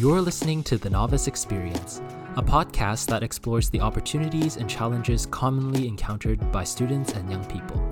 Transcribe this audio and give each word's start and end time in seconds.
You're 0.00 0.22
listening 0.22 0.62
to 0.62 0.78
The 0.78 0.88
Novice 0.88 1.26
Experience, 1.26 2.00
a 2.36 2.42
podcast 2.42 3.04
that 3.08 3.22
explores 3.22 3.68
the 3.68 3.82
opportunities 3.82 4.56
and 4.56 4.66
challenges 4.66 5.26
commonly 5.26 5.86
encountered 5.86 6.50
by 6.50 6.64
students 6.64 7.12
and 7.12 7.30
young 7.30 7.44
people. 7.44 7.86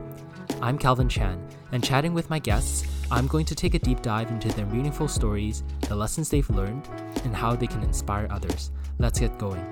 I'm 0.62 0.79
Calvin 0.79 1.11
Chan, 1.11 1.39
and 1.71 1.84
chatting 1.84 2.15
with 2.15 2.30
my 2.30 2.39
guests, 2.39 2.87
I'm 3.11 3.27
going 3.27 3.45
to 3.45 3.55
take 3.55 3.75
a 3.75 3.79
deep 3.79 4.01
dive 4.01 4.30
into 4.30 4.48
their 4.48 4.65
meaningful 4.65 5.07
stories, 5.07 5.65
the 5.87 5.97
lessons 5.97 6.30
they've 6.30 6.48
learned, 6.48 6.89
and 7.25 7.37
how 7.37 7.55
they 7.55 7.66
can 7.66 7.83
inspire 7.83 8.27
others. 8.30 8.70
Let's 8.98 9.20
get 9.20 9.37
going. 9.37 9.62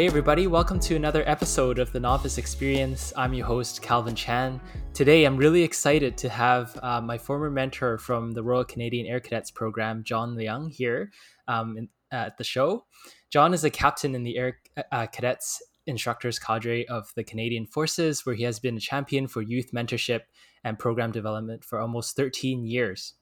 Hey, 0.00 0.06
everybody, 0.06 0.46
welcome 0.46 0.80
to 0.80 0.96
another 0.96 1.22
episode 1.28 1.78
of 1.78 1.92
the 1.92 2.00
Novice 2.00 2.38
Experience. 2.38 3.12
I'm 3.18 3.34
your 3.34 3.44
host, 3.44 3.82
Calvin 3.82 4.14
Chan. 4.14 4.58
Today, 4.94 5.24
I'm 5.26 5.36
really 5.36 5.62
excited 5.62 6.16
to 6.16 6.30
have 6.30 6.74
uh, 6.82 7.02
my 7.02 7.18
former 7.18 7.50
mentor 7.50 7.98
from 7.98 8.30
the 8.30 8.42
Royal 8.42 8.64
Canadian 8.64 9.06
Air 9.06 9.20
Cadets 9.20 9.50
program, 9.50 10.02
Jon 10.02 10.36
Leung, 10.36 10.72
here 10.72 11.12
um, 11.48 11.76
in, 11.76 11.86
at 12.10 12.38
the 12.38 12.44
show. 12.44 12.86
Jon 13.28 13.52
is 13.52 13.62
a 13.64 13.68
captain 13.68 14.14
in 14.14 14.22
the 14.22 14.38
Air 14.38 14.56
uh, 14.90 15.06
Cadets 15.06 15.62
instructors 15.84 16.38
cadre 16.38 16.86
of 16.86 17.12
the 17.14 17.22
Canadian 17.22 17.66
Forces, 17.66 18.24
where 18.24 18.34
he 18.34 18.44
has 18.44 18.58
been 18.58 18.78
a 18.78 18.80
champion 18.80 19.28
for 19.28 19.42
youth 19.42 19.70
mentorship 19.74 20.20
and 20.64 20.78
program 20.78 21.12
development 21.12 21.62
for 21.62 21.78
almost 21.78 22.16
13 22.16 22.64
years. 22.64 23.16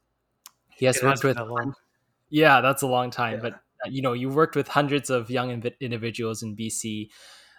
He 0.77 0.87
has 0.87 0.99
it 0.99 1.03
worked 1.03 1.25
with, 1.25 1.39
yeah, 2.31 2.61
that's 2.61 2.83
a 2.83 2.87
long 2.87 3.11
time, 3.11 3.35
yeah. 3.35 3.41
but 3.41 3.61
you 3.87 4.03
know 4.03 4.13
you 4.13 4.29
worked 4.29 4.57
with 4.57 4.69
hundreds 4.69 5.11
of 5.11 5.31
young 5.31 5.51
individuals 5.81 6.43
in 6.43 6.57
BC 6.57 7.09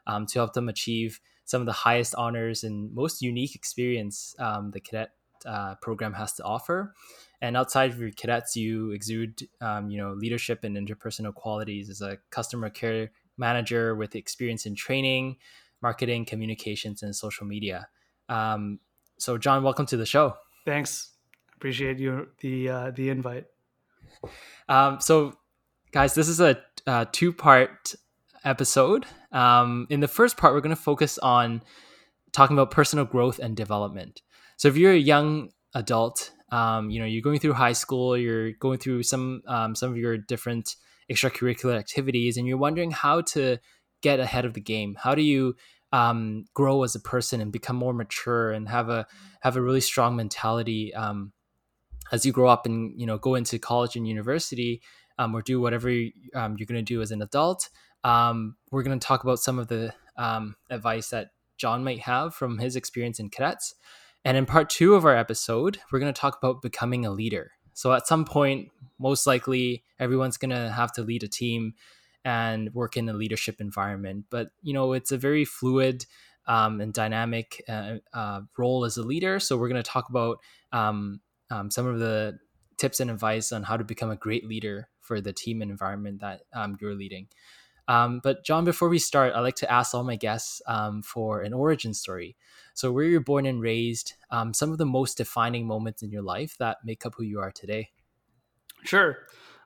um, 0.07 0.25
to 0.27 0.39
help 0.39 0.53
them 0.53 0.69
achieve 0.69 1.19
some 1.45 1.61
of 1.61 1.65
the 1.65 1.73
highest 1.73 2.13
honors 2.15 2.63
and 2.63 2.93
most 2.93 3.21
unique 3.21 3.55
experience 3.55 4.35
um, 4.39 4.71
the 4.71 4.79
cadet 4.79 5.11
uh, 5.45 5.75
program 5.81 6.13
has 6.13 6.33
to 6.33 6.43
offer. 6.43 6.93
And 7.41 7.55
outside 7.55 7.91
of 7.91 7.99
your 7.99 8.11
cadets, 8.11 8.55
you 8.55 8.91
exude, 8.91 9.47
um, 9.61 9.89
you 9.89 9.97
know, 9.97 10.13
leadership 10.13 10.63
and 10.63 10.75
interpersonal 10.75 11.33
qualities 11.33 11.89
as 11.89 12.01
a 12.01 12.17
customer 12.29 12.69
care 12.69 13.11
manager 13.37 13.95
with 13.95 14.15
experience 14.15 14.65
in 14.65 14.75
training, 14.75 15.37
marketing, 15.81 16.25
communications, 16.25 17.01
and 17.01 17.15
social 17.15 17.47
media. 17.47 17.87
Um, 18.27 18.79
so, 19.17 19.37
Jon, 19.37 19.63
welcome 19.63 19.85
to 19.87 19.97
the 19.97 20.05
show. 20.05 20.35
Thanks. 20.65 21.13
Appreciate 21.55 21.99
you 21.99 22.27
the 22.41 22.69
uh, 22.69 22.91
the 22.91 23.09
invite. 23.09 23.45
Um, 24.67 24.99
so, 25.01 25.37
guys, 25.91 26.13
this 26.13 26.27
is 26.27 26.39
a, 26.39 26.61
a 26.85 27.07
two 27.11 27.33
part 27.33 27.95
episode. 28.43 29.05
Um, 29.31 29.87
in 29.89 29.99
the 29.99 30.07
first 30.07 30.37
part, 30.37 30.53
we're 30.53 30.61
going 30.61 30.75
to 30.75 30.81
focus 30.81 31.17
on 31.17 31.61
talking 32.31 32.55
about 32.55 32.71
personal 32.71 33.05
growth 33.05 33.39
and 33.39 33.55
development. 33.55 34.21
So 34.57 34.67
if 34.67 34.77
you're 34.77 34.93
a 34.93 34.97
young 34.97 35.49
adult, 35.73 36.31
um, 36.51 36.89
you 36.89 36.99
know 36.99 37.05
you're 37.05 37.21
going 37.21 37.39
through 37.39 37.53
high 37.53 37.73
school, 37.73 38.17
you're 38.17 38.51
going 38.53 38.79
through 38.79 39.03
some 39.03 39.41
um, 39.47 39.75
some 39.75 39.91
of 39.91 39.97
your 39.97 40.17
different 40.17 40.75
extracurricular 41.11 41.77
activities, 41.77 42.37
and 42.37 42.47
you're 42.47 42.57
wondering 42.57 42.91
how 42.91 43.21
to 43.21 43.57
get 44.01 44.19
ahead 44.19 44.45
of 44.45 44.53
the 44.53 44.61
game. 44.61 44.95
How 44.99 45.15
do 45.15 45.21
you 45.21 45.55
um, 45.91 46.45
grow 46.53 46.83
as 46.83 46.95
a 46.95 46.99
person 46.99 47.41
and 47.41 47.51
become 47.51 47.75
more 47.75 47.93
mature 47.93 48.51
and 48.51 48.67
have 48.67 48.89
a 48.89 49.05
have 49.41 49.57
a 49.57 49.61
really 49.61 49.81
strong 49.81 50.15
mentality 50.15 50.93
um, 50.93 51.33
as 52.11 52.25
you 52.25 52.31
grow 52.31 52.49
up 52.49 52.65
and 52.65 52.99
you 52.99 53.05
know 53.05 53.17
go 53.17 53.35
into 53.35 53.59
college 53.59 53.95
and 53.95 54.07
university 54.07 54.81
um, 55.19 55.35
or 55.35 55.43
do 55.43 55.61
whatever 55.61 55.89
um, 55.89 56.55
you're 56.57 56.65
going 56.65 56.79
to 56.79 56.81
do 56.81 57.01
as 57.03 57.11
an 57.11 57.21
adult. 57.21 57.69
Um, 58.03 58.55
we're 58.71 58.83
going 58.83 58.97
to 58.97 59.05
talk 59.05 59.23
about 59.23 59.39
some 59.39 59.59
of 59.59 59.67
the 59.67 59.93
um, 60.17 60.55
advice 60.71 61.09
that 61.09 61.31
Jon 61.57 61.83
might 61.83 61.99
have 61.99 62.33
from 62.33 62.57
his 62.57 62.75
experience 62.75 63.19
in 63.19 63.29
cadets. 63.29 63.75
And 64.25 64.37
in 64.37 64.45
part 64.45 64.69
two 64.69 64.95
of 64.95 65.05
our 65.05 65.15
episode, 65.15 65.79
we're 65.91 65.99
going 65.99 66.11
to 66.13 66.19
talk 66.19 66.37
about 66.41 66.61
becoming 66.61 67.05
a 67.05 67.11
leader. 67.11 67.51
So 67.73 67.93
at 67.93 68.07
some 68.07 68.25
point, 68.25 68.71
most 68.97 69.27
likely, 69.27 69.83
everyone's 69.99 70.37
going 70.37 70.49
to 70.51 70.69
have 70.71 70.91
to 70.93 71.03
lead 71.03 71.23
a 71.23 71.27
team 71.27 71.73
and 72.25 72.73
work 72.73 72.97
in 72.97 73.07
a 73.07 73.13
leadership 73.13 73.61
environment. 73.61 74.25
But 74.29 74.49
you 74.61 74.73
know, 74.73 74.93
it's 74.93 75.11
a 75.11 75.17
very 75.17 75.45
fluid 75.45 76.05
um, 76.47 76.81
and 76.81 76.93
dynamic 76.93 77.63
uh, 77.67 77.97
uh, 78.13 78.41
role 78.57 78.85
as 78.85 78.97
a 78.97 79.03
leader. 79.03 79.39
So 79.39 79.57
we're 79.57 79.69
going 79.69 79.83
to 79.83 79.89
talk 79.89 80.09
about 80.09 80.39
um, 80.71 81.21
um, 81.49 81.71
some 81.71 81.87
of 81.87 81.99
the 81.99 82.39
tips 82.77 82.99
and 82.99 83.11
advice 83.11 83.51
on 83.51 83.63
how 83.63 83.77
to 83.77 83.83
become 83.83 84.09
a 84.09 84.15
great 84.15 84.47
leader 84.47 84.87
for 85.09 85.19
the 85.19 85.33
team 85.33 85.63
and 85.63 85.71
environment 85.71 86.21
that 86.21 86.41
um, 86.53 86.77
you're 86.79 86.93
leading. 86.93 87.27
Um, 87.87 88.21
but 88.23 88.45
Jon, 88.45 88.63
before 88.63 88.89
we 88.89 88.99
start, 88.99 89.33
I 89.33 89.39
like 89.39 89.55
to 89.55 89.71
ask 89.71 89.95
all 89.95 90.03
my 90.03 90.15
guests 90.15 90.61
um, 90.67 91.01
for 91.01 91.41
an 91.41 91.51
origin 91.51 91.95
story. 91.95 92.37
So, 92.75 92.91
where 92.91 93.05
you're 93.05 93.19
born 93.19 93.47
and 93.47 93.59
raised, 93.59 94.13
um, 94.29 94.53
some 94.53 94.71
of 94.71 94.77
the 94.77 94.85
most 94.85 95.17
defining 95.17 95.65
moments 95.65 96.03
in 96.03 96.11
your 96.11 96.21
life 96.21 96.55
that 96.59 96.77
make 96.85 97.07
up 97.07 97.15
who 97.17 97.23
you 97.23 97.39
are 97.39 97.49
today. 97.49 97.89
Sure. 98.83 99.17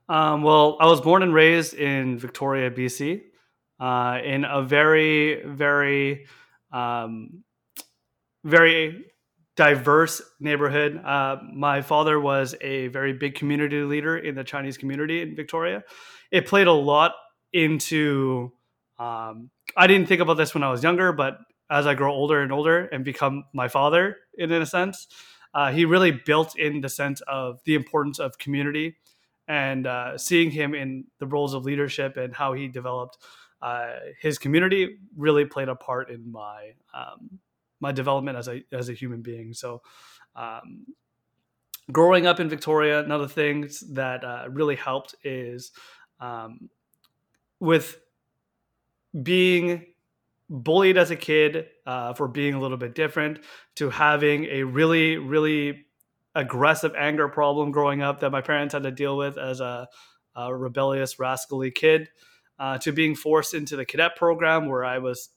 Um, 0.07 0.41
well, 0.43 0.77
I 0.79 0.87
was 0.87 1.01
born 1.01 1.23
and 1.23 1.33
raised 1.33 1.73
in 1.73 2.17
Victoria, 2.17 2.71
BC, 2.71 3.23
uh, 3.81 4.19
in 4.23 4.45
a 4.45 4.61
very, 4.61 5.43
very, 5.45 6.25
um, 6.71 7.43
very 8.45 9.12
diverse 9.55 10.21
neighborhood. 10.39 10.99
Uh, 11.03 11.37
my 11.53 11.81
father 11.81 12.19
was 12.19 12.55
a 12.61 12.87
very 12.87 13.13
big 13.13 13.35
community 13.35 13.81
leader 13.83 14.17
in 14.17 14.35
the 14.35 14.43
Chinese 14.43 14.77
community 14.77 15.21
in 15.21 15.35
Victoria. 15.35 15.83
It 16.31 16.47
played 16.47 16.67
a 16.67 16.73
lot 16.73 17.13
into. 17.51 18.51
Um, 18.99 19.49
I 19.75 19.87
didn't 19.87 20.07
think 20.07 20.21
about 20.21 20.35
this 20.35 20.53
when 20.53 20.63
I 20.63 20.69
was 20.69 20.83
younger, 20.83 21.11
but 21.11 21.37
as 21.69 21.87
I 21.87 21.95
grow 21.95 22.13
older 22.13 22.41
and 22.41 22.51
older 22.51 22.85
and 22.85 23.03
become 23.03 23.45
my 23.53 23.67
father, 23.67 24.17
in, 24.37 24.51
in 24.51 24.61
a 24.61 24.65
sense, 24.65 25.07
uh, 25.53 25.71
he 25.71 25.85
really 25.85 26.11
built 26.11 26.57
in 26.57 26.81
the 26.81 26.89
sense 26.89 27.21
of 27.27 27.59
the 27.65 27.75
importance 27.75 28.19
of 28.19 28.37
community 28.37 28.97
and 29.47 29.87
uh, 29.87 30.17
seeing 30.17 30.51
him 30.51 30.73
in 30.73 31.05
the 31.19 31.25
roles 31.25 31.53
of 31.53 31.65
leadership 31.65 32.17
and 32.17 32.33
how 32.33 32.53
he 32.53 32.67
developed 32.67 33.17
uh, 33.63 33.95
his 34.19 34.37
community 34.37 34.97
really 35.15 35.45
played 35.45 35.69
a 35.69 35.75
part 35.75 36.09
in 36.09 36.29
my 36.29 36.71
um, 36.93 37.39
my 37.83 37.91
development 37.91 38.37
as 38.37 38.47
a 38.47 38.63
as 38.71 38.89
a 38.89 38.93
human 38.93 39.21
being. 39.21 39.53
So, 39.53 39.83
um, 40.35 40.87
growing 41.91 42.25
up 42.25 42.39
in 42.39 42.49
Victoria, 42.49 43.03
another 43.03 43.27
thing 43.27 43.69
that 43.91 44.23
uh, 44.23 44.45
really 44.49 44.75
helped 44.75 45.13
is 45.23 45.71
um, 46.19 46.69
with 47.59 47.99
being 49.21 49.85
bullied 50.49 50.97
as 50.97 51.11
a 51.11 51.15
kid 51.15 51.67
uh, 51.85 52.13
for 52.13 52.27
being 52.27 52.55
a 52.55 52.59
little 52.59 52.77
bit 52.77 52.95
different 52.95 53.39
to 53.75 53.89
having 53.89 54.45
a 54.45 54.63
really 54.63 55.17
really 55.17 55.85
aggressive 56.35 56.93
anger 56.97 57.27
problem 57.27 57.71
growing 57.71 58.01
up 58.01 58.19
that 58.19 58.31
my 58.31 58.41
parents 58.41 58.73
had 58.73 58.83
to 58.83 58.91
deal 58.91 59.15
with 59.15 59.37
as 59.37 59.59
a, 59.59 59.87
a 60.35 60.55
rebellious 60.55 61.19
rascally 61.19 61.69
kid 61.71 62.09
uh, 62.59 62.77
to 62.79 62.91
being 62.91 63.15
forced 63.15 63.53
into 63.53 63.75
the 63.75 63.85
cadet 63.85 64.15
program 64.15 64.67
where 64.67 64.83
I 64.83 64.97
was 64.97 65.29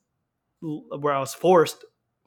where 0.61 1.12
I 1.12 1.21
was 1.21 1.35
forced 1.35 1.85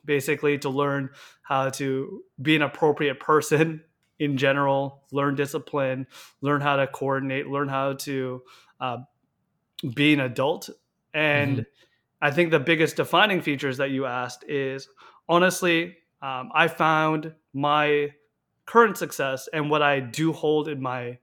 basically 0.10 0.58
to 0.58 0.70
learn 0.70 1.12
how 1.44 1.70
to 1.70 2.24
be 2.42 2.56
an 2.56 2.64
appropriate 2.64 3.20
person 3.20 3.80
in 4.20 4.38
general, 4.38 5.04
learn 5.12 5.36
discipline, 5.36 6.08
learn 6.42 6.62
how 6.62 6.76
to 6.76 6.88
coordinate, 6.88 7.48
learn 7.48 7.70
how 7.70 7.94
to 7.94 8.42
uh, 8.82 8.98
be 9.94 10.12
an 10.14 10.20
adult. 10.20 10.68
And 11.14 11.58
mm-hmm. 11.60 12.26
I 12.26 12.32
think 12.32 12.50
the 12.50 12.60
biggest 12.60 12.96
defining 12.96 13.40
features 13.40 13.78
that 13.78 13.92
you 13.92 14.08
asked 14.08 14.44
is 14.48 14.90
honestly, 15.30 15.96
um, 16.24 16.50
I 16.56 16.68
found 16.68 17.32
my 17.54 18.10
current 18.66 18.98
success 18.98 19.48
and 19.54 19.70
what 19.70 19.84
I 19.84 20.00
do 20.00 20.34
hold 20.34 20.68
in 20.70 20.82
my 20.82 21.20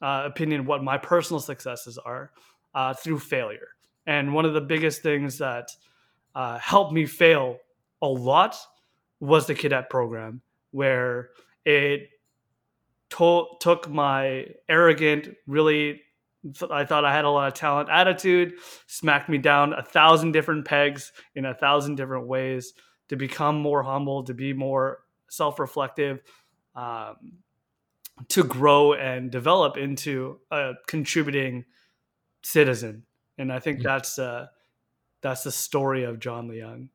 uh, 0.00 0.22
opinion, 0.26 0.64
what 0.64 0.84
my 0.84 0.96
personal 0.96 1.40
successes 1.40 1.98
are 1.98 2.30
uh, 2.72 2.94
through 2.94 3.18
failure. 3.18 3.68
And 4.06 4.32
one 4.32 4.44
of 4.44 4.54
the 4.54 4.60
biggest 4.60 5.02
things 5.02 5.38
that 5.38 5.72
uh, 6.36 6.58
helped 6.58 6.92
me 6.92 7.04
fail 7.04 7.58
a 8.02 8.06
lot 8.06 8.58
was 9.20 9.46
the 9.46 9.54
cadet 9.54 9.88
program, 9.88 10.42
where 10.72 11.30
it 11.64 12.08
to- 13.10 13.46
took 13.60 13.88
my 13.88 14.46
arrogant, 14.68 15.28
really, 15.46 16.02
I 16.70 16.84
thought 16.84 17.04
I 17.04 17.14
had 17.14 17.24
a 17.24 17.30
lot 17.30 17.46
of 17.46 17.54
talent 17.54 17.88
attitude, 17.88 18.54
smacked 18.88 19.28
me 19.28 19.38
down 19.38 19.72
a 19.72 19.82
thousand 19.82 20.32
different 20.32 20.66
pegs 20.66 21.12
in 21.36 21.44
a 21.44 21.54
thousand 21.54 21.94
different 21.94 22.26
ways 22.26 22.74
to 23.08 23.16
become 23.16 23.56
more 23.56 23.82
humble, 23.84 24.24
to 24.24 24.34
be 24.34 24.52
more 24.52 25.04
self 25.28 25.60
reflective, 25.60 26.20
um, 26.74 27.14
to 28.28 28.42
grow 28.42 28.94
and 28.94 29.30
develop 29.30 29.76
into 29.76 30.40
a 30.50 30.72
contributing 30.88 31.64
citizen. 32.42 33.04
And 33.38 33.52
I 33.52 33.60
think 33.60 33.78
mm-hmm. 33.78 33.88
that's 33.88 34.18
uh, 34.18 34.46
that's 35.20 35.44
the 35.44 35.52
story 35.52 36.02
of 36.02 36.18
Jon 36.18 36.48
Leung 36.48 36.88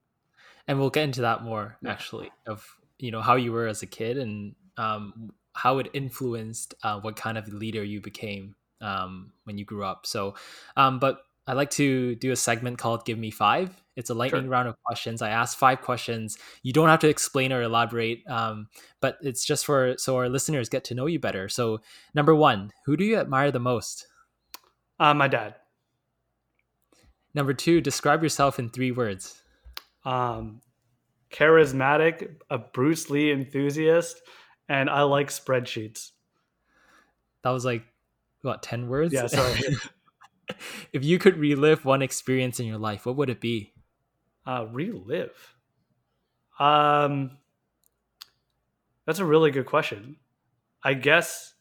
and 0.68 0.80
we'll 0.80 0.90
get 0.90 1.04
into 1.04 1.22
that 1.22 1.44
more 1.44 1.78
yeah. 1.82 1.92
actually 1.92 2.32
of 2.46 2.66
you 3.00 3.12
know 3.12 3.22
how 3.22 3.36
you 3.36 3.52
were 3.52 3.68
as 3.68 3.82
a 3.82 3.86
kid 3.86 4.18
and 4.18 4.56
um, 4.78 5.32
how 5.54 5.80
it 5.80 5.90
influenced 5.94 6.74
uh, 6.84 7.00
what 7.00 7.16
kind 7.16 7.38
of 7.38 7.48
leader 7.48 7.84
you 7.84 8.02
became 8.02 8.56
um, 8.82 9.32
when 9.46 9.58
you 9.58 9.66
grew 9.66 9.84
up. 9.84 10.06
So, 10.06 10.36
um, 10.76 11.00
but 11.00 11.22
I 11.48 11.54
like 11.54 11.72
to 11.72 12.16
do 12.16 12.32
a 12.32 12.36
segment 12.36 12.78
called 12.78 13.06
Give 13.06 13.18
Me 13.18 13.32
Five. 13.32 13.72
It's 13.96 14.12
a 14.12 14.14
lightning 14.14 14.44
sure. 14.44 14.52
round 14.52 14.68
of 14.68 14.76
questions. 14.84 15.22
I 15.22 15.30
ask 15.30 15.58
five 15.58 15.82
questions. 15.82 16.38
You 16.62 16.74
don't 16.74 16.90
have 16.90 17.00
to 17.00 17.10
explain 17.10 17.52
or 17.52 17.64
elaborate, 17.64 18.22
um, 18.28 18.68
but 19.02 19.18
it's 19.22 19.44
just 19.46 19.66
for 19.66 19.96
so 19.98 20.18
our 20.18 20.30
listeners 20.30 20.70
get 20.70 20.84
to 20.86 20.96
know 20.96 21.08
you 21.08 21.20
better. 21.20 21.50
So, 21.50 21.80
number 22.14 22.36
one, 22.36 22.72
who 22.86 22.96
do 22.96 23.04
you 23.04 23.18
admire 23.18 23.52
the 23.52 23.60
most? 23.60 24.06
Uh, 25.00 25.14
my 25.14 25.28
dad. 25.28 25.56
Number 27.34 27.54
two, 27.54 27.82
describe 27.82 28.24
yourself 28.24 28.60
in 28.60 28.70
three 28.70 28.92
words. 28.92 29.42
Um, 30.08 30.62
charismatic, 31.32 32.36
a 32.50 32.58
Bruce 32.58 33.10
Lee 33.10 33.30
enthusiast, 33.30 34.22
and 34.70 34.90
I 34.90 35.02
like 35.02 35.28
spreadsheets. 35.28 36.12
That 37.44 37.50
was 37.50 37.66
like 37.66 37.84
what 38.42 38.64
ten 38.64 38.88
words? 38.88 39.14
Yeah, 39.14 39.28
sorry. 39.28 39.60
if 40.94 41.04
you 41.04 41.20
could 41.20 41.38
relive 41.38 41.84
one 41.84 42.02
experience 42.02 42.62
in 42.62 42.66
your 42.66 42.78
life, 42.78 43.06
what 43.06 43.18
would 43.18 43.30
it 43.30 43.42
be? 43.42 43.74
Uh, 44.46 44.66
relive. 44.72 45.56
Um, 46.58 47.38
that's 49.06 49.20
a 49.20 49.26
really 49.26 49.52
good 49.52 49.66
question. 49.66 50.16
I 50.82 50.94
guess 50.94 51.54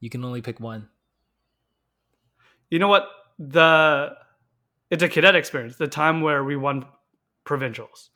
you 0.00 0.10
can 0.10 0.24
only 0.24 0.42
pick 0.42 0.58
one. 0.58 0.88
You 2.68 2.80
know 2.80 2.88
what? 2.88 3.08
The 3.38 4.16
it's 4.90 5.04
a 5.04 5.08
cadet 5.08 5.36
experience. 5.36 5.76
The 5.76 5.86
time 5.86 6.20
where 6.20 6.42
we 6.42 6.56
won 6.56 6.86
provincials. 7.46 8.10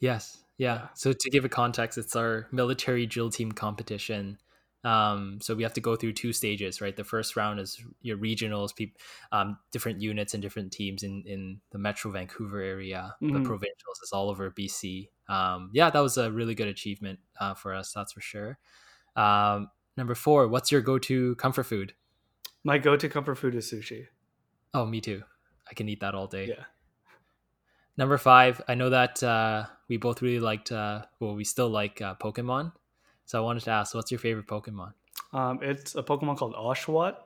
Yes. 0.00 0.38
Yeah. 0.56 0.88
So 0.94 1.12
to 1.12 1.30
give 1.30 1.44
a 1.44 1.48
context, 1.48 1.98
it's 1.98 2.16
our 2.16 2.48
military 2.50 3.04
drill 3.04 3.30
team 3.30 3.52
competition 3.52 4.38
um, 4.84 5.38
so 5.42 5.54
we 5.54 5.64
have 5.64 5.74
to 5.74 5.80
go 5.80 5.96
through 5.96 6.12
two 6.12 6.32
stages, 6.32 6.80
right? 6.80 6.96
The 6.96 7.04
first 7.04 7.36
round 7.36 7.58
is 7.58 7.82
your 8.00 8.16
regionals, 8.16 8.74
people, 8.74 9.00
um, 9.32 9.58
different 9.72 10.00
units 10.00 10.34
and 10.34 10.42
different 10.42 10.72
teams 10.72 11.02
in, 11.02 11.24
in 11.26 11.60
the 11.72 11.78
Metro 11.78 12.10
Vancouver 12.10 12.62
area. 12.62 13.14
Mm-hmm. 13.20 13.34
The 13.34 13.40
provincials 13.40 13.98
is 14.02 14.12
all 14.12 14.30
over 14.30 14.50
BC. 14.50 15.08
Um, 15.28 15.70
yeah, 15.74 15.90
that 15.90 16.00
was 16.00 16.16
a 16.16 16.30
really 16.30 16.54
good 16.54 16.68
achievement 16.68 17.18
uh, 17.40 17.54
for 17.54 17.74
us, 17.74 17.92
that's 17.92 18.12
for 18.12 18.20
sure. 18.20 18.58
Um, 19.16 19.68
number 19.96 20.14
four, 20.14 20.46
what's 20.46 20.70
your 20.70 20.80
go-to 20.80 21.34
comfort 21.36 21.64
food? 21.64 21.94
My 22.62 22.78
go-to 22.78 23.08
comfort 23.08 23.34
food 23.34 23.56
is 23.56 23.70
sushi. 23.70 24.06
Oh, 24.74 24.86
me 24.86 25.00
too. 25.00 25.22
I 25.68 25.74
can 25.74 25.88
eat 25.88 26.00
that 26.00 26.14
all 26.14 26.28
day. 26.28 26.46
Yeah. 26.48 26.64
Number 27.98 28.16
five, 28.16 28.62
I 28.68 28.76
know 28.76 28.90
that 28.90 29.20
uh, 29.24 29.66
we 29.88 29.96
both 29.96 30.22
really 30.22 30.38
liked, 30.38 30.70
uh, 30.70 31.02
well, 31.18 31.34
we 31.34 31.42
still 31.42 31.68
like 31.68 32.00
uh, 32.00 32.14
Pokemon. 32.14 32.72
So 33.26 33.38
I 33.38 33.44
wanted 33.44 33.64
to 33.64 33.72
ask, 33.72 33.92
what's 33.92 34.12
your 34.12 34.20
favorite 34.20 34.46
Pokemon? 34.46 34.92
Um, 35.32 35.58
it's 35.62 35.96
a 35.96 36.02
Pokemon 36.04 36.38
called 36.38 36.54
Oshawott. 36.54 37.16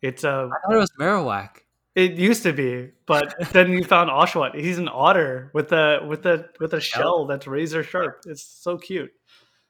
It's 0.00 0.24
a. 0.24 0.48
I 0.50 0.66
thought 0.66 0.74
it 0.74 0.78
was 0.78 0.90
Marowak. 0.98 1.58
It 1.94 2.12
used 2.12 2.42
to 2.44 2.54
be, 2.54 2.90
but 3.06 3.34
then 3.52 3.70
you 3.70 3.84
found 3.84 4.08
Oshawott. 4.08 4.58
He's 4.58 4.78
an 4.78 4.88
otter 4.88 5.50
with 5.52 5.72
a 5.72 6.00
with 6.08 6.24
a 6.24 6.48
with 6.58 6.72
a 6.72 6.80
shell 6.80 7.26
that's 7.26 7.46
razor 7.46 7.82
sharp. 7.84 8.22
It's 8.26 8.42
so 8.42 8.78
cute. 8.78 9.12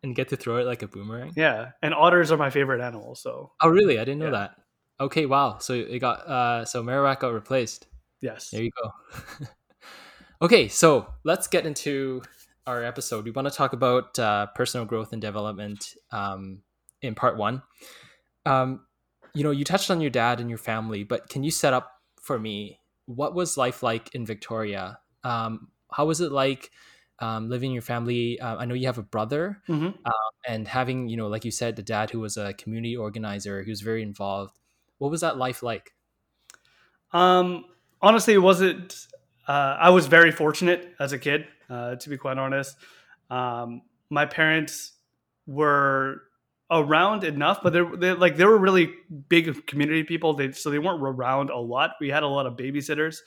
And 0.04 0.14
get 0.14 0.28
to 0.28 0.36
throw 0.36 0.58
it 0.58 0.66
like 0.66 0.82
a 0.82 0.88
boomerang. 0.88 1.32
Yeah, 1.36 1.72
and 1.82 1.92
otters 1.92 2.30
are 2.30 2.38
my 2.38 2.50
favorite 2.50 2.80
animal. 2.80 3.16
So. 3.16 3.52
Oh 3.60 3.68
really? 3.68 3.98
I 3.98 4.04
didn't 4.04 4.20
know 4.20 4.26
yeah. 4.26 4.30
that. 4.30 4.50
Okay, 5.00 5.26
wow. 5.26 5.58
So 5.58 5.74
it 5.74 5.98
got 5.98 6.26
uh 6.28 6.64
so 6.64 6.82
Marowak 6.82 7.20
got 7.20 7.34
replaced. 7.34 7.88
Yes. 8.20 8.50
There 8.50 8.62
you 8.62 8.70
go. 8.82 9.46
okay, 10.42 10.68
so 10.68 11.06
let's 11.24 11.46
get 11.46 11.64
into 11.64 12.20
our 12.66 12.84
episode, 12.84 13.24
we 13.24 13.30
want 13.30 13.48
to 13.48 13.54
talk 13.54 13.72
about 13.72 14.18
uh, 14.18 14.46
personal 14.54 14.86
growth 14.86 15.12
and 15.12 15.20
development 15.20 15.94
um, 16.10 16.62
in 17.00 17.14
part 17.14 17.36
one. 17.36 17.62
Um, 18.46 18.86
you 19.34 19.42
know, 19.42 19.50
you 19.50 19.64
touched 19.64 19.90
on 19.90 20.00
your 20.00 20.10
dad 20.10 20.40
and 20.40 20.48
your 20.48 20.58
family, 20.58 21.04
but 21.04 21.28
can 21.28 21.42
you 21.42 21.50
set 21.50 21.72
up 21.72 21.90
for 22.20 22.38
me 22.38 22.78
what 23.06 23.34
was 23.34 23.56
life 23.56 23.82
like 23.82 24.14
in 24.14 24.24
Victoria? 24.26 24.98
Um, 25.24 25.68
how 25.90 26.06
was 26.06 26.20
it 26.20 26.32
like 26.32 26.70
um, 27.18 27.48
living 27.48 27.70
in 27.70 27.74
your 27.74 27.82
family? 27.82 28.38
Uh, 28.38 28.56
I 28.56 28.64
know 28.64 28.74
you 28.74 28.86
have 28.86 28.98
a 28.98 29.02
brother, 29.02 29.60
mm-hmm. 29.68 29.90
uh, 30.04 30.30
and 30.46 30.66
having 30.68 31.08
you 31.08 31.16
know, 31.16 31.28
like 31.28 31.44
you 31.44 31.50
said, 31.50 31.76
the 31.76 31.82
dad 31.82 32.10
who 32.10 32.20
was 32.20 32.36
a 32.36 32.52
community 32.54 32.96
organizer, 32.96 33.62
who 33.62 33.70
was 33.70 33.80
very 33.80 34.02
involved. 34.02 34.58
What 34.98 35.10
was 35.10 35.22
that 35.22 35.36
life 35.36 35.62
like? 35.62 35.92
Um, 37.12 37.64
honestly, 38.00 38.34
it 38.34 38.38
wasn't. 38.38 39.06
Uh, 39.52 39.76
I 39.78 39.90
was 39.90 40.06
very 40.06 40.32
fortunate 40.32 40.94
as 40.98 41.12
a 41.12 41.18
kid 41.18 41.46
uh, 41.68 41.96
to 41.96 42.08
be 42.08 42.16
quite 42.16 42.38
honest. 42.38 42.74
Um, 43.28 43.82
my 44.08 44.24
parents 44.24 44.94
were 45.46 46.22
around 46.70 47.22
enough, 47.22 47.60
but 47.62 47.74
they're, 47.74 47.96
they're, 47.98 48.14
like 48.14 48.36
they 48.36 48.46
were 48.46 48.56
really 48.56 48.94
big 49.28 49.66
community 49.66 50.04
people. 50.04 50.32
They 50.32 50.52
so 50.52 50.70
they 50.70 50.78
weren't 50.78 51.02
around 51.02 51.50
a 51.50 51.58
lot. 51.58 51.90
We 52.00 52.08
had 52.08 52.22
a 52.22 52.28
lot 52.28 52.46
of 52.46 52.56
babysitters 52.56 53.18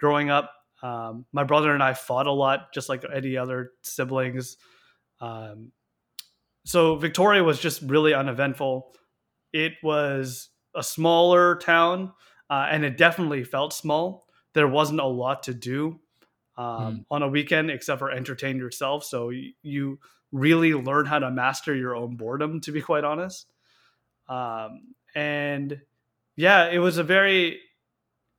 growing 0.00 0.30
up. 0.30 0.50
Um, 0.82 1.26
my 1.32 1.44
brother 1.44 1.72
and 1.72 1.80
I 1.80 1.94
fought 1.94 2.26
a 2.26 2.32
lot, 2.32 2.72
just 2.74 2.88
like 2.88 3.04
any 3.14 3.36
other 3.36 3.70
siblings. 3.82 4.56
Um, 5.20 5.70
so 6.64 6.96
Victoria 6.96 7.44
was 7.44 7.60
just 7.60 7.82
really 7.82 8.14
uneventful. 8.14 8.96
It 9.52 9.74
was 9.84 10.48
a 10.74 10.82
smaller 10.82 11.54
town, 11.54 12.14
uh, 12.50 12.66
and 12.68 12.84
it 12.84 12.96
definitely 12.96 13.44
felt 13.44 13.72
small. 13.72 14.27
There 14.58 14.66
wasn't 14.66 14.98
a 14.98 15.06
lot 15.06 15.44
to 15.44 15.54
do 15.54 16.00
um, 16.56 16.64
mm. 16.66 17.04
on 17.12 17.22
a 17.22 17.28
weekend 17.28 17.70
except 17.70 18.00
for 18.00 18.10
entertain 18.10 18.56
yourself. 18.56 19.04
So 19.04 19.28
y- 19.28 19.52
you 19.62 20.00
really 20.32 20.74
learn 20.74 21.06
how 21.06 21.20
to 21.20 21.30
master 21.30 21.76
your 21.76 21.94
own 21.94 22.16
boredom, 22.16 22.60
to 22.62 22.72
be 22.72 22.82
quite 22.82 23.04
honest. 23.04 23.52
Um, 24.28 24.94
and 25.14 25.80
yeah, 26.34 26.68
it 26.68 26.80
was 26.80 26.98
a 26.98 27.04
very 27.04 27.60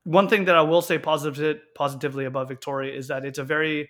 one 0.03 0.27
thing 0.27 0.43
that 0.45 0.55
I 0.55 0.61
will 0.63 0.81
say 0.81 0.97
positive 0.97 1.61
positively 1.73 2.25
about 2.25 2.49
Victoria 2.49 2.93
is 2.93 3.07
that 3.07 3.23
it's 3.23 3.39
a 3.39 3.45
very 3.45 3.89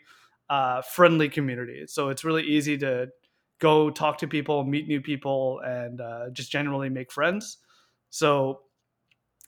uh, 0.51 0.83
friendly 0.83 1.29
community. 1.29 1.85
So 1.87 2.09
it's 2.09 2.23
really 2.23 2.43
easy 2.43 2.77
to 2.77 3.07
go 3.57 3.89
talk 3.89 4.19
to 4.19 4.27
people, 4.27 4.63
meet 4.63 4.87
new 4.87 5.01
people, 5.01 5.61
and 5.65 5.99
uh, 5.99 6.29
just 6.31 6.51
generally 6.51 6.89
make 6.89 7.11
friends. 7.11 7.57
So 8.11 8.61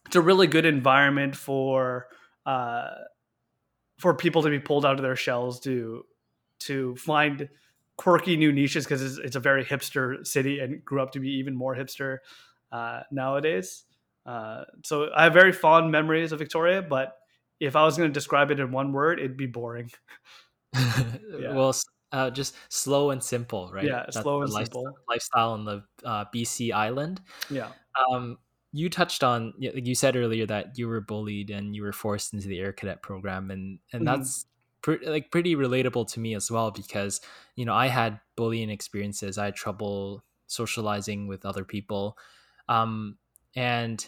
it's 0.08 0.16
a 0.16 0.22
really 0.22 0.48
good 0.48 0.66
environment 0.66 1.36
for 1.36 2.08
uh, 2.52 3.06
for 3.98 4.14
people 4.14 4.42
to 4.42 4.50
be 4.50 4.60
pulled 4.60 4.86
out 4.86 4.96
of 4.96 5.04
their 5.04 5.16
shells 5.16 5.60
to 5.62 6.04
to 6.60 6.96
find 6.98 7.48
quirky 7.98 8.36
new 8.36 8.52
niches 8.52 8.84
because 8.84 9.02
it's, 9.02 9.18
it's, 9.18 9.36
a 9.36 9.40
very 9.40 9.64
hipster 9.64 10.26
city 10.26 10.60
and 10.60 10.84
grew 10.84 11.02
up 11.02 11.12
to 11.12 11.20
be 11.20 11.30
even 11.30 11.56
more 11.56 11.76
hipster 11.76 12.18
uh, 12.72 13.02
nowadays. 13.12 13.84
Uh, 14.26 14.64
so 14.84 15.10
I 15.16 15.24
have 15.24 15.34
very 15.34 15.52
fond 15.52 15.92
memories 15.92 16.32
of 16.32 16.40
Victoria, 16.40 16.82
but 16.82 17.18
if 17.60 17.76
I 17.76 17.84
was 17.84 17.98
going 17.98 18.10
to 18.10 18.14
describe 18.14 18.52
it 18.52 18.60
in 18.60 18.72
one 18.72 18.92
word, 18.92 19.20
it'd 19.20 19.38
be 19.38 19.48
boring. 19.48 19.92
yeah. 20.76 21.54
Well, 21.54 21.76
uh, 22.12 22.32
just 22.32 22.56
slow 22.70 23.12
and 23.12 23.24
simple, 23.24 23.72
right? 23.74 23.86
Yeah, 23.86 24.04
That's 24.06 24.22
slow 24.22 24.42
and 24.42 24.52
lifestyle, 24.52 24.84
simple. 24.84 24.98
Lifestyle 25.08 25.52
on 25.52 25.66
the 25.66 25.84
uh, 26.04 26.26
BC 26.34 26.74
island. 26.74 27.22
Yeah. 27.50 27.70
Um, 28.12 28.38
you 28.74 28.90
touched 28.90 29.24
on 29.24 29.54
you 29.58 29.96
said 29.96 30.16
earlier 30.16 30.46
that 30.46 30.78
you 30.78 30.88
were 30.88 31.02
bullied 31.02 31.50
and 31.50 31.76
you 31.76 31.84
were 31.84 31.92
forced 31.92 32.34
into 32.34 32.48
the 32.48 32.60
air 32.60 32.72
cadet 32.72 33.02
program 33.02 33.52
and 33.52 33.80
and 33.92 34.06
mm-hmm. 34.06 34.18
that's 34.18 34.46
pre- 34.82 35.06
like 35.06 35.30
pretty 35.32 35.56
relatable 35.56 36.10
to 36.12 36.20
me 36.20 36.36
as 36.36 36.50
well 36.50 36.72
because 36.72 37.22
you 37.56 37.66
know 37.66 37.74
i 37.74 37.88
had 37.88 38.20
bullying 38.36 38.70
experiences. 38.70 39.38
I 39.38 39.46
had 39.46 39.56
trouble 39.56 40.24
socializing 40.48 41.28
with 41.28 41.46
other 41.46 41.66
people 41.66 42.18
um, 42.70 43.18
and 43.56 44.06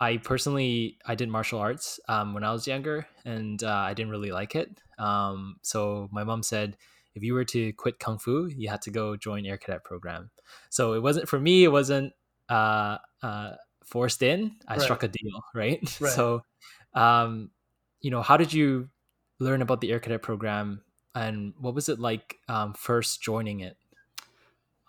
i 0.00 0.16
personally 0.16 0.98
i 1.06 1.14
did 1.14 1.28
martial 1.28 1.58
arts 1.58 2.00
um, 2.08 2.34
when 2.34 2.44
i 2.44 2.52
was 2.52 2.66
younger 2.66 3.06
and 3.24 3.62
uh, 3.62 3.68
i 3.68 3.94
didn't 3.94 4.12
really 4.12 4.32
like 4.32 4.54
it. 4.54 4.80
Um, 4.98 5.56
so 5.62 6.08
my 6.12 6.22
mom 6.22 6.42
said 6.44 6.76
if 7.16 7.22
you 7.22 7.34
were 7.34 7.44
to 7.46 7.72
quit 7.72 7.98
kung 7.98 8.18
fu 8.18 8.46
you 8.46 8.68
had 8.68 8.82
to 8.82 8.90
go 8.90 9.16
join 9.16 9.44
air 9.44 9.58
cadet 9.58 9.82
program. 9.82 10.30
So 10.70 10.92
it 10.94 11.02
wasn't 11.02 11.28
for 11.28 11.40
me 11.40 11.64
it 11.64 11.72
wasn't 11.72 12.12
uh, 12.48 12.98
uh, 13.22 13.52
forced 13.86 14.22
in, 14.22 14.56
I 14.66 14.74
right. 14.74 14.82
struck 14.82 15.02
a 15.02 15.08
deal, 15.08 15.44
right? 15.54 15.80
right. 16.00 16.12
So, 16.12 16.42
um, 16.94 17.50
you 18.00 18.10
know, 18.10 18.22
how 18.22 18.36
did 18.36 18.52
you 18.52 18.88
learn 19.38 19.62
about 19.62 19.80
the 19.80 19.92
Air 19.92 20.00
Cadet 20.00 20.22
program, 20.22 20.82
and 21.14 21.54
what 21.58 21.74
was 21.74 21.88
it 21.88 21.98
like 21.98 22.36
um, 22.48 22.74
first 22.74 23.22
joining 23.22 23.60
it? 23.60 23.76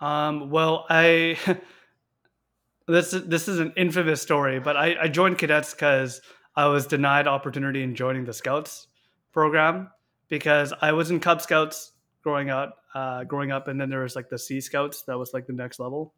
Um, 0.02 0.50
well, 0.50 0.86
I 0.90 1.38
this 2.88 3.12
this 3.12 3.48
is 3.48 3.60
an 3.60 3.74
infamous 3.78 4.22
story, 4.22 4.60
but 4.60 4.78
I, 4.78 4.96
I 5.04 5.08
joined 5.08 5.38
cadets 5.38 5.74
because 5.74 6.22
I 6.56 6.68
was 6.68 6.86
denied 6.86 7.28
opportunity 7.28 7.84
in 7.84 7.96
joining 7.96 8.26
the 8.26 8.34
Scouts 8.34 8.88
program 9.32 9.90
because 10.30 10.74
I 10.82 10.92
was 10.94 11.12
in 11.12 11.20
Cub 11.20 11.42
Scouts 11.42 11.94
growing 12.24 12.50
up, 12.50 12.78
uh, 12.94 13.24
growing 13.24 13.52
up, 13.52 13.68
and 13.68 13.80
then 13.80 13.90
there 13.90 14.02
was 14.02 14.16
like 14.16 14.30
the 14.30 14.40
Sea 14.40 14.62
Scouts 14.62 15.04
that 15.04 15.18
was 15.18 15.34
like 15.34 15.48
the 15.48 15.54
next 15.54 15.80
level. 15.80 16.14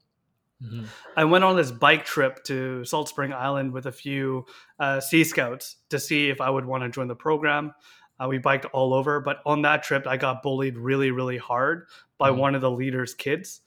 Mm-hmm. 0.64 0.86
I 1.16 1.26
went 1.26 1.44
on 1.44 1.56
this 1.56 1.72
bike 1.72 2.06
trip 2.06 2.44
to 2.46 2.84
Salt 2.84 3.10
Spring 3.10 3.32
Island 3.32 3.72
with 3.72 3.86
a 3.86 3.92
few 3.92 4.46
uh, 4.80 5.00
Sea 5.00 5.24
Scouts 5.24 5.78
to 5.90 6.00
see 6.00 6.30
if 6.30 6.42
I 6.42 6.50
would 6.50 6.66
want 6.66 6.84
to 6.84 6.90
join 6.90 7.08
the 7.08 7.16
program. 7.16 7.74
Uh, 8.20 8.28
we 8.28 8.40
biked 8.40 8.66
all 8.66 8.94
over, 8.94 9.20
but 9.20 9.38
on 9.46 9.62
that 9.62 9.84
trip, 9.84 10.08
I 10.08 10.18
got 10.18 10.42
bullied 10.42 10.78
really, 10.78 11.12
really 11.12 11.38
hard 11.38 11.86
by 12.18 12.30
mm-hmm. 12.30 12.40
one 12.40 12.56
of 12.56 12.62
the 12.62 12.72
leader's 12.72 13.14
kids. 13.14 13.62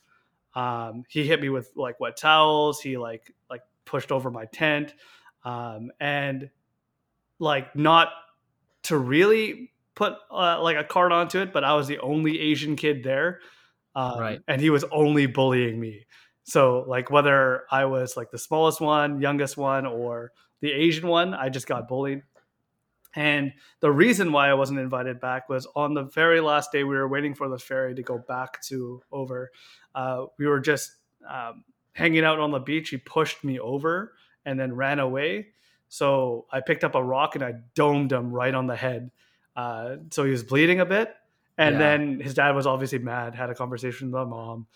Um, 0.54 1.04
he 1.08 1.24
hit 1.26 1.40
me 1.40 1.48
with 1.48 1.70
like 1.76 2.00
wet 2.00 2.16
towels. 2.16 2.80
He 2.80 2.98
like 2.98 3.32
like 3.48 3.62
pushed 3.84 4.10
over 4.10 4.30
my 4.30 4.46
tent, 4.46 4.94
um, 5.44 5.92
and 6.00 6.50
like 7.38 7.76
not 7.76 8.08
to 8.84 8.98
really 8.98 9.72
put 9.94 10.14
uh, 10.32 10.60
like 10.60 10.76
a 10.76 10.84
card 10.84 11.12
onto 11.12 11.38
it, 11.38 11.52
but 11.52 11.62
I 11.62 11.74
was 11.74 11.86
the 11.86 11.98
only 12.00 12.40
Asian 12.40 12.74
kid 12.74 13.04
there, 13.04 13.40
um, 13.94 14.18
Right. 14.18 14.40
and 14.48 14.60
he 14.60 14.70
was 14.70 14.84
only 14.90 15.26
bullying 15.26 15.78
me. 15.78 16.06
So 16.50 16.84
like 16.88 17.10
whether 17.12 17.62
I 17.70 17.84
was 17.84 18.16
like 18.16 18.32
the 18.32 18.38
smallest 18.38 18.80
one, 18.80 19.20
youngest 19.20 19.56
one, 19.56 19.86
or 19.86 20.32
the 20.60 20.72
Asian 20.72 21.06
one, 21.06 21.32
I 21.32 21.48
just 21.48 21.68
got 21.68 21.86
bullied. 21.86 22.22
And 23.14 23.52
the 23.78 23.90
reason 23.92 24.32
why 24.32 24.48
I 24.48 24.54
wasn't 24.54 24.80
invited 24.80 25.20
back 25.20 25.48
was 25.48 25.66
on 25.76 25.94
the 25.94 26.02
very 26.04 26.40
last 26.40 26.72
day 26.72 26.82
we 26.82 26.96
were 26.96 27.06
waiting 27.08 27.34
for 27.34 27.48
the 27.48 27.58
ferry 27.58 27.94
to 27.94 28.02
go 28.02 28.18
back 28.18 28.60
to 28.62 29.00
over. 29.12 29.52
Uh, 29.94 30.26
we 30.38 30.46
were 30.48 30.58
just 30.58 30.96
um, 31.28 31.62
hanging 31.92 32.24
out 32.24 32.40
on 32.40 32.50
the 32.50 32.58
beach. 32.58 32.88
He 32.88 32.96
pushed 32.96 33.44
me 33.44 33.60
over 33.60 34.14
and 34.44 34.58
then 34.58 34.74
ran 34.74 34.98
away. 34.98 35.48
So 35.88 36.46
I 36.50 36.60
picked 36.60 36.82
up 36.82 36.96
a 36.96 37.02
rock 37.02 37.36
and 37.36 37.44
I 37.44 37.54
domed 37.76 38.10
him 38.12 38.32
right 38.32 38.54
on 38.54 38.66
the 38.66 38.76
head. 38.76 39.12
Uh, 39.54 39.96
so 40.10 40.24
he 40.24 40.32
was 40.32 40.42
bleeding 40.42 40.80
a 40.80 40.86
bit. 40.86 41.14
And 41.58 41.74
Yeah. 41.74 41.78
then 41.78 42.20
his 42.20 42.34
dad 42.34 42.56
was 42.56 42.66
obviously 42.66 42.98
mad, 42.98 43.36
had 43.36 43.50
a 43.50 43.54
conversation 43.54 44.08
with 44.08 44.14
my 44.14 44.24
mom 44.24 44.66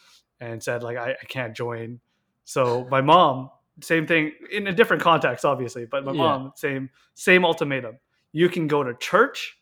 and 0.40 0.62
said, 0.62 0.82
like, 0.82 0.96
I, 0.96 1.12
I 1.12 1.24
can't 1.28 1.54
join. 1.56 2.00
So 2.44 2.86
my 2.90 3.00
mom, 3.00 3.50
same 3.80 4.06
thing 4.06 4.32
in 4.50 4.66
a 4.66 4.72
different 4.72 5.02
context, 5.02 5.44
obviously, 5.44 5.86
but 5.86 6.04
my 6.04 6.12
Yeah. 6.12 6.18
mom, 6.18 6.52
same, 6.56 6.90
same 7.14 7.44
ultimatum. 7.44 7.98
You 8.32 8.48
can 8.48 8.66
go 8.66 8.82
to 8.82 8.94
church 8.94 9.58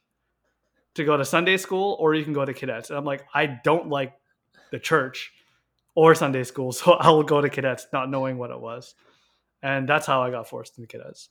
to 0.94 1.04
go 1.04 1.16
to 1.16 1.24
Sunday 1.24 1.56
school, 1.56 1.96
or 2.00 2.14
you 2.14 2.22
can 2.24 2.32
go 2.34 2.44
to 2.44 2.52
cadets. 2.52 2.90
And 2.90 2.98
I'm 2.98 3.04
like, 3.04 3.24
I 3.32 3.46
don't 3.64 3.88
like 3.88 4.12
the 4.70 4.78
church 4.78 5.32
or 5.94 6.14
Sunday 6.14 6.44
school, 6.44 6.72
so 6.72 6.92
I'll 6.92 7.22
go 7.22 7.40
to 7.40 7.48
cadets, 7.48 7.86
not 7.92 8.10
knowing 8.10 8.38
what 8.38 8.50
it 8.50 8.60
was. 8.60 8.94
And 9.62 9.88
that's 9.88 10.06
how 10.06 10.22
I 10.22 10.30
got 10.30 10.48
forced 10.48 10.76
into 10.78 10.88
cadets. 10.88 11.28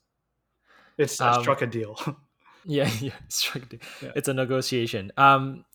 It's 0.97 1.19
I 1.21 1.33
Um, 1.35 1.41
struck 1.41 1.61
a 1.61 1.67
deal. 1.67 1.99
Yeah, 2.63 2.87
yeah, 2.99 3.13
it's, 3.25 3.41
tricky. 3.41 3.79
Yeah. 4.03 4.11
it's 4.15 4.27
a 4.27 4.35
negotiation. 4.35 5.11
Um, 5.17 5.65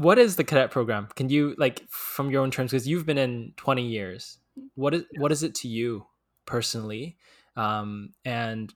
what 0.00 0.18
is 0.18 0.36
the 0.36 0.44
cadet 0.44 0.70
program? 0.70 1.08
Can 1.14 1.28
you 1.28 1.54
like 1.58 1.82
from 1.90 2.30
your 2.30 2.42
own 2.42 2.50
terms 2.50 2.70
because 2.70 2.88
you've 2.88 3.04
been 3.04 3.18
in 3.18 3.52
twenty 3.56 3.86
years? 3.86 4.38
What 4.74 4.94
is 4.94 5.04
what 5.18 5.30
is 5.30 5.42
it 5.42 5.54
to 5.56 5.68
you 5.68 6.06
personally, 6.46 7.18
um, 7.56 8.10
and 8.24 8.72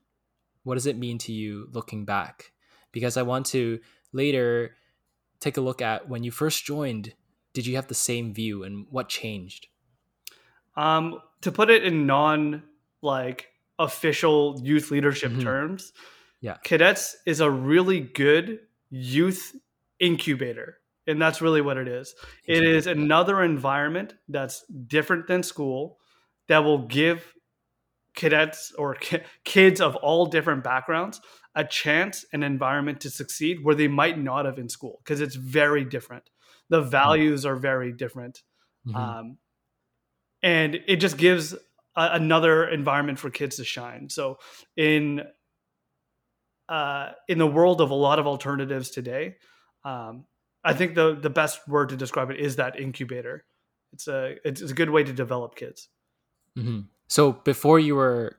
what 0.64 0.75
does 0.75 0.87
it 0.87 0.99
mean 0.99 1.16
to 1.19 1.33
you 1.33 1.69
looking 1.73 2.04
back? 2.04 2.52
Because 2.93 3.16
I 3.16 3.23
want 3.23 3.47
to 3.47 3.81
later 4.12 4.76
take 5.40 5.57
a 5.57 5.61
look 5.62 5.81
at 5.81 6.09
when 6.09 6.23
you 6.25 6.31
first 6.31 6.64
joined. 6.64 7.14
Did 7.54 7.66
you 7.66 7.76
have 7.76 7.87
the 7.88 7.95
same 7.95 8.35
view, 8.35 8.62
and 8.64 8.87
what 8.90 9.09
changed? 9.09 9.69
Um, 10.76 11.21
to 11.40 11.50
put 11.52 11.71
it 11.71 11.85
in 11.85 12.07
non 12.07 12.64
like 13.00 13.47
official 13.78 14.61
youth 14.62 14.90
leadership 14.90 15.33
Mhm. 15.33 15.43
terms, 15.43 15.93
Yeah. 16.40 16.57
cadets 16.64 17.16
is 17.26 17.40
a 17.40 17.50
really 17.50 18.00
good 18.00 18.61
youth 18.90 19.57
incubator, 19.99 20.78
and 21.06 21.20
that's 21.20 21.40
really 21.42 21.61
what 21.61 21.76
it 21.76 21.88
is. 21.88 22.14
It 22.46 22.64
is 22.64 22.87
another 22.87 23.42
environment 23.42 24.14
that's 24.28 24.64
different 24.87 25.26
than 25.26 25.42
school 25.42 25.99
that 26.49 26.64
will 26.64 26.87
give 26.87 27.34
cadets 28.14 28.73
or 28.78 28.94
ki- 28.94 29.23
kids 29.44 29.80
of 29.80 29.96
all 29.96 30.26
different 30.26 30.62
backgrounds 30.64 31.20
a 31.56 31.64
chance 31.64 32.25
and 32.32 32.42
environment 32.42 33.00
to 33.00 33.11
succeed 33.11 33.62
where 33.62 33.75
they 33.75 33.88
might 33.88 34.18
not 34.18 34.44
have 34.44 34.58
in 34.58 34.68
school 34.68 35.00
because 35.04 35.20
it's 35.20 35.34
very 35.34 35.84
different. 35.84 36.30
The 36.68 36.80
values 36.80 37.44
are 37.46 37.56
very 37.56 37.92
different 37.92 38.42
Mhm. 38.87 38.96
um, 38.96 39.38
and 40.42 40.75
it 40.87 40.96
just 40.96 41.16
gives 41.16 41.54
a, 41.96 42.11
another 42.12 42.68
environment 42.68 43.18
for 43.18 43.30
kids 43.30 43.56
to 43.56 43.64
shine. 43.64 44.08
So 44.11 44.38
in 44.76 45.23
uh, 46.68 47.12
in 47.28 47.38
the 47.38 47.46
world 47.46 47.80
of 47.80 47.90
a 47.90 47.94
lot 47.94 48.18
of 48.18 48.26
alternatives 48.26 48.90
today, 48.90 49.37
um, 49.84 50.25
I 50.64 50.73
think 50.73 50.94
the 50.94 51.14
the 51.14 51.30
best 51.30 51.66
word 51.68 51.90
to 51.90 51.97
describe 51.97 52.30
it 52.30 52.40
is 52.40 52.56
that 52.56 52.78
incubator. 52.80 53.44
It's 53.92 54.09
a 54.09 54.37
it's, 54.44 54.61
a 54.62 54.75
good 54.75 54.90
way 54.90 55.04
to 55.04 55.12
develop 55.12 55.54
kids. 55.56 55.88
Mhm. 56.59 56.87
So 57.09 57.33
before 57.33 57.78
you 57.78 57.94
were 57.97 58.37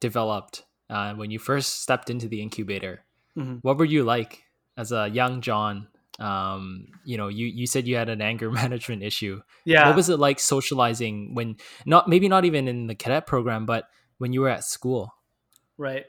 developed, 0.00 0.64
uh, 0.88 1.14
when 1.14 1.30
you 1.30 1.38
first 1.38 1.82
stepped 1.82 2.08
into 2.10 2.28
the 2.28 2.40
incubator, 2.40 3.04
Mhm. 3.36 3.58
what 3.62 3.76
were 3.78 3.84
you 3.84 4.04
like 4.04 4.44
as 4.76 4.92
a 4.92 5.08
young 5.08 5.40
Jon? 5.40 5.88
Um, 6.18 6.86
you 7.04 7.16
know, 7.18 7.28
you 7.28 7.46
you 7.46 7.66
said 7.66 7.86
you 7.86 7.96
had 7.96 8.08
an 8.08 8.22
anger 8.22 8.50
management 8.62 9.02
issue. 9.02 9.42
Yeah, 9.64 9.88
What 9.88 9.96
was 9.96 10.08
it 10.08 10.18
like 10.18 10.38
socializing 10.40 11.34
when 11.34 11.56
not 11.84 12.08
maybe 12.08 12.28
not 12.28 12.44
even 12.44 12.68
in 12.68 12.86
the 12.86 12.94
cadet 12.94 13.26
program, 13.26 13.66
but 13.66 13.88
when 14.18 14.32
you 14.32 14.40
were 14.40 14.48
at 14.48 14.64
school? 14.64 15.12
Right. 15.76 16.06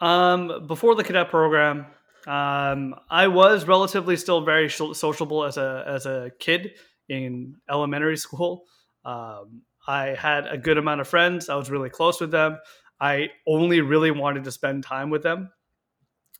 Um, 0.00 0.66
before 0.66 0.94
the 0.94 1.04
cadet 1.04 1.28
program, 1.28 1.86
um, 2.26 2.94
I 3.08 3.28
was 3.28 3.66
relatively 3.66 4.16
still 4.16 4.40
very 4.44 4.68
sociable 4.68 5.44
as 5.44 5.56
a 5.56 5.84
as 5.86 6.06
a 6.06 6.30
kid 6.38 6.72
in 7.08 7.56
elementary 7.70 8.16
school. 8.26 8.64
Um, 9.04 9.62
I 9.86 10.08
had 10.18 10.46
a 10.48 10.58
good 10.58 10.78
amount 10.78 11.00
of 11.00 11.08
friends. 11.08 11.48
I 11.48 11.54
was 11.54 11.70
really 11.70 11.90
close 11.90 12.20
with 12.20 12.32
them. 12.32 12.58
I 13.00 13.28
only 13.46 13.80
really 13.80 14.10
wanted 14.10 14.44
to 14.44 14.50
spend 14.50 14.82
time 14.82 15.10
with 15.10 15.22
them. 15.22 15.50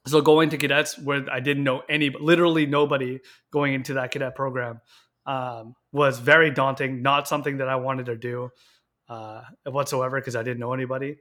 So 0.07 0.21
going 0.21 0.51
to 0.51 0.57
cadets 0.59 0.99
where 0.99 1.25
I 1.31 1.41
didn't 1.41 1.65
know 1.65 1.83
any, 1.89 2.11
literally 2.11 2.67
nobody 2.67 3.21
going 3.53 3.75
into 3.75 3.95
that 3.95 4.11
cadet 4.13 4.35
program 4.35 4.81
um, 5.27 5.75
was 5.93 6.19
very 6.19 6.51
daunting. 6.51 7.03
Not 7.03 7.29
something 7.29 7.59
that 7.59 7.69
I 7.69 7.77
wanted 7.77 8.07
to 8.07 8.17
do 8.17 8.51
uh, 9.09 9.43
whatsoever 9.65 10.19
because 10.21 10.35
I 10.37 10.43
didn't 10.43 10.61
know 10.61 10.73
anybody. 10.73 11.19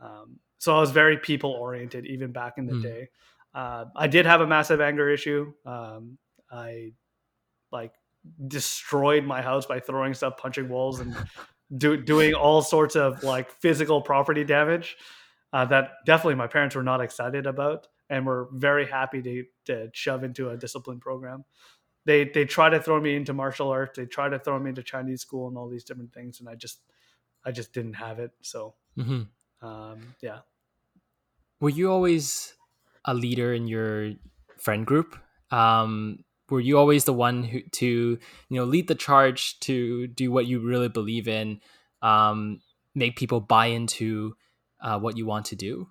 Um, 0.00 0.38
so 0.58 0.76
I 0.76 0.80
was 0.80 0.90
very 0.92 1.18
people 1.18 1.50
oriented 1.50 2.06
even 2.06 2.32
back 2.32 2.54
in 2.56 2.66
the 2.66 2.74
Hmm. 2.74 2.82
day. 2.82 3.08
Uh, 3.54 3.86
I 3.96 4.06
did 4.06 4.26
have 4.26 4.40
a 4.40 4.46
massive 4.46 4.80
anger 4.80 5.08
issue. 5.08 5.52
Um, 5.66 6.18
I 6.50 6.92
like 7.72 7.92
destroyed 8.46 9.24
my 9.24 9.42
house 9.42 9.66
by 9.66 9.80
throwing 9.80 10.14
stuff, 10.14 10.36
punching 10.36 10.68
walls, 10.68 11.00
and 11.00 11.16
do, 11.76 11.96
doing 11.96 12.34
all 12.34 12.62
sorts 12.62 12.96
of 12.96 13.22
like 13.22 13.50
physical 13.50 14.00
property 14.00 14.44
damage. 14.44 14.96
Uh, 15.52 15.64
that 15.64 15.90
definitely 16.06 16.36
my 16.36 16.46
parents 16.46 16.76
were 16.76 16.82
not 16.82 17.00
excited 17.00 17.46
about, 17.46 17.88
and 18.08 18.24
were 18.24 18.48
very 18.52 18.86
happy 18.86 19.20
to, 19.22 19.44
to 19.64 19.90
shove 19.92 20.22
into 20.22 20.50
a 20.50 20.56
discipline 20.56 21.00
program. 21.00 21.44
They 22.04 22.24
they 22.24 22.44
try 22.44 22.70
to 22.70 22.80
throw 22.80 23.00
me 23.00 23.16
into 23.16 23.32
martial 23.32 23.68
arts. 23.68 23.98
They 23.98 24.06
try 24.06 24.28
to 24.28 24.38
throw 24.38 24.58
me 24.58 24.70
into 24.70 24.82
Chinese 24.82 25.22
school 25.22 25.48
and 25.48 25.56
all 25.58 25.68
these 25.68 25.84
different 25.84 26.12
things, 26.12 26.40
and 26.40 26.48
I 26.48 26.54
just 26.54 26.80
I 27.44 27.50
just 27.50 27.72
didn't 27.72 27.94
have 27.94 28.20
it. 28.20 28.30
So 28.42 28.74
hmm 28.96 29.22
um, 29.62 30.14
yeah. 30.22 30.38
Were 31.60 31.68
you 31.70 31.90
always 31.90 32.54
a 33.04 33.14
leader 33.14 33.52
in 33.52 33.66
your 33.66 34.12
friend 34.58 34.86
group? 34.86 35.18
Um, 35.50 36.24
were 36.48 36.60
you 36.60 36.78
always 36.78 37.04
the 37.04 37.12
one 37.12 37.44
who 37.44 37.60
to 37.72 37.86
you 37.86 38.56
know 38.56 38.64
lead 38.64 38.88
the 38.88 38.94
charge 38.94 39.58
to 39.60 40.06
do 40.08 40.30
what 40.32 40.46
you 40.46 40.60
really 40.60 40.88
believe 40.88 41.28
in, 41.28 41.60
um, 42.02 42.60
make 42.94 43.16
people 43.16 43.40
buy 43.40 43.66
into 43.66 44.34
uh, 44.80 44.98
what 44.98 45.16
you 45.16 45.26
want 45.26 45.46
to 45.46 45.56
do? 45.56 45.88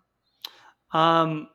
Um, 0.91 1.47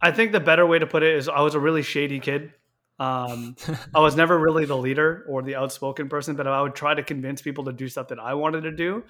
I 0.00 0.12
think 0.12 0.32
the 0.32 0.40
better 0.40 0.66
way 0.66 0.78
to 0.78 0.86
put 0.86 1.02
it 1.02 1.16
is 1.16 1.28
I 1.28 1.40
was 1.40 1.54
a 1.54 1.60
really 1.60 1.82
shady 1.82 2.20
kid. 2.20 2.52
Um, 2.98 3.56
I 3.94 4.00
was 4.00 4.16
never 4.16 4.38
really 4.38 4.66
the 4.66 4.76
leader 4.76 5.24
or 5.28 5.42
the 5.42 5.56
outspoken 5.56 6.08
person, 6.08 6.36
but 6.36 6.46
I 6.46 6.62
would 6.62 6.74
try 6.74 6.94
to 6.94 7.02
convince 7.02 7.42
people 7.42 7.64
to 7.64 7.72
do 7.72 7.88
stuff 7.88 8.08
that 8.08 8.20
I 8.20 8.34
wanted 8.34 8.62
to 8.62 8.70
do 8.70 9.02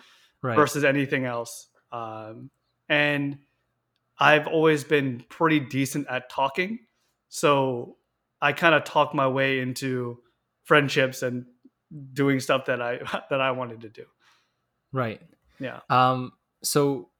right. 0.42 0.56
versus 0.56 0.84
anything 0.84 1.24
else. 1.26 1.68
Um, 1.92 2.50
and 2.88 3.38
I've 4.18 4.46
always 4.46 4.84
been 4.84 5.24
pretty 5.28 5.60
decent 5.60 6.06
at 6.08 6.30
talking, 6.30 6.78
so 7.28 7.96
I 8.40 8.52
kind 8.52 8.74
of 8.74 8.84
talk 8.84 9.14
my 9.14 9.26
way 9.26 9.60
into 9.60 10.18
friendships 10.64 11.22
and 11.22 11.46
doing 12.12 12.40
stuff 12.40 12.66
that 12.66 12.80
I 12.80 12.98
that 13.30 13.40
I 13.40 13.50
wanted 13.52 13.80
to 13.82 13.88
do. 13.88 14.04
Right. 14.92 15.20
Yeah. 15.58 15.80
Um, 15.90 16.32
so 16.62 17.10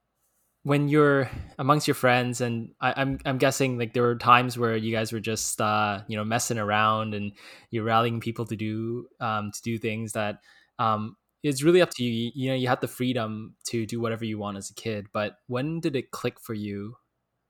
when 0.62 0.88
you're 0.88 1.30
amongst 1.58 1.86
your 1.86 1.94
friends, 1.94 2.40
and 2.40 2.70
I, 2.80 2.94
I'm 2.96 3.18
I'm 3.24 3.38
guessing 3.38 3.78
like 3.78 3.92
there 3.92 4.02
were 4.02 4.16
times 4.16 4.58
where 4.58 4.76
you 4.76 4.92
guys 4.92 5.12
were 5.12 5.20
just 5.20 5.60
uh, 5.60 6.00
you 6.08 6.16
know 6.16 6.24
messing 6.24 6.58
around 6.58 7.14
and 7.14 7.32
you're 7.70 7.84
rallying 7.84 8.20
people 8.20 8.46
to 8.46 8.56
do 8.56 9.06
um, 9.20 9.50
to 9.52 9.62
do 9.62 9.78
things 9.78 10.12
that 10.12 10.38
um, 10.78 11.16
it's 11.44 11.62
really 11.62 11.82
up 11.82 11.90
to 11.90 12.02
you. 12.02 12.32
you. 12.34 12.48
Know, 12.48 12.56
you 12.56 12.68
have 12.68 12.80
the 12.80 12.88
freedom 12.88 13.54
to 13.66 13.86
do 13.86 14.00
whatever 14.00 14.24
you 14.24 14.38
want 14.38 14.56
as 14.56 14.70
a 14.70 14.74
kid. 14.74 15.08
But 15.12 15.36
when 15.46 15.78
did 15.78 15.94
it 15.94 16.10
click 16.10 16.40
for 16.40 16.54
you 16.54 16.96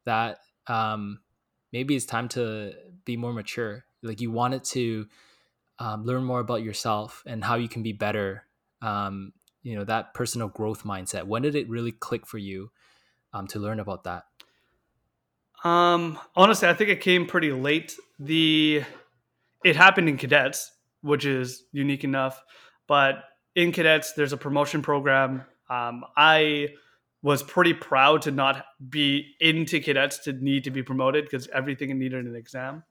that 0.04 0.38
um, 0.66 1.20
maybe 1.72 1.94
it's 1.94 2.04
time 2.04 2.28
to 2.30 2.74
be 3.04 3.16
more 3.16 3.32
mature? 3.32 3.84
Like 4.02 4.20
you 4.20 4.30
wanted 4.30 4.64
to 4.64 5.06
um, 5.78 6.04
learn 6.04 6.24
more 6.24 6.40
about 6.40 6.62
yourself 6.62 7.22
and 7.26 7.42
how 7.42 7.54
you 7.54 7.68
can 7.68 7.82
be 7.82 7.92
better. 7.92 8.44
Um, 8.82 9.32
you 9.62 9.76
know 9.76 9.84
that 9.84 10.12
personal 10.12 10.48
growth 10.48 10.84
mindset. 10.84 11.24
When 11.24 11.42
did 11.42 11.54
it 11.54 11.68
really 11.70 11.92
click 11.92 12.26
for 12.26 12.38
you 12.38 12.70
um, 13.32 13.46
to 13.48 13.58
learn 13.58 13.80
about 13.80 14.04
that? 14.04 14.24
Um, 15.62 16.18
honestly, 16.36 16.68
I 16.68 16.74
think 16.74 16.90
it 16.90 17.00
came 17.00 17.26
pretty 17.26 17.50
late. 17.52 17.96
The 18.18 18.82
it 19.64 19.76
happened 19.76 20.08
in 20.08 20.18
cadets, 20.18 20.70
which 21.00 21.24
is 21.24 21.64
unique 21.72 22.04
enough. 22.04 22.42
But 22.86 23.24
in 23.54 23.72
cadets, 23.72 24.12
there's 24.12 24.32
a 24.32 24.36
promotion 24.36 24.82
program. 24.82 25.44
Um, 25.68 26.04
I 26.16 26.68
was 27.22 27.42
pretty 27.42 27.72
proud 27.72 28.22
to 28.22 28.30
not 28.30 28.64
be 28.88 29.34
into 29.40 29.80
cadets 29.80 30.18
to 30.18 30.32
need 30.32 30.64
to 30.64 30.70
be 30.70 30.82
promoted 30.82 31.24
because 31.24 31.48
everything 31.48 31.96
needed 31.98 32.26
an 32.26 32.36
exam. 32.36 32.82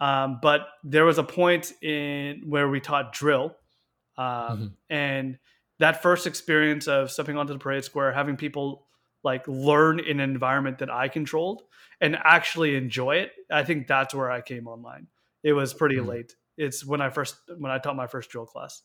Um, 0.00 0.38
but 0.42 0.68
there 0.84 1.04
was 1.04 1.18
a 1.18 1.24
point 1.24 1.72
in 1.82 2.42
where 2.46 2.68
we 2.68 2.78
taught 2.80 3.12
drill, 3.12 3.56
um, 4.16 4.26
mm-hmm. 4.26 4.66
and 4.90 5.38
that 5.78 6.02
first 6.02 6.26
experience 6.26 6.86
of 6.86 7.10
stepping 7.10 7.36
onto 7.36 7.52
the 7.52 7.58
parade 7.58 7.84
square, 7.84 8.12
having 8.12 8.36
people 8.36 8.86
like 9.24 9.46
learn 9.48 9.98
in 9.98 10.20
an 10.20 10.30
environment 10.30 10.78
that 10.78 10.90
I 10.90 11.08
controlled 11.08 11.62
and 12.00 12.16
actually 12.22 12.76
enjoy 12.76 13.16
it. 13.16 13.32
I 13.50 13.64
think 13.64 13.86
that's 13.86 14.14
where 14.14 14.30
I 14.30 14.40
came 14.40 14.68
online. 14.68 15.08
It 15.42 15.52
was 15.52 15.74
pretty 15.74 15.96
mm-hmm. 15.96 16.08
late. 16.08 16.36
It's 16.56 16.84
when 16.84 17.00
I 17.00 17.10
first 17.10 17.36
when 17.56 17.72
I 17.72 17.78
taught 17.78 17.96
my 17.96 18.06
first 18.06 18.30
drill 18.30 18.46
class. 18.46 18.82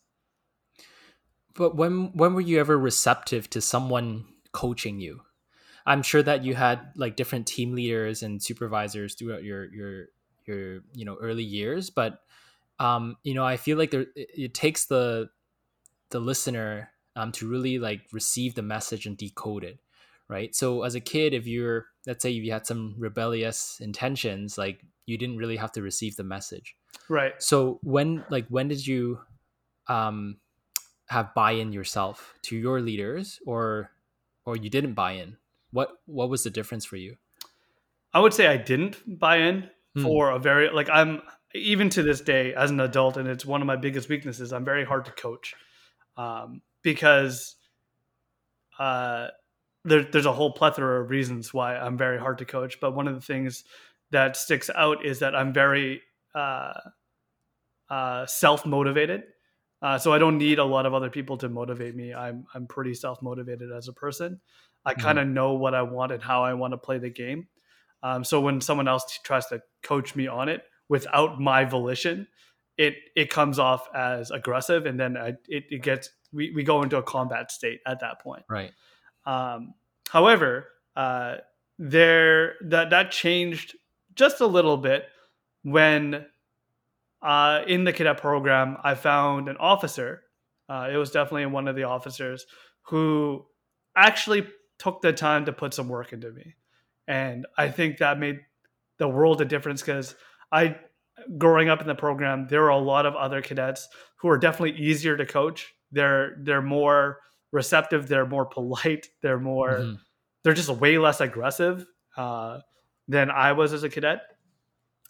But 1.54 1.76
when 1.76 2.10
when 2.14 2.34
were 2.34 2.40
you 2.40 2.60
ever 2.60 2.78
receptive 2.78 3.48
to 3.50 3.60
someone 3.60 4.24
coaching 4.52 5.00
you? 5.00 5.22
I'm 5.86 6.02
sure 6.02 6.22
that 6.22 6.44
you 6.44 6.54
had 6.54 6.92
like 6.96 7.16
different 7.16 7.46
team 7.46 7.74
leaders 7.74 8.22
and 8.22 8.42
supervisors 8.42 9.14
throughout 9.14 9.44
your 9.44 9.72
your 9.72 10.06
your 10.46 10.80
you 10.94 11.04
know 11.04 11.16
early 11.20 11.44
years, 11.44 11.90
but 11.90 12.20
um, 12.78 13.16
you 13.22 13.34
know 13.34 13.44
I 13.44 13.56
feel 13.56 13.78
like 13.78 13.90
there 13.90 14.06
it, 14.16 14.30
it 14.34 14.54
takes 14.54 14.86
the 14.86 15.30
the 16.10 16.20
listener 16.20 16.90
um, 17.16 17.32
to 17.32 17.48
really 17.48 17.78
like 17.78 18.02
receive 18.12 18.54
the 18.54 18.62
message 18.62 19.06
and 19.06 19.16
decode 19.16 19.64
it 19.64 19.78
right? 20.28 20.54
So 20.54 20.82
as 20.82 20.94
a 20.94 21.00
kid 21.00 21.34
if 21.34 21.46
you're 21.46 21.86
let's 22.06 22.22
say 22.22 22.30
you 22.30 22.52
had 22.52 22.66
some 22.66 22.94
rebellious 22.98 23.78
intentions 23.80 24.58
like 24.58 24.80
you 25.06 25.18
didn't 25.18 25.36
really 25.36 25.56
have 25.56 25.72
to 25.72 25.82
receive 25.82 26.16
the 26.16 26.24
message. 26.24 26.76
Right. 27.08 27.34
So 27.38 27.78
when 27.82 28.24
like 28.30 28.46
when 28.48 28.68
did 28.68 28.86
you 28.86 29.20
um 29.88 30.38
have 31.08 31.34
buy-in 31.34 31.72
yourself 31.72 32.34
to 32.42 32.56
your 32.56 32.80
leaders 32.80 33.40
or 33.46 33.90
or 34.46 34.56
you 34.56 34.70
didn't 34.70 34.94
buy 34.94 35.12
in 35.12 35.36
what 35.70 35.90
what 36.06 36.28
was 36.28 36.44
the 36.44 36.50
difference 36.50 36.84
for 36.84 36.96
you 36.96 37.16
i 38.12 38.20
would 38.20 38.32
say 38.32 38.46
i 38.46 38.56
didn't 38.56 39.02
buy 39.18 39.36
in 39.36 39.68
hmm. 39.94 40.02
for 40.02 40.30
a 40.30 40.38
very 40.38 40.70
like 40.70 40.88
i'm 40.90 41.20
even 41.54 41.88
to 41.88 42.02
this 42.02 42.20
day 42.20 42.52
as 42.54 42.70
an 42.70 42.80
adult 42.80 43.16
and 43.16 43.28
it's 43.28 43.44
one 43.44 43.60
of 43.60 43.66
my 43.66 43.76
biggest 43.76 44.08
weaknesses 44.08 44.52
i'm 44.52 44.64
very 44.64 44.84
hard 44.84 45.04
to 45.04 45.12
coach 45.12 45.54
um, 46.16 46.62
because 46.82 47.56
uh 48.78 49.28
there, 49.84 50.02
there's 50.02 50.26
a 50.26 50.32
whole 50.32 50.52
plethora 50.52 51.02
of 51.02 51.10
reasons 51.10 51.52
why 51.52 51.76
I'm 51.76 51.96
very 51.96 52.18
hard 52.18 52.38
to 52.38 52.44
coach. 52.44 52.80
But 52.80 52.94
one 52.94 53.06
of 53.06 53.14
the 53.14 53.20
things 53.20 53.64
that 54.10 54.36
sticks 54.36 54.70
out 54.74 55.04
is 55.04 55.18
that 55.18 55.34
I'm 55.34 55.52
very 55.52 56.02
uh, 56.34 56.72
uh, 57.90 58.26
self 58.26 58.64
motivated. 58.64 59.24
Uh, 59.82 59.98
so 59.98 60.12
I 60.12 60.18
don't 60.18 60.38
need 60.38 60.58
a 60.58 60.64
lot 60.64 60.86
of 60.86 60.94
other 60.94 61.10
people 61.10 61.36
to 61.38 61.48
motivate 61.48 61.94
me. 61.94 62.14
I'm 62.14 62.46
I'm 62.54 62.66
pretty 62.66 62.94
self 62.94 63.20
motivated 63.20 63.70
as 63.70 63.88
a 63.88 63.92
person. 63.92 64.40
I 64.84 64.92
mm-hmm. 64.92 65.02
kind 65.02 65.18
of 65.18 65.28
know 65.28 65.54
what 65.54 65.74
I 65.74 65.82
want 65.82 66.12
and 66.12 66.22
how 66.22 66.42
I 66.44 66.54
want 66.54 66.72
to 66.72 66.78
play 66.78 66.98
the 66.98 67.10
game. 67.10 67.48
Um, 68.02 68.22
so 68.24 68.40
when 68.40 68.60
someone 68.60 68.86
else 68.86 69.04
t- 69.06 69.20
tries 69.24 69.46
to 69.46 69.62
coach 69.82 70.14
me 70.14 70.26
on 70.26 70.48
it 70.48 70.62
without 70.88 71.40
my 71.40 71.64
volition, 71.64 72.26
it 72.76 72.96
it 73.16 73.30
comes 73.30 73.58
off 73.58 73.88
as 73.94 74.30
aggressive, 74.30 74.86
and 74.86 74.98
then 74.98 75.16
I, 75.16 75.28
it, 75.48 75.64
it 75.70 75.82
gets 75.82 76.10
we, 76.32 76.50
we 76.50 76.64
go 76.64 76.82
into 76.82 76.96
a 76.96 77.02
combat 77.02 77.50
state 77.50 77.80
at 77.86 78.00
that 78.00 78.20
point. 78.20 78.44
Right. 78.48 78.72
Um, 79.26 79.74
however, 80.08 80.68
uh, 80.96 81.36
there 81.78 82.54
that 82.62 82.90
that 82.90 83.10
changed 83.10 83.76
just 84.14 84.40
a 84.40 84.46
little 84.46 84.76
bit 84.76 85.06
when 85.62 86.26
uh, 87.24 87.62
in 87.66 87.84
the 87.84 87.92
cadet 87.92 88.18
program 88.18 88.76
I 88.84 88.94
found 88.94 89.48
an 89.48 89.56
officer. 89.58 90.22
Uh, 90.68 90.88
it 90.92 90.96
was 90.96 91.10
definitely 91.10 91.46
one 91.46 91.68
of 91.68 91.76
the 91.76 91.84
officers 91.84 92.46
who 92.86 93.44
actually 93.96 94.46
took 94.78 95.00
the 95.02 95.12
time 95.12 95.44
to 95.46 95.52
put 95.52 95.74
some 95.74 95.88
work 95.88 96.12
into 96.12 96.30
me, 96.30 96.54
and 97.08 97.46
I 97.58 97.68
think 97.70 97.98
that 97.98 98.18
made 98.18 98.40
the 98.98 99.08
world 99.08 99.40
a 99.40 99.44
difference 99.44 99.80
because 99.82 100.14
I 100.52 100.76
growing 101.38 101.68
up 101.68 101.80
in 101.80 101.86
the 101.86 101.94
program 101.94 102.46
there 102.48 102.62
were 102.62 102.68
a 102.68 102.78
lot 102.78 103.06
of 103.06 103.14
other 103.14 103.40
cadets 103.40 103.88
who 104.16 104.28
are 104.28 104.38
definitely 104.38 104.76
easier 104.82 105.16
to 105.16 105.24
coach 105.24 105.72
they're 105.92 106.36
they're 106.42 106.62
more 106.62 107.20
receptive 107.52 108.08
they're 108.08 108.26
more 108.26 108.44
polite 108.44 109.08
they're 109.22 109.38
more 109.38 109.78
mm-hmm. 109.78 109.94
they're 110.42 110.54
just 110.54 110.68
way 110.68 110.98
less 110.98 111.20
aggressive 111.20 111.86
uh, 112.16 112.58
than 113.08 113.30
i 113.30 113.52
was 113.52 113.72
as 113.72 113.84
a 113.84 113.88
cadet 113.88 114.22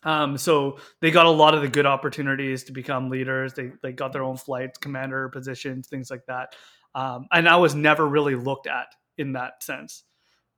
um, 0.05 0.37
so 0.37 0.79
they 1.01 1.11
got 1.11 1.27
a 1.27 1.31
lot 1.31 1.55
of 1.55 1.63
the 1.63 1.69
good 1.69 1.87
opportunities 1.87 2.65
to 2.65 2.73
become 2.73 3.11
leaders. 3.11 3.55
They, 3.55 3.73
they 3.83 3.93
got 3.93 4.13
their 4.13 4.23
own 4.23 4.37
flight 4.37 4.79
commander 4.81 5.29
positions 5.31 5.89
things 5.89 6.11
like 6.11 6.27
that. 6.27 6.55
Um, 6.95 7.27
and 7.33 7.49
i 7.49 7.57
was 7.57 7.75
never 7.75 8.07
really 8.07 8.37
looked 8.37 8.67
at 8.67 8.87
in 9.19 9.33
that 9.33 9.63
sense. 9.63 10.05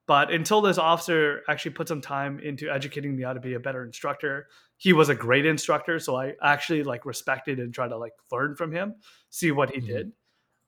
But 0.06 0.30
until 0.30 0.60
this 0.60 0.78
officer 0.78 1.42
actually 1.48 1.72
put 1.72 1.88
some 1.88 2.00
time 2.00 2.38
into 2.40 2.70
educating 2.70 3.16
me 3.16 3.24
how 3.24 3.32
to 3.32 3.40
be 3.40 3.54
a 3.54 3.60
better 3.60 3.84
instructor 3.84 4.46
he 4.78 4.92
was 4.92 5.08
a 5.08 5.14
great 5.14 5.46
instructor. 5.46 5.98
So 5.98 6.16
i 6.16 6.34
actually 6.42 6.82
like 6.82 7.06
respected 7.06 7.58
and 7.58 7.72
tried 7.72 7.88
to 7.88 7.96
like 7.96 8.12
learn 8.30 8.56
from 8.56 8.72
him 8.72 8.96
see 9.30 9.50
what 9.50 9.70
he 9.70 9.80
mm-hmm. 9.80 9.86
did. 9.86 10.12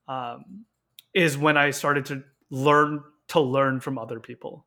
Um, 0.06 0.64
is 1.14 1.36
when 1.36 1.56
I 1.56 1.70
started 1.70 2.06
to 2.06 2.22
learn 2.50 3.02
to 3.28 3.40
learn 3.40 3.80
from 3.80 3.98
other 3.98 4.20
people. 4.20 4.66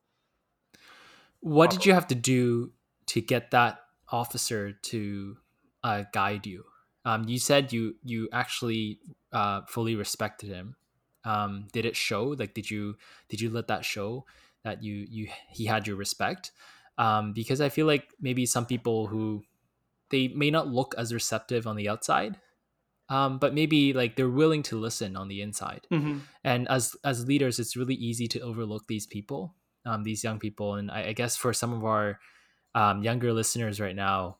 What 1.39 1.71
did 1.71 1.86
you 1.86 1.93
have 1.93 2.08
to 2.08 2.15
do 2.15 2.71
to 3.08 3.21
get 3.21 3.52
that 3.52 3.80
officer 4.12 4.74
to 4.74 5.38
uh, 5.84 6.04
guide 6.13 6.45
you? 6.45 6.65
Um, 7.06 7.28
you 7.28 7.39
said 7.39 7.74
you 7.74 7.95
you 8.04 8.30
actually 8.32 9.00
uh, 9.32 9.62
fully 9.67 9.95
respected 9.95 10.50
him. 10.50 10.76
Um, 11.24 11.67
did 11.71 11.86
it 11.86 11.95
show? 11.95 12.36
Like, 12.38 12.54
did 12.54 12.69
you 12.69 12.95
did 13.30 13.41
you 13.41 13.50
let 13.50 13.67
that 13.67 13.86
show 13.86 14.26
that 14.63 14.84
you 14.84 15.06
you 15.10 15.30
he 15.50 15.65
had 15.65 15.88
your 15.88 15.95
respect? 15.95 16.52
Um, 16.97 17.34
because 17.34 17.62
I 17.62 17.69
feel 17.69 17.88
like 17.88 18.13
maybe 18.19 18.45
some 18.45 18.65
people 18.65 19.08
who 19.08 19.43
they 20.10 20.28
may 20.28 20.52
not 20.52 20.67
look 20.67 20.93
as 20.97 21.13
receptive 21.13 21.65
on 21.65 21.76
the 21.76 21.89
outside, 21.89 22.38
um, 23.10 23.39
but 23.39 23.54
maybe 23.54 23.93
like 23.93 24.15
they're 24.15 24.30
willing 24.30 24.62
to 24.63 24.80
listen 24.80 25.15
on 25.15 25.28
the 25.28 25.41
inside. 25.41 25.88
Mm-hmm. 25.91 26.19
And 26.43 26.67
as 26.69 26.95
as 27.04 27.28
leaders, 27.28 27.60
it's 27.60 27.76
really 27.76 27.95
easy 27.95 28.28
to 28.28 28.39
overlook 28.41 28.88
these 28.88 29.08
people, 29.08 29.56
um, 29.86 30.04
these 30.04 30.24
young 30.24 30.38
people. 30.38 30.76
And 30.76 30.91
I, 30.91 31.08
I, 31.08 31.13
guess 31.13 31.36
for 31.36 31.54
some 31.54 31.74
of 31.74 31.84
our 31.84 32.19
um, 32.75 33.03
younger 33.03 33.34
listeners 33.34 33.79
right 33.79 33.95
now, 33.95 34.38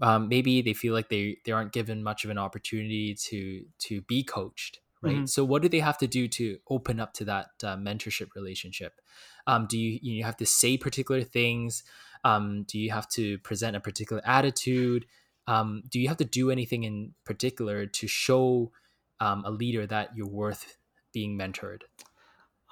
um, 0.00 0.28
maybe 0.28 0.62
they 0.62 0.74
feel 0.74 0.94
like 0.94 1.08
they 1.08 1.38
they 1.44 1.52
aren't 1.52 1.72
given 1.72 2.02
much 2.02 2.24
of 2.24 2.30
an 2.30 2.38
opportunity 2.38 3.14
to 3.14 3.64
to 3.80 4.00
be 4.02 4.22
coached. 4.22 4.80
Right. 5.02 5.16
Mm-hmm. 5.16 5.26
So 5.26 5.44
what 5.44 5.60
do 5.60 5.68
they 5.68 5.80
have 5.80 5.98
to 5.98 6.06
do 6.06 6.28
to 6.28 6.58
open 6.70 6.98
up 6.98 7.12
to 7.14 7.26
that 7.26 7.50
uh, 7.62 7.76
mentorship 7.76 8.28
relationship? 8.34 9.00
Um, 9.46 9.66
do 9.68 9.78
you 9.78 9.98
you 10.02 10.24
have 10.24 10.36
to 10.38 10.46
say 10.46 10.78
particular 10.78 11.22
things? 11.22 11.84
Um, 12.24 12.64
do 12.64 12.78
you 12.78 12.90
have 12.90 13.08
to 13.10 13.38
present 13.38 13.76
a 13.76 13.80
particular 13.80 14.22
attitude? 14.24 15.04
um, 15.46 15.82
do 15.88 16.00
you 16.00 16.08
have 16.08 16.16
to 16.18 16.24
do 16.24 16.50
anything 16.50 16.84
in 16.84 17.14
particular 17.24 17.86
to 17.86 18.06
show 18.06 18.72
um, 19.20 19.44
a 19.44 19.50
leader 19.50 19.86
that 19.86 20.16
you're 20.16 20.26
worth 20.26 20.78
being 21.12 21.38
mentored? 21.38 21.82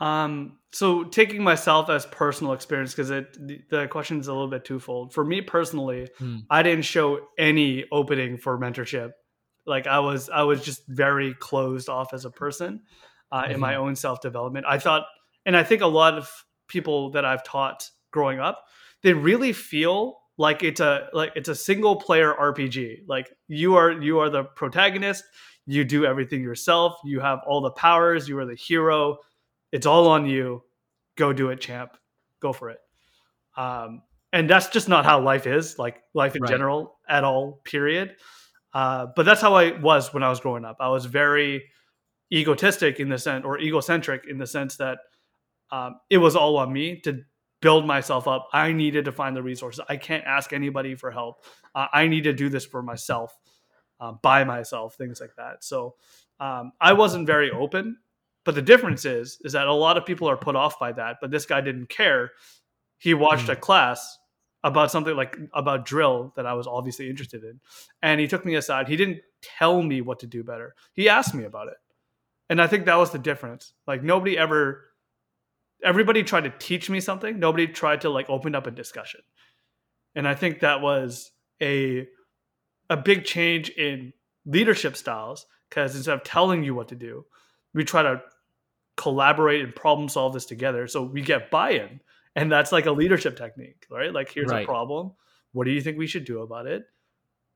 Um, 0.02 0.58
so 0.72 1.04
taking 1.04 1.44
myself 1.44 1.88
as 1.88 2.06
personal 2.06 2.54
experience 2.54 2.92
because 2.92 3.10
it 3.10 3.68
the 3.70 3.86
question 3.86 4.18
is 4.18 4.26
a 4.26 4.32
little 4.32 4.48
bit 4.48 4.64
twofold. 4.64 5.14
For 5.14 5.24
me 5.24 5.40
personally, 5.40 6.08
hmm. 6.18 6.38
I 6.50 6.64
didn't 6.64 6.84
show 6.84 7.20
any 7.38 7.84
opening 7.92 8.36
for 8.36 8.58
mentorship. 8.58 9.12
Like 9.64 9.86
I 9.86 10.00
was, 10.00 10.28
I 10.28 10.42
was 10.42 10.64
just 10.64 10.82
very 10.88 11.34
closed 11.34 11.88
off 11.88 12.12
as 12.12 12.24
a 12.24 12.30
person 12.30 12.82
uh, 13.30 13.42
mm-hmm. 13.42 13.52
in 13.52 13.60
my 13.60 13.74
mm-hmm. 13.74 13.82
own 13.82 13.96
self 13.96 14.20
development. 14.20 14.66
I 14.68 14.78
thought, 14.78 15.04
and 15.46 15.56
I 15.56 15.62
think 15.62 15.82
a 15.82 15.86
lot 15.86 16.18
of 16.18 16.28
people 16.66 17.10
that 17.10 17.24
I've 17.24 17.44
taught 17.44 17.88
growing 18.10 18.40
up, 18.40 18.64
they 19.04 19.12
really 19.12 19.52
feel 19.52 20.18
like 20.36 20.64
it's 20.64 20.80
a 20.80 21.10
like 21.12 21.30
it's 21.36 21.48
a 21.48 21.54
single 21.54 21.94
player 21.94 22.34
RPG. 22.34 23.02
Like 23.06 23.30
you 23.46 23.76
are 23.76 23.92
you 23.92 24.18
are 24.18 24.30
the 24.30 24.42
protagonist. 24.42 25.22
You 25.64 25.84
do 25.84 26.04
everything 26.06 26.42
yourself. 26.42 26.98
You 27.04 27.20
have 27.20 27.38
all 27.46 27.60
the 27.60 27.70
powers. 27.70 28.28
You 28.28 28.36
are 28.38 28.46
the 28.46 28.56
hero. 28.56 29.18
It's 29.72 29.86
all 29.86 30.08
on 30.08 30.26
you. 30.26 30.62
Go 31.16 31.32
do 31.32 31.50
it, 31.50 31.60
champ. 31.60 31.96
Go 32.40 32.52
for 32.52 32.70
it. 32.70 32.78
Um, 33.56 34.02
and 34.32 34.48
that's 34.48 34.68
just 34.68 34.88
not 34.88 35.04
how 35.04 35.20
life 35.20 35.46
is. 35.46 35.78
Like 35.78 36.02
life 36.14 36.36
in 36.36 36.42
right. 36.42 36.50
general, 36.50 36.98
at 37.08 37.24
all. 37.24 37.60
Period. 37.64 38.16
Uh, 38.72 39.06
but 39.14 39.26
that's 39.26 39.40
how 39.40 39.54
I 39.54 39.78
was 39.78 40.14
when 40.14 40.22
I 40.22 40.30
was 40.30 40.40
growing 40.40 40.64
up. 40.64 40.76
I 40.80 40.88
was 40.88 41.04
very 41.04 41.64
egotistic 42.32 43.00
in 43.00 43.08
the 43.08 43.18
sense, 43.18 43.44
or 43.44 43.58
egocentric 43.58 44.26
in 44.28 44.38
the 44.38 44.46
sense 44.46 44.76
that 44.76 44.98
um, 45.70 46.00
it 46.08 46.18
was 46.18 46.36
all 46.36 46.56
on 46.56 46.72
me 46.72 47.00
to 47.00 47.22
build 47.60 47.86
myself 47.86 48.26
up. 48.26 48.48
I 48.52 48.72
needed 48.72 49.04
to 49.04 49.12
find 49.12 49.36
the 49.36 49.42
resources. 49.42 49.84
I 49.88 49.96
can't 49.96 50.24
ask 50.24 50.52
anybody 50.52 50.94
for 50.94 51.10
help. 51.10 51.44
Uh, 51.74 51.86
I 51.92 52.08
need 52.08 52.24
to 52.24 52.32
do 52.32 52.48
this 52.48 52.64
for 52.64 52.82
myself, 52.82 53.38
uh, 54.00 54.12
by 54.22 54.44
myself, 54.44 54.96
things 54.96 55.20
like 55.20 55.34
that. 55.36 55.62
So 55.62 55.94
um, 56.40 56.72
I 56.80 56.94
wasn't 56.94 57.26
very 57.26 57.50
open. 57.50 57.98
But 58.44 58.54
the 58.54 58.62
difference 58.62 59.04
is, 59.04 59.38
is 59.44 59.52
that 59.52 59.66
a 59.66 59.72
lot 59.72 59.96
of 59.96 60.04
people 60.04 60.28
are 60.28 60.36
put 60.36 60.56
off 60.56 60.78
by 60.78 60.92
that. 60.92 61.18
But 61.20 61.30
this 61.30 61.46
guy 61.46 61.60
didn't 61.60 61.88
care. 61.88 62.32
He 62.98 63.14
watched 63.14 63.46
mm. 63.46 63.52
a 63.52 63.56
class 63.56 64.18
about 64.64 64.90
something 64.90 65.16
like 65.16 65.36
about 65.52 65.84
drill 65.84 66.32
that 66.36 66.46
I 66.46 66.54
was 66.54 66.66
obviously 66.66 67.10
interested 67.10 67.42
in, 67.42 67.60
and 68.00 68.20
he 68.20 68.28
took 68.28 68.44
me 68.44 68.54
aside. 68.54 68.88
He 68.88 68.96
didn't 68.96 69.20
tell 69.42 69.82
me 69.82 70.00
what 70.00 70.20
to 70.20 70.26
do 70.26 70.44
better. 70.44 70.74
He 70.92 71.08
asked 71.08 71.34
me 71.34 71.44
about 71.44 71.68
it, 71.68 71.76
and 72.48 72.62
I 72.62 72.68
think 72.68 72.86
that 72.86 72.96
was 72.96 73.10
the 73.10 73.18
difference. 73.18 73.74
Like 73.86 74.02
nobody 74.04 74.38
ever 74.38 74.84
everybody 75.82 76.22
tried 76.22 76.44
to 76.44 76.52
teach 76.58 76.88
me 76.88 77.00
something. 77.00 77.38
Nobody 77.38 77.66
tried 77.66 78.02
to 78.02 78.10
like 78.10 78.30
open 78.30 78.54
up 78.54 78.66
a 78.66 78.70
discussion. 78.70 79.20
And 80.14 80.28
I 80.28 80.34
think 80.34 80.60
that 80.60 80.80
was 80.80 81.30
a 81.60 82.06
a 82.90 82.96
big 82.96 83.24
change 83.24 83.70
in 83.70 84.12
leadership 84.44 84.96
styles 84.96 85.46
because 85.68 85.96
instead 85.96 86.14
of 86.14 86.24
telling 86.24 86.62
you 86.62 86.74
what 86.74 86.88
to 86.88 86.94
do, 86.94 87.24
we 87.74 87.84
try 87.84 88.02
to 88.02 88.22
collaborate 88.96 89.62
and 89.64 89.74
problem 89.74 90.08
solve 90.08 90.34
this 90.34 90.44
together 90.46 90.86
so 90.86 91.02
we 91.02 91.22
get 91.22 91.50
buy-in. 91.50 92.00
And 92.36 92.50
that's 92.50 92.72
like 92.72 92.86
a 92.86 92.92
leadership 92.92 93.36
technique, 93.36 93.86
right? 93.90 94.12
Like 94.12 94.30
here's 94.32 94.50
Right. 94.50 94.62
a 94.62 94.66
problem. 94.66 95.12
What 95.52 95.64
do 95.64 95.70
you 95.70 95.80
think 95.80 95.98
we 95.98 96.06
should 96.06 96.24
do 96.24 96.40
about 96.42 96.66
it? 96.66 96.84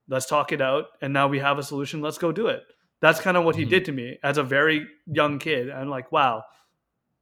Let's 0.08 0.26
talk 0.26 0.52
it 0.52 0.60
out 0.60 0.86
and 1.00 1.12
now 1.12 1.28
we 1.28 1.38
have 1.38 1.58
a 1.58 1.62
solution. 1.62 2.00
Let's 2.00 2.18
go 2.18 2.32
do 2.32 2.46
it. 2.48 2.62
That's 3.00 3.20
kind 3.20 3.36
of 3.36 3.44
what 3.44 3.56
he 3.56 3.64
Mhm. 3.64 3.70
did 3.70 3.84
to 3.86 3.92
me 3.92 4.18
as 4.22 4.38
a 4.38 4.42
very 4.42 4.86
young 5.06 5.38
kid. 5.38 5.70
I'm 5.70 5.88
like, 5.88 6.10
wow, 6.12 6.44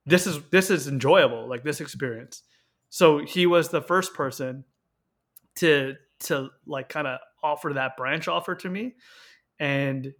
this 0.07 0.27
is 0.27 0.43
this 0.51 0.71
is 0.71 0.87
enjoyable, 0.89 1.49
like 1.49 1.63
this 1.65 1.81
experience. 1.81 2.43
So 2.91 3.19
he 3.19 3.47
was 3.47 3.69
the 3.71 3.83
first 3.83 4.15
person 4.15 4.65
to 5.57 5.97
to 6.21 6.51
like 6.67 6.89
kind 6.89 7.07
of 7.07 7.19
offer 7.43 7.73
that 7.75 7.97
branch 7.97 8.29
offer 8.29 8.55
to 8.55 8.71
me 8.71 8.95
and 9.59 10.15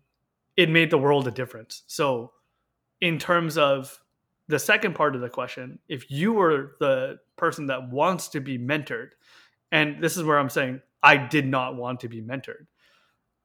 it 0.57 0.69
made 0.69 0.91
the 0.91 0.99
world 0.99 1.27
a 1.27 1.31
difference. 1.31 1.83
So 1.87 2.33
in 3.05 3.19
terms 3.19 3.59
of 3.59 4.01
the 4.49 4.59
second 4.59 4.95
part 4.95 5.15
of 5.15 5.21
the 5.21 5.29
question, 5.29 5.79
if 5.91 6.11
you 6.11 6.33
were 6.33 6.77
the 6.81 7.19
person 7.37 7.67
that 7.67 7.91
wants 7.91 8.29
to 8.29 8.41
be 8.41 8.59
mentored, 8.59 9.11
and 9.71 10.03
this 10.03 10.17
is 10.17 10.23
where 10.23 10.39
I'm 10.39 10.49
saying 10.49 10.81
I 11.03 11.19
did 11.19 11.47
not 11.47 11.77
want 11.77 12.01
to 12.01 12.09
be 12.09 12.23
mentored. 12.23 12.67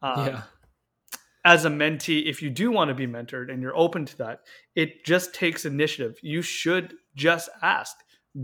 Um, 0.02 0.28
yeah. 0.28 0.42
as 1.44 1.66
a 1.66 1.70
mentee, 1.70 2.26
if 2.26 2.42
you 2.42 2.50
do 2.50 2.72
want 2.72 2.88
to 2.88 2.96
be 2.96 3.06
mentored 3.06 3.52
and 3.52 3.62
you're 3.62 3.76
open 3.78 4.06
to 4.06 4.18
that, 4.20 4.44
it 4.76 5.04
just 5.04 5.36
takes 5.36 5.66
initiative. 5.66 6.18
You 6.22 6.42
should 6.42 6.94
just 7.16 7.50
ask, 7.62 7.98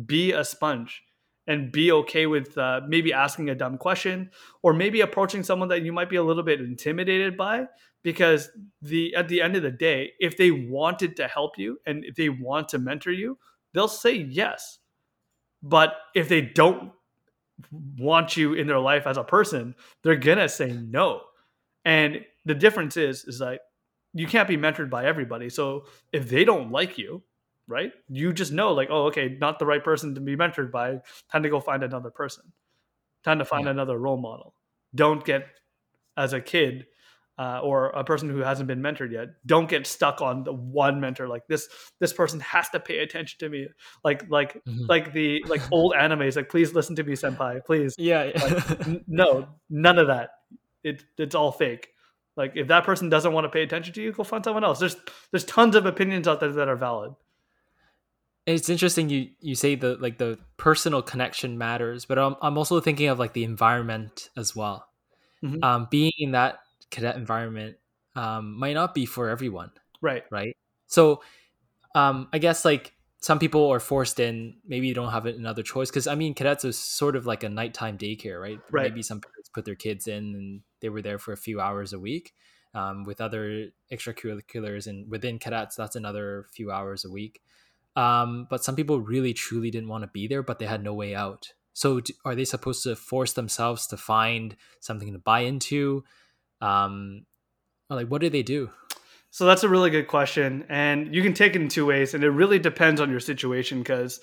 be 0.05 0.33
a 0.33 0.43
sponge, 0.43 1.01
and 1.47 1.71
be 1.71 1.93
okay 1.93 2.25
with 2.25 2.57
uh, 2.57 2.81
maybe 2.89 3.13
asking 3.13 3.49
a 3.49 3.55
dumb 3.55 3.77
question 3.77 4.31
or 4.63 4.73
maybe 4.73 4.99
approaching 4.99 5.43
someone 5.43 5.69
that 5.69 5.83
you 5.83 5.93
might 5.93 6.09
be 6.09 6.17
a 6.17 6.23
little 6.23 6.43
bit 6.43 6.59
intimidated 6.59 7.37
by. 7.37 7.67
Because 8.05 8.51
the 8.83 9.15
at 9.15 9.27
the 9.29 9.41
end 9.41 9.55
of 9.55 9.63
the 9.63 9.71
day, 9.71 10.13
if 10.19 10.37
they 10.37 10.51
wanted 10.51 11.15
to 11.15 11.27
help 11.27 11.57
you 11.57 11.79
and 11.87 12.05
if 12.05 12.13
they 12.15 12.29
want 12.29 12.69
to 12.69 12.77
mentor 12.77 13.09
you, 13.11 13.35
they'll 13.73 13.87
say 13.87 14.13
yes. 14.13 14.77
But 15.63 15.95
if 16.13 16.29
they 16.29 16.41
don't 16.41 16.91
want 17.97 18.37
you 18.37 18.53
in 18.53 18.67
their 18.67 18.79
life 18.79 19.07
as 19.07 19.17
a 19.17 19.23
person, 19.23 19.73
they're 20.03 20.15
gonna 20.15 20.47
say 20.47 20.71
no. 20.71 21.21
And 21.83 22.23
the 22.45 22.53
difference 22.53 22.95
is, 22.95 23.23
is 23.25 23.41
like 23.41 23.59
you 24.13 24.27
can't 24.27 24.47
be 24.47 24.55
mentored 24.55 24.91
by 24.91 25.05
everybody. 25.05 25.49
So 25.49 25.87
if 26.13 26.29
they 26.29 26.45
don't 26.45 26.71
like 26.71 26.99
you, 26.99 27.23
right, 27.67 27.91
you 28.07 28.33
just 28.33 28.51
know, 28.51 28.71
like, 28.71 28.89
oh, 28.91 29.07
okay, 29.07 29.35
not 29.41 29.57
the 29.57 29.65
right 29.65 29.83
person 29.83 30.13
to 30.13 30.21
be 30.21 30.35
mentored 30.37 30.71
by. 30.71 30.99
Time 31.31 31.41
to 31.41 31.49
go 31.49 31.59
find 31.59 31.81
another 31.83 32.11
person. 32.11 32.51
Time 33.23 33.39
to 33.39 33.45
find 33.45 33.65
Yeah. 33.65 33.71
another 33.71 33.97
role 33.97 34.17
model. 34.17 34.53
Don't 34.93 35.25
get 35.25 35.47
as 36.17 36.33
a 36.33 36.39
kid. 36.39 36.85
Uh, 37.37 37.59
or 37.63 37.87
a 37.87 38.01
person 38.05 38.29
who 38.29 38.37
hasn't 38.37 38.65
been 38.65 38.79
mentored 38.81 39.11
yet 39.11 39.27
don't 39.45 39.67
get 39.67 39.85
stuck 39.85 40.21
on 40.21 40.45
the 40.45 40.53
one 40.53 41.01
mentor 41.01 41.27
like 41.27 41.45
this 41.49 41.67
this 41.99 42.13
person 42.13 42.39
has 42.39 42.69
to 42.69 42.79
pay 42.79 42.99
attention 42.99 43.37
to 43.37 43.49
me 43.49 43.67
like 44.05 44.23
like 44.29 44.63
Mhm. 44.63 44.87
like 44.87 45.11
the 45.11 45.43
like 45.49 45.61
old 45.73 45.93
animes 45.93 46.37
like 46.37 46.47
please 46.47 46.73
listen 46.73 46.95
to 46.95 47.03
me 47.03 47.11
senpai 47.11 47.59
please 47.65 47.93
yeah. 47.97 48.31
N- 48.87 49.03
no, 49.07 49.49
none 49.69 49.97
of 49.99 50.07
that. 50.07 50.29
It, 50.85 51.03
it's 51.17 51.35
all 51.35 51.51
fake. 51.51 51.89
Like 52.37 52.53
if 52.55 52.69
that 52.69 52.85
person 52.85 53.09
doesn't 53.09 53.33
want 53.33 53.43
to 53.43 53.49
pay 53.49 53.63
attention 53.63 53.93
to 53.95 54.01
you, 54.01 54.13
go 54.13 54.23
find 54.23 54.41
someone 54.45 54.63
else. 54.63 54.79
There's 54.79 54.95
there's 55.31 55.43
tons 55.43 55.75
of 55.75 55.85
opinions 55.85 56.29
out 56.29 56.39
there 56.39 56.53
that 56.53 56.69
are 56.69 56.77
valid. 56.77 57.15
it's 58.45 58.69
interesting 58.69 59.09
you 59.09 59.29
you 59.41 59.55
say 59.55 59.75
the 59.75 59.95
like 59.99 60.17
the 60.19 60.37
personal 60.57 61.01
connection 61.01 61.57
matters 61.57 62.05
but 62.05 62.19
i'm, 62.19 62.35
I'm 62.41 62.57
also 62.57 62.79
thinking 62.79 63.07
of 63.09 63.17
like 63.19 63.33
the 63.33 63.43
environment 63.43 64.29
as 64.37 64.55
well 64.55 64.87
Mhm. 65.43 65.63
um, 65.63 65.87
being 65.91 66.13
in 66.17 66.31
that 66.31 66.59
cadet 66.95 67.15
environment 67.15 67.75
um, 68.15 68.43
might 68.63 68.73
not 68.81 68.93
be 68.93 69.05
for 69.05 69.29
everyone 69.35 69.71
Right. 70.01 70.23
right? 70.31 70.55
So 70.87 71.21
um, 72.01 72.27
i 72.33 72.37
guess 72.45 72.65
like 72.65 72.85
some 73.21 73.39
people 73.39 73.63
are 73.75 73.79
forced 73.79 74.19
in 74.19 74.35
maybe 74.67 74.87
you 74.87 74.93
don't 74.93 75.11
have 75.17 75.25
another 75.25 75.63
choice 75.63 75.89
because 75.89 76.07
i 76.07 76.15
mean 76.21 76.33
cadets 76.33 76.63
is 76.71 76.77
sort 76.77 77.15
of 77.15 77.25
like 77.25 77.43
a 77.43 77.49
nighttime 77.49 77.97
daycare 77.97 78.39
right? 78.47 78.59
Right. 78.71 78.89
maybe 78.89 79.01
some 79.01 79.19
parents 79.21 79.49
put 79.55 79.65
their 79.65 79.79
kids 79.85 80.07
in 80.07 80.23
and 80.39 80.61
they 80.81 80.89
were 80.89 81.01
there 81.01 81.17
for 81.19 81.31
a 81.33 81.37
few 81.47 81.57
hours 81.59 81.93
a 81.93 81.99
week 81.99 82.33
um, 82.75 83.03
with 83.05 83.19
other 83.21 83.69
extracurriculars 83.91 84.87
and 84.87 85.09
within 85.09 85.39
cadets 85.39 85.75
that's 85.75 85.95
another 85.95 86.45
few 86.53 86.71
hours 86.71 87.05
a 87.05 87.09
week. 87.09 87.41
Um, 87.95 88.47
but 88.49 88.63
some 88.65 88.75
people 88.75 88.99
really 88.99 89.33
truly 89.33 89.71
didn't 89.71 89.87
want 89.93 90.03
to 90.03 90.09
be 90.19 90.27
there 90.27 90.43
but 90.43 90.59
they 90.59 90.65
had 90.65 90.83
no 90.83 90.93
way 90.93 91.15
out. 91.15 91.53
So 91.73 92.01
d- 92.01 92.13
are 92.25 92.35
they 92.35 92.45
supposed 92.45 92.83
to 92.83 92.95
force 92.95 93.33
themselves 93.33 93.87
to 93.87 93.97
find 93.97 94.55
something 94.81 95.11
to 95.13 95.19
buy 95.19 95.41
into 95.51 96.03
um, 96.61 97.25
like 97.89 98.07
what 98.07 98.21
do 98.21 98.29
they 98.29 98.43
do 98.43 98.69
So 99.31 99.45
that's 99.45 99.63
a 99.63 99.69
really 99.69 99.89
good 99.89 100.07
question, 100.07 100.65
and 100.69 101.13
you 101.13 101.21
can 101.21 101.33
take 101.33 101.55
it 101.55 101.61
in 101.61 101.67
two 101.67 101.85
ways, 101.85 102.13
and 102.13 102.23
it 102.23 102.29
really 102.29 102.57
depends 102.59 103.01
on 103.01 103.09
your 103.11 103.19
situation. 103.19 103.79
Because 103.79 104.21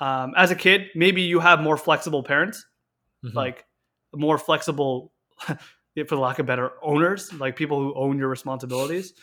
um, 0.00 0.32
as 0.36 0.50
a 0.50 0.54
kid, 0.54 0.88
maybe 0.94 1.22
you 1.22 1.40
have 1.40 1.60
more 1.60 1.76
flexible 1.76 2.22
parents, 2.22 2.64
Mhm. 3.24 3.34
like 3.34 3.64
more 4.14 4.38
flexible, 4.38 5.12
for 6.08 6.16
lack 6.16 6.38
of 6.38 6.46
better, 6.46 6.70
owners, 6.82 7.32
like 7.34 7.56
people 7.56 7.78
who 7.80 7.94
own 7.94 8.18
your 8.18 8.28
responsibilities. 8.28 9.14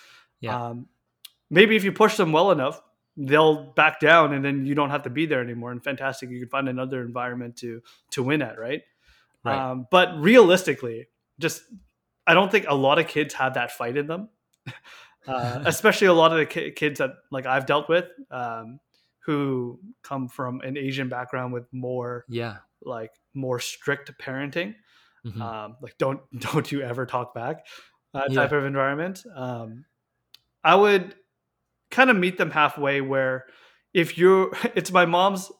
Yeah. 0.41 0.55
Um, 0.69 0.87
maybe 1.49 1.75
if 1.77 1.83
you 1.85 1.91
push 1.93 2.17
them 2.17 2.31
well 2.33 2.51
enough, 2.51 2.81
they'll 3.15 3.71
back 3.73 3.99
down, 4.01 4.33
and 4.33 4.43
then 4.43 4.65
you 4.65 4.75
don't 4.75 4.89
have 4.89 5.03
to 5.03 5.09
be 5.09 5.25
there 5.27 5.41
anymore. 5.41 5.71
And 5.71 5.81
fantastic, 5.83 6.29
you 6.29 6.39
can 6.39 6.49
find 6.49 6.67
another 6.67 7.01
environment 7.01 7.55
to 7.57 7.81
to 8.11 8.23
win 8.23 8.41
at, 8.41 8.59
right? 8.59 8.81
Right. 9.45 9.57
Um, 9.57 9.87
but 9.91 10.19
realistically, 10.19 11.07
just 11.39 11.63
I 12.27 12.33
don't 12.33 12.51
think 12.51 12.65
a 12.67 12.75
lot 12.75 12.99
of 12.99 13.07
kids 13.07 13.33
have 13.35 13.55
that 13.55 13.71
fight 13.71 13.97
in 13.97 14.07
them. 14.07 14.29
Uh, 15.27 15.63
especially 15.65 16.07
a 16.07 16.13
lot 16.13 16.31
of 16.31 16.37
the 16.37 16.45
ki- 16.45 16.71
kids 16.71 16.99
that 16.99 17.11
like 17.31 17.45
I've 17.45 17.65
dealt 17.65 17.89
with, 17.89 18.05
um, 18.29 18.79
who 19.25 19.79
come 20.03 20.27
from 20.27 20.61
an 20.61 20.77
Asian 20.77 21.09
background 21.09 21.53
with 21.53 21.65
more 21.71 22.25
yeah 22.29 22.57
like 22.83 23.11
more 23.33 23.59
strict 23.59 24.11
parenting, 24.19 24.73
Mhm. 25.25 25.39
um, 25.41 25.77
like 25.81 25.97
don't 25.97 26.21
don't 26.39 26.71
you 26.71 26.81
ever 26.81 27.05
talk 27.05 27.33
back 27.35 27.65
uh, 28.13 28.23
Yeah. 28.29 28.41
type 28.41 28.51
of 28.51 28.65
environment. 28.65 29.23
Um, 29.35 29.85
I 30.63 30.75
would 30.75 31.15
kind 31.91 32.09
of 32.09 32.15
meet 32.17 32.37
them 32.37 32.49
halfway 32.51 33.01
where 33.01 33.45
if 33.93 34.17
you're 34.17 34.51
it's 34.75 34.91
my 34.91 35.05
mom's 35.05 35.51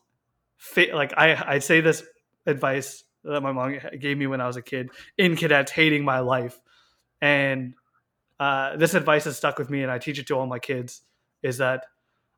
fa- 0.57 0.93
like 0.93 1.13
I 1.17 1.55
I 1.55 1.59
say 1.59 1.81
this 1.81 2.03
advice 2.47 3.03
that 3.23 3.41
my 3.41 3.51
mom 3.51 3.77
gave 3.99 4.17
me 4.17 4.27
when 4.27 4.41
I 4.41 4.47
was 4.47 4.57
a 4.57 4.61
kid 4.61 4.89
in 5.17 5.35
cadets 5.35 5.71
hating 5.71 6.03
my 6.03 6.19
life. 6.19 6.59
And 7.21 7.73
uh, 8.39 8.77
this 8.77 8.93
advice 8.93 9.25
has 9.25 9.37
stuck 9.37 9.59
with 9.59 9.69
me 9.69 9.83
and 9.83 9.91
I 9.91 9.99
teach 9.99 10.19
it 10.19 10.27
to 10.27 10.35
all 10.35 10.47
my 10.47 10.59
kids 10.59 11.01
is 11.43 11.57
that 11.57 11.85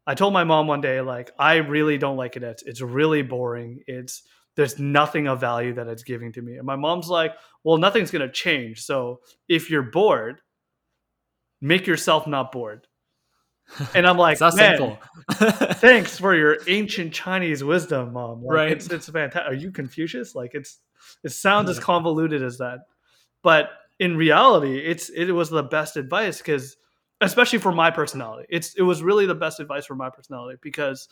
I 0.06 0.16
told 0.16 0.34
my 0.34 0.44
mom 0.44 0.68
one 0.68 0.82
day 0.82 1.00
like 1.02 1.32
I 1.40 1.56
really 1.56 1.98
don't 1.98 2.18
like 2.18 2.34
cadets. 2.34 2.64
It's 2.64 2.82
really 2.82 3.22
boring. 3.22 3.84
It's 3.88 4.24
there's 4.56 4.78
nothing 4.78 5.28
of 5.28 5.40
value 5.40 5.74
that 5.74 5.88
it's 5.88 6.04
giving 6.04 6.32
to 6.34 6.42
me. 6.42 6.58
And 6.58 6.66
my 6.66 6.76
mom's 6.76 7.08
like 7.08 7.34
well 7.64 7.78
nothing's 7.78 8.12
going 8.12 8.28
to 8.28 8.34
change. 8.34 8.84
So 8.84 9.22
if 9.48 9.70
you're 9.70 9.84
bored 9.84 10.42
make 11.62 11.88
yourself 11.88 12.28
not 12.28 12.52
bored 12.52 12.86
and 13.96 14.06
I'm 14.08 14.18
like 14.18 14.40
it's 14.42 14.56
"Man, 14.56 14.98
thanks 15.80 16.18
for 16.18 16.36
your 16.36 16.58
ancient 16.68 17.14
Chinese 17.14 17.64
wisdom, 17.64 18.14
mom. 18.14 18.44
Like, 18.44 18.52
Right. 18.52 18.72
It's 18.72 18.90
it's 18.90 19.10
fantastic. 19.10 19.52
Are 19.52 19.56
you 19.56 19.72
Confucius? 19.72 20.36
Like 20.36 20.52
it's 20.54 20.80
it 21.24 21.30
sounds 21.30 21.70
as 21.70 21.80
convoluted 21.80 22.42
as 22.44 22.58
that, 22.60 22.80
but 23.42 23.70
in 24.00 24.18
reality, 24.18 24.80
it's 24.80 25.10
it 25.10 25.32
was 25.32 25.50
the 25.50 25.64
best 25.64 25.98
advice 25.98 26.38
because, 26.40 26.78
especially 27.22 27.60
for 27.60 27.72
my 27.72 27.92
personality, 27.92 28.46
it's 28.50 28.74
it 28.76 28.82
was 28.82 29.04
really 29.04 29.26
the 29.26 29.36
best 29.36 29.60
advice 29.60 29.86
for 29.86 29.96
my 29.96 30.10
personality 30.10 30.58
because 30.62 31.08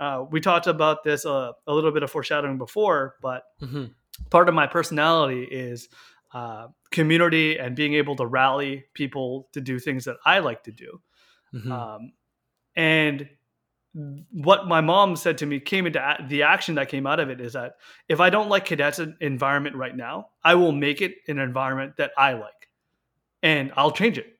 uh, 0.00 0.24
we 0.30 0.40
talked 0.40 0.66
about 0.66 1.02
this 1.04 1.26
uh, 1.26 1.52
a 1.66 1.74
little 1.74 1.90
bit 1.90 2.02
of 2.02 2.10
foreshadowing 2.10 2.58
before, 2.58 3.16
but 3.22 3.44
Mhm. 3.60 3.90
part 4.30 4.48
of 4.48 4.54
my 4.54 4.66
personality 4.66 5.42
is 5.44 5.88
uh, 6.32 6.68
community 6.90 7.58
and 7.58 7.74
being 7.74 7.94
able 7.94 8.14
to 8.16 8.26
rally 8.26 8.84
people 8.94 9.48
to 9.52 9.60
do 9.60 9.78
things 9.78 10.04
that 10.04 10.16
I 10.24 10.40
like 10.40 10.62
to 10.64 10.72
do. 10.72 11.00
Mhm. 11.54 11.70
Um, 11.70 12.12
and 12.76 13.28
what 14.30 14.68
my 14.68 14.80
mom 14.80 15.16
said 15.16 15.38
to 15.38 15.46
me 15.46 15.58
came 15.58 15.86
into 15.86 15.98
a- 15.98 16.24
the 16.28 16.42
action 16.42 16.74
that 16.76 16.88
came 16.88 17.06
out 17.06 17.18
of 17.20 17.30
it 17.30 17.40
is 17.40 17.54
that 17.54 17.76
if 18.08 18.20
I 18.20 18.30
don't 18.30 18.48
like 18.48 18.66
cadets 18.66 19.00
environment 19.20 19.74
right 19.76 19.96
now, 19.96 20.28
I 20.44 20.54
will 20.54 20.72
make 20.72 21.00
it 21.00 21.16
an 21.26 21.38
environment 21.38 21.96
that 21.96 22.12
I 22.16 22.34
like, 22.34 22.68
and 23.42 23.72
I'll 23.76 23.90
change 23.90 24.18
it. 24.18 24.38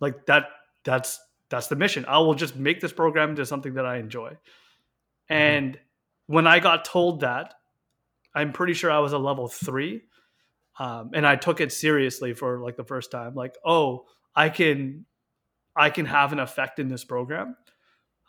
Like 0.00 0.26
that. 0.26 0.48
That's 0.84 1.20
that's 1.50 1.66
the 1.66 1.76
mission. 1.76 2.04
I 2.06 2.18
will 2.18 2.34
just 2.34 2.56
make 2.56 2.80
this 2.80 2.92
program 2.92 3.30
into 3.30 3.44
something 3.44 3.74
that 3.74 3.84
I 3.84 3.96
enjoy. 3.96 4.38
And 5.28 5.78
when 6.26 6.46
I 6.46 6.60
got 6.60 6.84
told 6.84 7.20
that, 7.20 7.54
I'm 8.34 8.52
pretty 8.52 8.74
sure 8.74 8.90
I 8.90 9.00
was 9.00 9.12
a 9.12 9.18
level 9.18 9.48
three, 9.48 10.02
um, 10.78 11.10
and 11.14 11.26
I 11.26 11.36
took 11.36 11.60
it 11.60 11.72
seriously 11.72 12.32
for 12.34 12.60
like 12.60 12.76
the 12.76 12.84
first 12.84 13.10
time. 13.10 13.34
Like, 13.34 13.56
oh, 13.64 14.06
I 14.34 14.48
can 14.48 15.06
I 15.76 15.90
can 15.90 16.06
have 16.06 16.32
an 16.32 16.38
effect 16.40 16.78
in 16.78 16.88
this 16.88 17.04
program. 17.04 17.56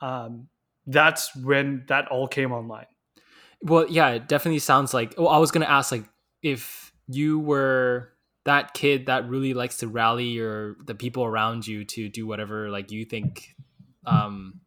Um, 0.01 0.47
that's 0.87 1.35
when 1.35 1.85
that 1.87 2.07
all 2.07 2.27
came 2.27 2.51
online. 2.51 2.87
Well, 3.61 3.85
yeah, 3.89 4.09
it 4.09 4.27
definitely 4.27 4.59
sounds 4.59 4.93
like. 4.93 5.13
Well, 5.17 5.27
I 5.27 5.37
was 5.37 5.51
gonna 5.51 5.65
ask 5.65 5.91
like 5.91 6.05
if 6.41 6.91
you 7.07 7.39
were 7.39 8.09
that 8.45 8.73
kid 8.73 9.05
that 9.05 9.27
really 9.29 9.53
likes 9.53 9.77
to 9.77 9.87
rally 9.87 10.39
or 10.39 10.75
the 10.85 10.95
people 10.95 11.23
around 11.23 11.67
you 11.67 11.85
to 11.85 12.09
do 12.09 12.25
whatever 12.25 12.69
like 12.71 12.89
you 12.91 13.05
think 13.05 13.53
um 14.07 14.59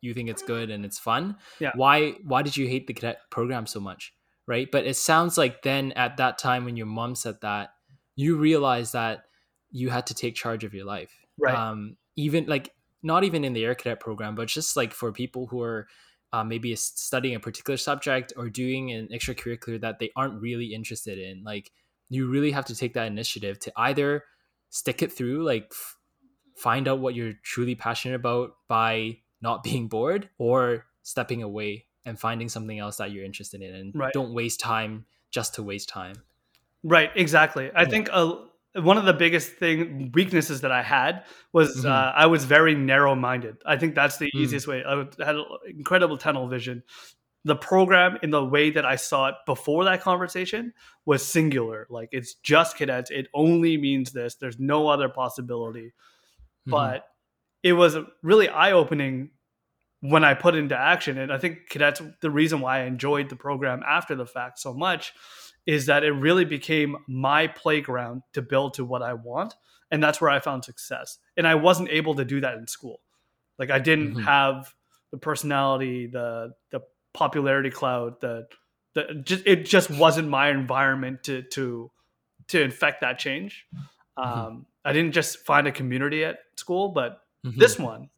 you 0.00 0.12
think 0.12 0.28
it's 0.28 0.42
good 0.42 0.70
and 0.70 0.84
it's 0.84 0.98
fun 0.98 1.36
Yeah. 1.60 1.70
why 1.76 2.12
why 2.24 2.42
did 2.42 2.56
you 2.56 2.66
hate 2.66 2.88
the 2.88 2.94
cadet 2.94 3.18
program 3.30 3.66
so 3.66 3.78
much 3.78 4.12
right 4.48 4.68
but 4.72 4.86
it 4.86 4.96
sounds 4.96 5.38
like 5.38 5.62
then 5.62 5.92
at 5.92 6.16
that 6.16 6.38
time 6.38 6.64
when 6.64 6.76
your 6.76 6.86
mom 6.86 7.14
said 7.14 7.36
that 7.42 7.70
you 8.16 8.36
realized 8.36 8.94
that 8.94 9.24
you 9.70 9.90
had 9.90 10.06
to 10.08 10.14
take 10.14 10.34
charge 10.34 10.64
of 10.64 10.74
your 10.74 10.84
life 10.84 11.12
Right. 11.38 11.54
um 11.54 11.96
even 12.16 12.46
like 12.46 12.70
not 13.02 13.24
even 13.24 13.44
in 13.44 13.52
the 13.52 13.64
air 13.64 13.74
cadet 13.74 14.00
program 14.00 14.34
but 14.34 14.48
just 14.48 14.76
like 14.76 14.92
for 14.92 15.12
people 15.12 15.46
who 15.46 15.60
are 15.62 15.88
uh, 16.32 16.42
maybe 16.44 16.74
studying 16.76 17.34
a 17.34 17.40
particular 17.40 17.76
subject 17.76 18.32
or 18.36 18.48
doing 18.48 18.90
an 18.92 19.08
extracurricular 19.12 19.80
that 19.80 19.98
they 19.98 20.10
aren't 20.16 20.40
really 20.40 20.72
interested 20.74 21.18
in 21.18 21.42
like 21.44 21.70
you 22.08 22.28
really 22.28 22.50
have 22.50 22.64
to 22.66 22.74
take 22.74 22.94
that 22.94 23.06
initiative 23.06 23.58
to 23.60 23.72
either 23.76 24.24
stick 24.70 25.02
it 25.02 25.12
through 25.12 25.44
like 25.44 25.68
f- 25.70 25.96
find 26.56 26.88
out 26.88 27.00
what 27.00 27.14
you're 27.14 27.32
truly 27.42 27.74
passionate 27.74 28.14
about 28.14 28.52
by 28.68 29.16
not 29.40 29.62
being 29.68 29.88
bored 29.88 30.28
or 30.38 30.86
stepping 31.02 31.42
away 31.42 31.86
and 32.04 32.18
finding 32.18 32.48
something 32.48 32.78
else 32.78 32.96
that 32.96 33.10
you're 33.10 33.24
interested 33.24 33.60
in 33.62 33.74
and 33.74 33.94
Right. 33.94 34.12
don't 34.12 34.34
waste 34.34 34.60
time 34.60 35.06
just 35.30 35.54
to 35.54 35.62
waste 35.62 35.88
time 35.88 36.14
Right, 36.84 37.10
exactly. 37.14 37.70
I 37.74 37.82
Yeah. 37.82 37.88
think 37.88 38.08
uh, 38.12 38.34
one 38.74 38.96
of 38.96 39.04
the 39.04 39.12
biggest 39.12 39.52
thing 39.54 40.10
weaknesses 40.14 40.62
that 40.62 40.72
I 40.72 40.82
had 40.82 41.24
was 41.52 41.84
Mhm. 41.84 41.90
uh, 41.90 42.12
I 42.14 42.26
was 42.26 42.44
very 42.44 42.74
narrow 42.74 43.14
minded. 43.14 43.56
I 43.66 43.76
think 43.76 43.94
that's 43.94 44.16
the 44.16 44.30
Mm. 44.34 44.40
easiest 44.40 44.66
way. 44.66 44.82
I 44.84 45.06
had 45.24 45.36
incredible 45.66 46.16
tunnel 46.16 46.48
vision. 46.48 46.82
The 47.44 47.56
program, 47.56 48.18
in 48.22 48.30
the 48.30 48.44
way 48.44 48.70
that 48.70 48.84
I 48.84 48.96
saw 48.96 49.28
it 49.28 49.34
before 49.46 49.84
that 49.84 50.00
conversation, 50.00 50.72
was 51.04 51.26
singular. 51.26 51.86
Like 51.90 52.08
it's 52.12 52.34
just 52.34 52.76
cadets. 52.76 53.10
It 53.10 53.28
only 53.34 53.76
means 53.76 54.12
this. 54.12 54.36
There's 54.36 54.58
no 54.60 54.88
other 54.88 55.08
possibility. 55.08 55.92
Mhm. 56.66 56.70
But 56.70 57.08
it 57.62 57.72
was 57.74 57.96
really 58.22 58.48
eye 58.48 58.72
opening 58.72 59.30
when 60.00 60.24
I 60.24 60.34
put 60.34 60.54
it 60.54 60.58
into 60.58 60.76
action. 60.78 61.18
And 61.18 61.32
I 61.32 61.38
think 61.38 61.68
cadets, 61.68 62.00
the 62.20 62.30
reason 62.30 62.60
why 62.60 62.78
I 62.78 62.84
enjoyed 62.84 63.28
the 63.28 63.36
program 63.36 63.82
after 63.86 64.14
the 64.14 64.26
fact 64.26 64.58
so 64.58 64.72
much 64.72 65.12
is 65.66 65.86
that 65.86 66.04
it 66.04 66.12
really 66.12 66.44
became 66.44 66.96
my 67.08 67.46
playground 67.46 68.22
to 68.32 68.42
build 68.42 68.74
to 68.74 68.84
what 68.84 69.02
I 69.02 69.14
want. 69.14 69.54
And 69.90 70.02
that's 70.02 70.20
where 70.20 70.30
I 70.30 70.40
found 70.40 70.64
success. 70.64 71.18
And 71.36 71.46
I 71.46 71.54
wasn't 71.54 71.90
able 71.90 72.14
to 72.16 72.24
do 72.24 72.40
that 72.40 72.54
in 72.54 72.66
school. 72.66 73.00
Like 73.58 73.70
I 73.70 73.78
didn't 73.78 74.14
Mhm. 74.14 74.24
have 74.24 74.74
the 75.12 75.18
personality, 75.18 76.06
the 76.06 76.54
the 76.70 76.80
popularity 77.14 77.70
cloud, 77.70 78.20
the 78.20 78.46
the 78.94 79.22
just 79.24 79.46
it 79.46 79.66
just 79.66 79.90
wasn't 79.90 80.28
my 80.28 80.48
environment 80.50 81.22
to 81.24 81.42
to 81.42 81.90
to 82.48 82.62
infect 82.62 83.02
that 83.02 83.18
change. 83.18 83.66
Um, 84.16 84.66
I 84.84 84.92
didn't 84.92 85.12
just 85.12 85.38
find 85.46 85.66
a 85.68 85.72
community 85.72 86.24
at 86.24 86.38
school, 86.56 86.88
but 86.88 87.20
Mhm. 87.44 87.56
this 87.56 87.78
one 87.78 88.10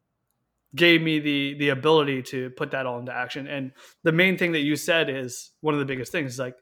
gave 0.75 1.01
me 1.01 1.19
the 1.19 1.53
the 1.59 1.69
ability 1.69 2.21
to 2.21 2.49
put 2.51 2.71
that 2.71 2.85
all 2.85 2.99
into 2.99 3.13
action 3.13 3.47
and 3.47 3.71
the 4.03 4.11
main 4.11 4.37
thing 4.37 4.51
that 4.51 4.59
you 4.59 4.75
said 4.75 5.09
is 5.09 5.51
one 5.61 5.73
of 5.73 5.79
the 5.79 5.85
biggest 5.85 6.11
things 6.11 6.33
is 6.33 6.39
like 6.39 6.55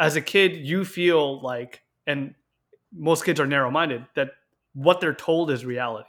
as 0.00 0.16
a 0.16 0.20
kid 0.20 0.56
you 0.56 0.84
feel 0.84 1.40
like 1.42 1.82
and 2.06 2.34
most 2.92 3.24
kids 3.24 3.38
are 3.38 3.46
narrow-minded 3.46 4.04
that 4.16 4.30
what 4.72 5.00
they're 5.00 5.14
told 5.14 5.50
is 5.50 5.64
reality 5.64 6.08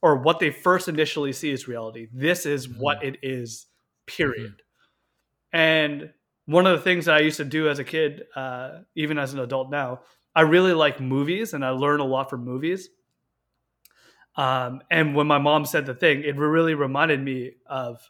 or 0.00 0.16
what 0.16 0.38
they 0.38 0.50
first 0.50 0.88
initially 0.88 1.32
see 1.32 1.50
is 1.50 1.68
reality. 1.68 2.08
This 2.12 2.46
is 2.46 2.68
what 2.68 3.04
it 3.04 3.18
is 3.22 3.66
period. 4.06 4.62
And 5.52 6.12
one 6.46 6.66
of 6.66 6.78
the 6.78 6.82
things 6.84 7.06
that 7.06 7.14
i 7.14 7.20
used 7.20 7.38
to 7.38 7.44
do 7.44 7.68
as 7.68 7.78
a 7.78 7.84
kid 7.84 8.22
uh, 8.36 8.80
even 8.94 9.18
as 9.18 9.32
an 9.32 9.40
adult 9.40 9.70
now 9.70 10.00
i 10.34 10.42
really 10.42 10.74
like 10.74 11.00
movies 11.00 11.54
and 11.54 11.64
i 11.64 11.70
learn 11.70 12.00
a 12.00 12.04
lot 12.04 12.30
from 12.30 12.44
movies. 12.44 12.88
Um, 14.36 14.82
and 14.90 15.14
when 15.14 15.26
my 15.26 15.38
mom 15.38 15.64
said 15.64 15.86
the 15.86 15.94
thing, 15.94 16.22
it 16.24 16.36
really 16.36 16.74
reminded 16.74 17.22
me 17.22 17.52
of 17.66 18.00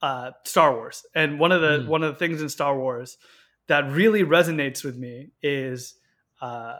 uh, 0.00 0.30
Star 0.44 0.74
Wars. 0.74 1.04
And 1.14 1.38
one 1.38 1.52
of 1.52 1.60
the 1.60 1.80
Mm. 1.80 1.86
one 1.86 2.02
of 2.02 2.12
the 2.12 2.18
things 2.18 2.42
in 2.42 2.48
Star 2.48 2.76
Wars 2.78 3.18
that 3.66 3.90
really 3.90 4.22
resonates 4.24 4.84
with 4.84 4.96
me 4.96 5.30
is 5.42 5.94
uh, 6.40 6.76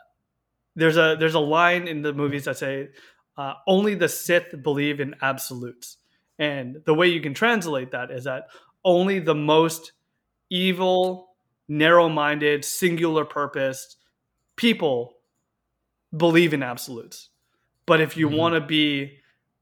there's 0.77 0.97
a 0.97 1.17
there's 1.19 1.35
a 1.35 1.41
line 1.41 1.89
in 1.89 2.03
the 2.03 2.13
movies 2.13 2.45
that 2.45 2.59
say 2.59 2.89
uh, 3.37 3.55
only 3.67 3.95
the 3.95 4.09
Sith 4.09 4.63
believe 4.63 5.01
in 5.01 5.15
absolutes, 5.23 5.97
and 6.39 6.83
the 6.85 6.95
way 6.95 7.09
you 7.09 7.21
can 7.21 7.35
translate 7.35 7.91
that 7.93 8.11
is 8.11 8.25
that 8.25 8.49
only 8.85 9.19
the 9.19 9.35
most 9.35 9.93
evil, 10.51 11.35
narrow-minded, 11.69 12.65
singular 12.65 13.25
purposed 13.25 13.97
people 14.57 15.15
believe 16.17 16.55
in 16.55 16.63
absolutes. 16.63 17.31
But 17.87 18.01
if 18.01 18.17
you 18.17 18.29
Mhm. 18.29 18.37
want 18.37 18.55
to 18.55 18.61
be 18.61 19.19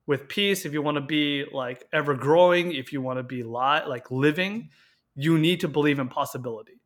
with 0.06 0.28
peace, 0.28 0.66
if 0.66 0.72
you 0.72 0.82
want 0.82 0.96
to 0.96 1.00
be 1.00 1.44
like 1.52 1.86
ever 1.92 2.14
growing, 2.14 2.72
if 2.72 2.92
you 2.92 3.00
want 3.00 3.18
to 3.18 3.22
be 3.22 3.42
li- 3.42 3.86
like 3.86 4.10
living, 4.10 4.70
you 5.14 5.38
need 5.38 5.60
to 5.60 5.68
believe 5.68 5.98
in 5.98 6.08
possibility 6.08 6.81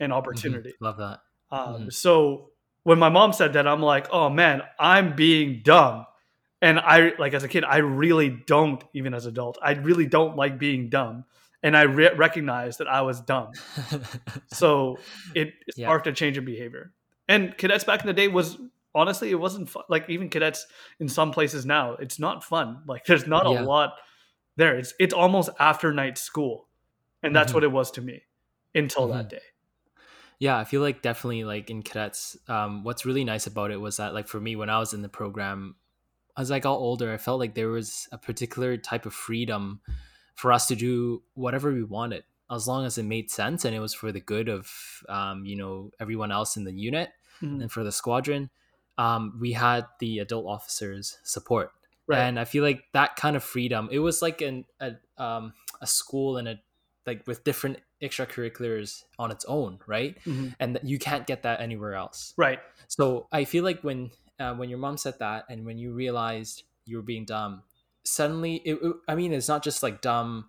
and 0.00 0.12
Mhm. 0.12 0.16
opportunity. 0.16 0.72
love 0.80 0.96
that 0.98 1.20
Um, 1.50 1.86
Mhm. 1.86 1.92
So 1.92 2.50
when 2.82 2.98
my 2.98 3.08
mom 3.08 3.32
said 3.32 3.52
that, 3.52 3.66
I'm 3.66 3.80
like, 3.82 4.08
oh 4.10 4.28
man, 4.28 4.62
I'm 4.78 5.14
being 5.14 5.60
dumb. 5.62 6.06
And 6.60 6.78
I, 6.80 7.12
like 7.18 7.34
as 7.34 7.44
a 7.44 7.48
kid, 7.48 7.62
I 7.64 7.78
really 7.78 8.30
don't, 8.46 8.82
even 8.94 9.12
as 9.14 9.26
adult, 9.26 9.58
I 9.62 9.72
really 9.72 10.06
don't 10.06 10.36
like 10.36 10.58
being 10.58 10.88
dumb. 10.88 11.24
And 11.62 11.76
I 11.76 11.82
re- 11.82 12.12
recognized 12.14 12.78
that 12.80 12.88
I 12.88 13.02
was 13.02 13.20
dumb. 13.20 13.52
So 14.52 14.98
it 15.34 15.54
Yeah. 15.76 15.86
sparked 15.88 16.06
a 16.06 16.12
change 16.12 16.36
in 16.38 16.44
behavior. 16.44 16.92
And 17.28 17.56
cadets 17.56 17.84
back 17.84 18.00
in 18.00 18.06
the 18.06 18.12
day 18.12 18.28
was 18.28 18.58
honestly, 18.94 19.30
it 19.30 19.34
wasn't 19.36 19.68
fun. 19.68 19.84
Like 19.88 20.08
even 20.10 20.28
cadets 20.28 20.66
in 21.00 21.08
some 21.08 21.30
places 21.32 21.64
now, 21.66 21.92
it's 21.94 22.18
not 22.18 22.44
fun. 22.44 22.82
Like 22.86 23.04
there's 23.06 23.26
not 23.26 23.46
Yeah. 23.46 23.62
a 23.62 23.64
lot 23.64 23.94
there. 24.56 24.76
It's 24.76 24.94
it's 24.98 25.14
almost 25.14 25.50
after 25.58 25.92
night 25.92 26.18
school, 26.18 26.68
and 27.22 27.34
that's 27.34 27.52
Mhm. 27.52 27.54
what 27.56 27.64
it 27.64 27.72
was 27.72 27.90
to 27.92 28.00
me 28.02 28.22
until 28.74 29.08
that 29.08 29.26
Mhm. 29.26 29.30
day. 29.30 29.42
Yeah 30.38 30.56
i 30.58 30.64
feel 30.64 30.80
like 30.80 31.02
definitely 31.02 31.44
like 31.44 31.70
in 31.70 31.82
cadets 31.82 32.36
um 32.48 32.84
what's 32.84 33.04
really 33.06 33.24
nice 33.24 33.46
about 33.46 33.70
it 33.70 33.76
was 33.80 33.96
that 33.96 34.14
like 34.14 34.28
for 34.28 34.40
me 34.40 34.56
when 34.56 34.70
i 34.70 34.78
was 34.78 34.92
in 34.94 35.02
the 35.02 35.08
program 35.08 35.76
as 36.36 36.50
i 36.50 36.58
got 36.58 36.74
older 36.76 37.12
i 37.12 37.16
felt 37.16 37.38
like 37.38 37.54
there 37.54 37.68
was 37.68 38.08
a 38.12 38.18
particular 38.18 38.76
type 38.76 39.06
of 39.06 39.14
freedom 39.14 39.80
for 40.34 40.52
us 40.52 40.66
to 40.66 40.74
do 40.74 41.22
whatever 41.34 41.72
we 41.72 41.82
wanted 41.84 42.24
as 42.50 42.66
long 42.68 42.84
as 42.84 42.98
it 42.98 43.04
made 43.04 43.30
sense 43.30 43.64
and 43.64 43.74
it 43.74 43.80
was 43.80 43.94
for 43.94 44.12
the 44.12 44.20
good 44.20 44.48
of 44.48 45.02
um, 45.08 45.44
you 45.46 45.56
know 45.56 45.90
everyone 46.00 46.30
else 46.32 46.56
in 46.56 46.64
the 46.64 46.72
unit 46.72 47.10
Mhm. 47.42 47.62
and 47.62 47.72
for 47.72 47.82
the 47.82 47.90
squadron 47.92 48.48
um, 48.96 49.36
we 49.40 49.52
had 49.52 49.86
the 49.98 50.20
adult 50.20 50.46
officers 50.46 51.18
support 51.24 51.72
Right. 52.06 52.20
and 52.20 52.38
i 52.38 52.44
feel 52.44 52.62
like 52.62 52.84
that 52.92 53.16
kind 53.16 53.34
of 53.34 53.42
freedom 53.42 53.88
it 53.90 53.98
was 53.98 54.20
like 54.22 54.40
an 54.42 54.66
a, 54.78 54.92
um, 55.16 55.54
a 55.80 55.86
school 55.86 56.36
and 56.36 56.46
a 56.46 56.60
like 57.06 57.26
with 57.26 57.44
different 57.44 57.78
extracurriculars 58.02 59.04
on 59.18 59.30
its 59.30 59.44
own 59.46 59.78
right 59.86 60.16
Mhm. 60.24 60.54
and 60.60 60.78
you 60.82 60.98
can't 60.98 61.26
get 61.26 61.42
that 61.42 61.60
anywhere 61.60 61.94
else 61.94 62.34
Right. 62.36 62.58
so 62.88 63.28
i 63.32 63.44
feel 63.44 63.64
like 63.64 63.82
when 63.82 64.10
uh, 64.38 64.54
when 64.54 64.68
your 64.68 64.78
mom 64.78 64.96
said 64.96 65.14
that 65.20 65.44
and 65.48 65.64
when 65.64 65.78
you 65.78 65.92
realized 65.92 66.64
you 66.86 66.96
were 66.96 67.02
being 67.02 67.24
dumb 67.24 67.62
suddenly 68.04 68.56
it, 68.64 68.74
it- 68.82 68.96
i 69.08 69.14
mean 69.14 69.32
it's 69.32 69.48
not 69.48 69.62
just 69.62 69.82
like 69.82 70.00
dumb 70.00 70.46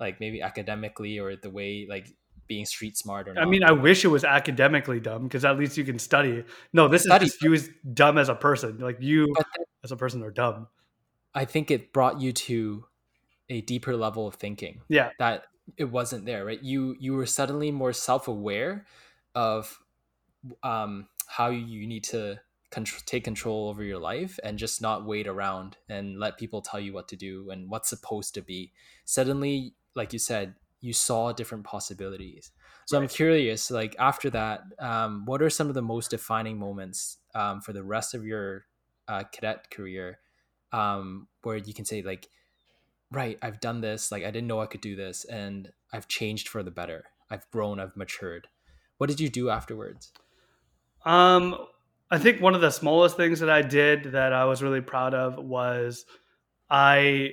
like 0.00 0.20
maybe 0.20 0.40
academically 0.42 1.18
or 1.18 1.36
the 1.36 1.50
way 1.50 1.86
like 1.88 2.08
being 2.46 2.66
street 2.66 2.96
smart 2.96 3.26
or 3.28 3.32
not 3.34 3.42
I 3.42 3.46
mean, 3.46 3.64
I 3.64 3.72
wish 3.72 4.04
it 4.04 4.08
was 4.08 4.22
academically 4.22 5.00
dumb 5.00 5.22
because 5.22 5.46
at 5.46 5.56
least 5.58 5.78
you 5.78 5.84
can 5.84 5.98
study. 5.98 6.44
No, 6.74 6.88
this 6.88 7.04
Study. 7.04 7.24
is 7.24 7.32
just 7.32 7.42
you 7.42 7.54
as 7.54 7.70
dumb 7.94 8.18
as 8.18 8.28
a 8.28 8.34
person. 8.34 8.76
Like 8.80 8.98
you 9.00 9.32
then 9.34 9.64
as 9.82 9.92
a 9.92 9.96
person 9.96 10.22
are 10.22 10.30
dumb. 10.30 10.68
i 11.34 11.46
think 11.46 11.70
it 11.70 11.90
brought 11.94 12.20
you 12.20 12.32
to 12.32 12.84
a 13.48 13.62
deeper 13.62 13.96
level 13.96 14.26
of 14.26 14.34
thinking 14.34 14.82
Yeah. 14.88 15.08
that 15.18 15.44
it 15.76 15.84
wasn't 15.84 16.26
there 16.26 16.44
right? 16.44 16.62
You 16.62 16.96
you 16.98 17.14
were 17.14 17.26
suddenly 17.26 17.70
more 17.70 17.92
self-aware 17.92 18.86
of 19.34 19.78
um 20.62 21.08
how 21.26 21.48
you 21.48 21.86
need 21.86 22.04
to 22.04 22.38
contr- 22.70 23.04
take 23.04 23.24
control 23.24 23.68
over 23.68 23.82
your 23.82 23.98
life 23.98 24.38
and 24.42 24.58
just 24.58 24.82
not 24.82 25.06
wait 25.06 25.26
around 25.26 25.76
and 25.88 26.18
let 26.18 26.38
people 26.38 26.60
tell 26.60 26.80
you 26.80 26.92
what 26.92 27.08
to 27.08 27.16
do 27.16 27.50
and 27.50 27.70
what's 27.70 27.88
supposed 27.88 28.34
to 28.34 28.42
be. 28.42 28.72
Suddenly 29.04 29.74
like 29.94 30.12
you 30.12 30.18
said 30.18 30.54
you 30.80 30.92
saw 30.92 31.32
different 31.32 31.64
possibilities. 31.64 32.50
So 32.86 32.98
i'm 33.00 33.08
curious 33.08 33.70
like 33.70 33.96
after 33.98 34.28
that 34.30 34.62
um, 34.78 35.24
what 35.24 35.40
are 35.42 35.50
some 35.50 35.68
of 35.68 35.74
the 35.74 35.82
most 35.82 36.10
defining 36.10 36.58
moments 36.58 37.18
um, 37.34 37.60
for 37.62 37.72
the 37.72 37.82
rest 37.82 38.14
of 38.14 38.24
your 38.26 38.66
uh, 39.08 39.24
cadet 39.32 39.70
career 39.70 40.18
um, 40.72 41.28
where 41.42 41.56
you 41.56 41.72
can 41.72 41.84
say 41.84 42.02
like 42.02 42.28
right 43.10 43.38
i've 43.42 43.60
done 43.60 43.80
this 43.80 44.10
like 44.10 44.24
i 44.24 44.30
didn't 44.30 44.48
know 44.48 44.60
i 44.60 44.66
could 44.66 44.80
do 44.80 44.96
this 44.96 45.24
and 45.26 45.70
i've 45.92 46.08
changed 46.08 46.48
for 46.48 46.62
the 46.62 46.70
better. 46.70 47.04
I've 47.30 47.48
grown 47.50 47.80
i've 47.80 47.96
matured. 47.96 48.48
What 48.98 49.08
did 49.10 49.18
you 49.20 49.28
do 49.28 49.50
afterwards? 49.50 50.12
Um, 51.04 51.56
I 52.10 52.18
think 52.18 52.40
one 52.40 52.54
of 52.54 52.60
the 52.60 52.70
smallest 52.70 53.16
things 53.16 53.40
that 53.40 53.50
I 53.50 53.62
did 53.62 54.12
that 54.12 54.32
I 54.32 54.44
was 54.44 54.62
really 54.62 54.80
proud 54.80 55.14
of 55.14 55.36
was 55.36 56.04
I 56.70 57.32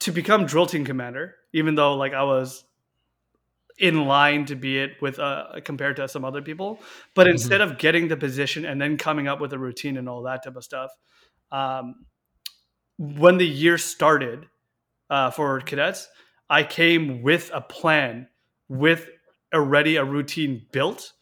to 0.00 0.12
become 0.12 0.46
drill 0.46 0.66
team 0.66 0.84
commander, 0.84 1.36
even 1.52 1.74
though 1.76 1.94
like 1.94 2.12
I 2.14 2.24
was 2.24 2.64
in 3.78 4.06
line 4.06 4.44
to 4.46 4.54
be 4.54 4.78
it 4.78 5.00
with 5.00 5.18
uh 5.18 5.60
compared 5.64 5.96
to 5.96 6.06
some 6.08 6.24
other 6.24 6.42
people, 6.42 6.80
but 7.14 7.26
Mhm. 7.26 7.32
instead 7.32 7.60
of 7.60 7.78
getting 7.78 8.08
the 8.08 8.16
position 8.16 8.64
and 8.64 8.80
then 8.80 8.96
coming 8.96 9.28
up 9.28 9.40
with 9.40 9.52
a 9.52 9.58
routine 9.58 9.96
and 9.96 10.08
all 10.08 10.22
that 10.22 10.42
type 10.44 10.56
of 10.56 10.64
stuff, 10.64 10.90
um, 11.50 12.06
when 12.98 13.38
the 13.38 13.46
year 13.46 13.78
started 13.78 14.48
uh, 15.12 15.30
for 15.30 15.60
cadets, 15.60 16.08
I 16.48 16.64
came 16.64 17.22
with 17.22 17.50
a 17.54 17.60
plan, 17.60 18.28
with 18.68 19.08
already 19.54 19.96
a 19.96 20.04
routine 20.04 20.66
built, 20.72 21.12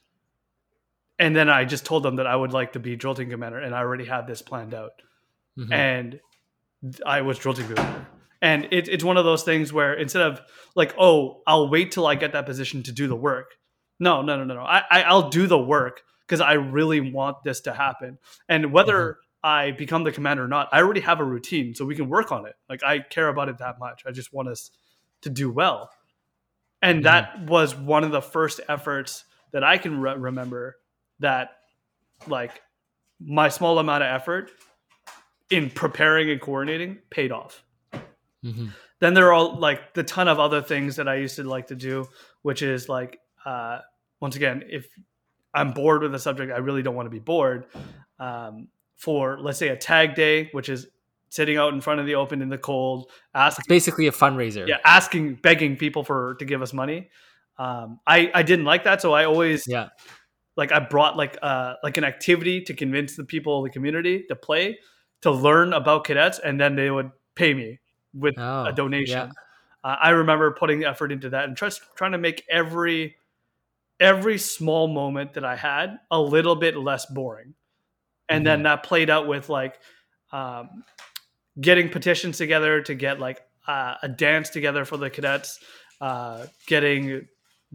and 1.18 1.35
then 1.37 1.48
I 1.50 1.64
just 1.64 1.85
told 1.85 2.03
them 2.03 2.16
that 2.16 2.26
I 2.26 2.35
would 2.35 2.53
like 2.53 2.72
to 2.74 2.79
be 2.79 2.96
drill 2.96 3.14
team 3.14 3.31
commander, 3.31 3.59
and 3.59 3.74
I 3.74 3.81
already 3.81 4.05
had 4.07 4.26
this 4.26 4.42
planned 4.42 4.74
out 4.74 4.92
Mhm. 5.59 5.72
and 5.72 6.20
I 7.05 7.20
was 7.22 7.38
drill 7.38 7.55
team 7.55 7.66
commander. 7.68 8.07
And 8.40 8.68
it, 8.70 8.88
it's 8.88 9.05
one 9.05 9.18
of 9.18 9.24
those 9.26 9.42
things 9.42 9.72
where 9.72 9.92
instead 9.92 10.22
of 10.22 10.40
like, 10.74 10.94
oh, 10.98 11.42
I'll 11.46 11.68
wait 11.68 11.92
till 11.92 12.07
I 12.07 12.14
get 12.14 12.33
that 12.33 12.46
position 12.46 12.83
to 12.85 12.92
do 12.92 13.07
the 13.07 13.16
work. 13.16 13.57
No, 13.98 14.22
no, 14.22 14.37
no, 14.38 14.44
no, 14.44 14.55
no. 14.55 14.62
I, 14.62 14.83
I 14.90 15.03
I'll 15.03 15.29
do 15.29 15.46
the 15.46 15.59
work 15.59 16.00
because 16.26 16.40
I 16.40 16.55
really 16.55 17.00
want 17.00 17.37
this 17.44 17.61
to 17.62 17.74
happen. 17.74 18.18
And 18.48 18.72
whether 18.72 19.18
I 19.42 19.70
become 19.70 20.05
the 20.05 20.12
commander 20.12 20.44
or 20.44 20.48
not, 20.48 20.68
I 20.72 20.81
already 20.83 21.00
have 21.00 21.20
a 21.20 21.24
routine, 21.24 21.74
so 21.74 21.85
we 21.85 21.96
can 21.96 22.09
work 22.09 22.31
on 22.31 22.46
it. 22.46 22.55
Like 22.68 22.83
I 22.83 22.98
care 22.98 23.29
about 23.29 23.48
it 23.48 23.59
that 23.59 23.79
much. 23.79 24.03
I 24.07 24.11
just 24.11 24.33
want 24.33 24.48
us 24.48 24.70
to 25.22 25.31
do 25.31 25.50
well. 25.50 25.90
And 26.83 27.05
that 27.05 27.46
was 27.46 27.74
one 27.74 28.05
of 28.05 28.11
the 28.11 28.22
first 28.22 28.61
efforts 28.68 29.24
that 29.53 29.62
I 29.62 29.76
can 29.76 30.00
re- 30.00 30.16
remember 30.16 30.76
that, 31.18 31.50
like, 32.26 32.62
my 33.20 33.50
small 33.50 33.79
amount 33.79 34.03
of 34.03 34.09
effort 34.09 34.50
in 35.50 35.68
preparing 35.68 36.31
and 36.31 36.40
coordinating 36.40 36.98
paid 37.11 37.33
off. 37.33 37.62
Mhm. 38.42 38.70
Then 39.00 39.14
there 39.14 39.26
are 39.26 39.33
all 39.33 39.59
like 39.59 39.92
the 39.94 40.03
ton 40.03 40.29
of 40.29 40.38
other 40.38 40.62
things 40.62 40.96
that 40.96 41.09
I 41.09 41.16
used 41.16 41.37
to 41.37 41.44
like 41.44 41.66
to 41.66 41.74
do, 41.74 42.09
which 42.42 42.62
is 42.62 42.88
like 42.88 43.18
uh, 43.44 43.81
once 44.20 44.37
again, 44.37 44.64
if 44.68 44.88
I'm 45.55 45.72
bored 45.72 46.03
with 46.03 46.14
a 46.14 46.18
subject, 46.18 46.53
I 46.53 46.59
really 46.59 46.83
don't 46.83 46.94
want 46.94 47.07
to 47.07 47.11
be 47.11 47.18
bored. 47.18 47.66
Um, 48.18 48.68
for 49.01 49.39
let's 49.41 49.59
say 49.59 49.69
a 49.69 49.77
tag 49.77 50.15
day, 50.15 50.49
which 50.53 50.69
is 50.69 50.87
sitting 51.31 51.57
out 51.57 51.73
in 51.73 51.81
front 51.81 52.01
of 52.01 52.07
the 52.07 52.15
open 52.17 52.43
in 52.43 52.49
the 52.49 52.59
cold, 52.59 53.11
asking 53.35 53.63
It's 53.63 53.69
basically 53.69 54.07
a 54.09 54.13
fundraiser. 54.13 54.67
yeah, 54.69 54.79
asking, 54.85 55.37
begging 55.37 55.77
people 55.77 56.05
for 56.05 56.35
to 56.39 56.45
give 56.45 56.61
us 56.61 56.73
money. 56.73 57.09
Um, 57.59 58.01
I 58.07 58.31
I 58.35 58.43
didn't 58.43 58.65
like 58.65 58.85
that, 58.85 59.01
so 59.01 59.13
I 59.13 59.25
always 59.25 59.65
Yeah. 59.67 59.89
like 60.57 60.73
I 60.73 60.81
brought 60.81 61.17
like 61.17 61.39
uh 61.43 61.75
like 61.83 61.97
an 61.97 62.05
activity 62.05 62.61
to 62.63 62.75
convince 62.75 63.17
the 63.17 63.25
people 63.25 63.59
of 63.59 63.65
the 63.65 63.71
community 63.71 64.25
to 64.29 64.37
play, 64.37 64.79
to 65.23 65.31
learn 65.31 65.73
about 65.73 66.05
cadets, 66.05 66.39
and 66.39 66.61
then 66.61 66.75
they 66.77 66.91
would 66.91 67.11
pay 67.35 67.55
me 67.55 67.79
with 68.13 68.35
Oh, 68.39 68.65
a 68.65 68.73
donation. 68.73 69.29
yeah. 69.29 69.31
Uh, 69.83 69.97
I 70.03 70.11
remember 70.11 70.51
putting 70.53 70.85
effort 70.85 71.11
into 71.13 71.31
that 71.31 71.45
and 71.45 71.57
just 71.57 71.81
trying 71.97 72.13
to 72.13 72.19
make 72.19 72.45
every 72.51 73.17
every 73.99 74.37
small 74.39 74.89
moment 74.89 75.35
that 75.35 75.45
I 75.45 75.57
had 75.57 75.99
a 76.11 76.21
little 76.21 76.57
bit 76.57 76.77
less 76.77 77.07
boring, 77.07 77.55
and 78.31 78.47
then 78.47 78.62
that 78.62 78.85
played 78.85 79.11
out 79.11 79.27
with 79.27 79.49
like 79.49 79.79
um, 80.33 80.85
getting 81.61 81.88
petitions 81.88 82.38
together 82.38 82.81
to 82.83 82.95
get 82.95 83.19
like 83.19 83.43
uh, 83.66 83.95
a 84.03 84.09
dance 84.09 84.49
together 84.51 84.85
for 84.85 84.97
the 84.97 85.11
cadets, 85.11 85.61
uh, 86.01 86.47
getting 86.66 87.27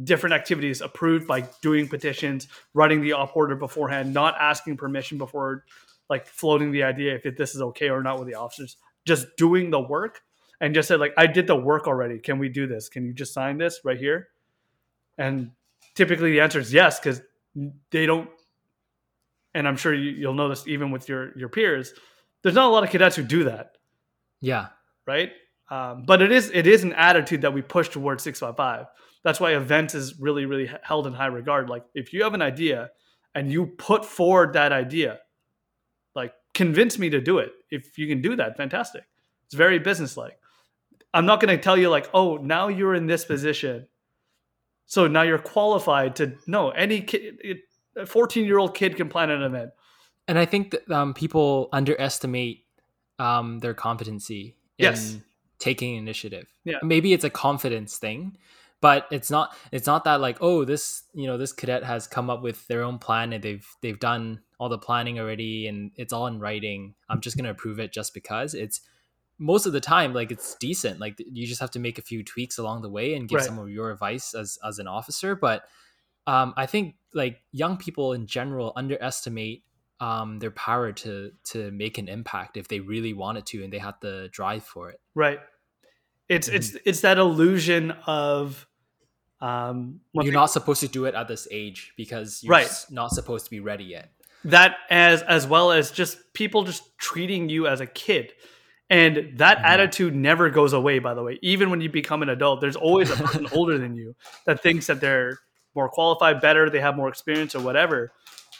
different 0.03 0.33
activities 0.33 0.81
approved 0.81 1.27
by 1.27 1.41
doing 1.61 1.87
petitions, 1.87 2.47
writing 2.73 3.01
the 3.01 3.13
op 3.13 3.35
order 3.35 3.55
beforehand, 3.55 4.13
not 4.13 4.35
asking 4.39 4.77
permission 4.77 5.17
before 5.17 5.63
like 6.09 6.25
floating 6.25 6.71
the 6.71 6.83
idea 6.83 7.19
if 7.23 7.35
this 7.35 7.55
is 7.55 7.61
okay 7.61 7.89
or 7.89 8.01
not 8.01 8.17
with 8.19 8.27
the 8.27 8.35
officers, 8.35 8.77
just 9.05 9.27
doing 9.37 9.69
the 9.71 9.79
work 9.79 10.21
and 10.61 10.73
just 10.73 10.87
said 10.87 10.99
like 10.99 11.13
I 11.17 11.27
did 11.27 11.47
the 11.47 11.55
work 11.55 11.87
already. 11.87 12.19
Can 12.19 12.39
we 12.39 12.49
do 12.49 12.67
this? 12.67 12.89
Can 12.89 13.05
you 13.05 13.13
just 13.13 13.33
sign 13.33 13.57
this 13.57 13.81
right 13.83 13.97
here? 13.97 14.29
And 15.17 15.51
typically 15.95 16.31
the 16.31 16.41
answer 16.41 16.59
is 16.59 16.73
yes 16.73 16.99
because 16.99 17.21
they 17.91 18.05
don't. 18.05 18.29
And 19.55 19.67
I'm 19.67 19.75
sure 19.77 19.93
you, 19.93 20.11
you'll 20.11 20.33
notice 20.35 20.67
even 20.67 20.91
with 20.91 21.09
your 21.09 21.35
your 21.37 21.49
peers. 21.49 21.93
There's 22.43 22.53
not 22.55 22.67
a 22.67 22.73
lot 22.73 22.83
of 22.83 22.91
cadets 22.91 23.15
who 23.15 23.23
do 23.23 23.45
that 23.45 23.71
Yeah. 24.39 24.67
right? 25.07 25.31
Um, 25.71 26.03
but 26.05 26.21
it 26.21 26.31
is 26.31 26.51
it 26.53 26.67
is 26.67 26.83
an 26.83 26.93
attitude 26.93 27.41
that 27.41 27.53
we 27.53 27.63
push 27.63 27.89
towards 27.89 28.21
six 28.21 28.39
five 28.39 28.55
five. 28.55 28.85
That's 29.23 29.39
why 29.39 29.55
events 29.55 29.95
is 29.95 30.19
really 30.19 30.45
really 30.45 30.69
held 30.83 31.07
in 31.07 31.13
high 31.13 31.25
regard. 31.27 31.69
Like 31.69 31.85
if 31.95 32.13
you 32.13 32.21
have 32.23 32.35
an 32.35 32.43
idea 32.43 32.91
and 33.33 33.51
you 33.51 33.65
put 33.65 34.05
forward 34.05 34.53
that 34.53 34.71
idea, 34.71 35.19
like 36.13 36.33
convince 36.53 36.99
me 36.99 37.09
to 37.09 37.19
do 37.19 37.39
it. 37.39 37.51
If 37.71 37.97
you 37.97 38.07
can 38.07 38.21
do 38.21 38.35
that, 38.35 38.57
fantastic. 38.57 39.03
It's 39.45 39.55
very 39.55 39.79
businesslike. 39.79 40.37
I'm 41.13 41.25
not 41.25 41.39
going 41.39 41.55
to 41.57 41.61
tell 41.63 41.77
you 41.77 41.89
like, 41.89 42.09
oh, 42.13 42.37
now 42.37 42.67
you're 42.67 42.93
in 42.93 43.07
this 43.07 43.23
position, 43.25 43.87
so 44.85 45.07
now 45.07 45.21
you're 45.23 45.39
qualified 45.39 46.15
to. 46.17 46.33
No, 46.45 46.69
any 46.71 47.01
kid, 47.01 47.39
a 47.95 48.05
14 48.05 48.45
year 48.45 48.57
old 48.57 48.73
kid 48.75 48.95
can 48.95 49.09
plan 49.09 49.29
an 49.29 49.41
event. 49.41 49.71
And 50.27 50.39
I 50.39 50.45
think 50.45 50.71
that 50.71 50.89
um, 50.91 51.13
people 51.13 51.69
underestimate 51.71 52.65
um, 53.19 53.59
their 53.59 53.73
competency 53.73 54.57
in 54.77 54.83
Yes. 54.85 55.17
taking 55.59 55.95
initiative. 55.95 56.47
Yeah. 56.63 56.77
Maybe 56.83 57.13
it's 57.13 57.23
a 57.23 57.29
confidence 57.29 57.97
thing, 57.97 58.37
but 58.81 59.07
it's 59.11 59.29
not 59.31 59.55
it's 59.71 59.87
not 59.87 60.03
that 60.05 60.19
like, 60.21 60.37
oh, 60.41 60.65
this, 60.65 61.03
you 61.13 61.27
know, 61.27 61.37
this 61.37 61.53
cadet 61.53 61.83
has 61.83 62.07
come 62.07 62.29
up 62.29 62.41
with 62.41 62.67
their 62.67 62.83
own 62.83 62.97
plan 62.97 63.33
and 63.33 63.43
they've 63.43 63.65
they've 63.81 63.99
done 63.99 64.41
all 64.59 64.69
the 64.69 64.77
planning 64.77 65.19
already 65.19 65.67
and 65.67 65.91
it's 65.95 66.11
all 66.11 66.27
in 66.27 66.39
writing. 66.39 66.95
I'm 67.09 67.21
just 67.21 67.37
gonna 67.37 67.51
approve 67.51 67.79
it 67.79 67.93
just 67.93 68.13
because. 68.13 68.53
It's 68.53 68.81
most 69.37 69.65
of 69.65 69.73
the 69.73 69.81
time 69.81 70.13
like 70.13 70.31
it's 70.31 70.55
decent. 70.55 70.99
Like 70.99 71.15
you 71.19 71.45
just 71.45 71.61
have 71.61 71.71
to 71.71 71.79
make 71.79 71.97
a 71.99 72.01
few 72.01 72.23
tweaks 72.23 72.57
along 72.57 72.81
the 72.81 72.89
way 72.89 73.13
and 73.13 73.27
give 73.29 73.37
Right. 73.37 73.45
some 73.45 73.59
of 73.59 73.69
your 73.69 73.91
advice 73.91 74.33
as 74.33 74.57
as 74.65 74.79
an 74.79 74.87
officer. 74.87 75.35
But 75.35 75.63
um, 76.27 76.53
I 76.57 76.65
think 76.65 76.95
like 77.15 77.39
young 77.51 77.77
people 77.77 78.13
in 78.13 78.27
general 78.27 78.71
underestimate 78.75 79.63
um, 79.99 80.37
their 80.39 80.51
power 80.51 80.91
to 80.91 81.31
to 81.45 81.71
make 81.71 81.97
an 81.97 82.07
impact 82.09 82.57
if 82.57 82.67
they 82.67 82.81
really 82.81 83.13
wanted 83.13 83.45
to 83.47 83.63
and 83.63 83.71
they 83.73 83.77
had 83.79 83.95
the 84.01 84.29
drive 84.31 84.63
for 84.63 84.89
it. 84.89 84.99
Right. 85.15 85.39
It's 86.29 86.47
Mm-hmm. 86.47 86.55
it's 86.57 86.77
it's 86.85 87.01
that 87.01 87.17
illusion 87.17 87.91
of 88.05 88.67
um 89.41 89.99
you're 90.13 90.23
people- 90.25 90.41
not 90.41 90.47
supposed 90.51 90.81
to 90.81 90.87
do 90.87 91.05
it 91.05 91.15
at 91.15 91.27
this 91.27 91.47
age 91.51 91.93
because 91.97 92.41
you're 92.43 92.51
Right. 92.51 92.85
not 92.89 93.11
supposed 93.11 93.45
to 93.45 93.51
be 93.51 93.59
ready 93.59 93.85
yet. 93.85 94.11
that 94.43 94.75
as 94.89 95.21
as 95.23 95.47
well 95.47 95.71
as 95.71 95.89
just 95.91 96.17
people 96.33 96.63
just 96.65 96.83
treating 96.99 97.49
you 97.49 97.65
as 97.67 97.79
a 97.81 97.87
kid. 97.87 98.31
And 98.91 99.39
that 99.39 99.57
Mhm. 99.57 99.63
attitude 99.63 100.13
never 100.15 100.51
goes 100.51 100.71
away, 100.73 100.99
by 100.99 101.15
the 101.15 101.23
way. 101.23 101.39
Even 101.41 101.71
when 101.71 101.81
you 101.81 101.89
become 101.89 102.21
an 102.21 102.29
adult, 102.29 102.61
there's 102.61 102.75
always 102.75 103.09
a 103.09 103.15
person 103.15 103.47
older 103.53 103.79
than 103.79 103.95
you 103.95 104.15
that 104.45 104.61
thinks 104.61 104.85
that 104.87 105.01
they're 105.01 105.39
more 105.75 105.89
qualified, 105.89 106.41
better, 106.41 106.69
they 106.69 106.79
have 106.79 106.95
more 106.95 107.09
experience 107.09 107.55
or 107.55 107.59
whatever. 107.61 108.11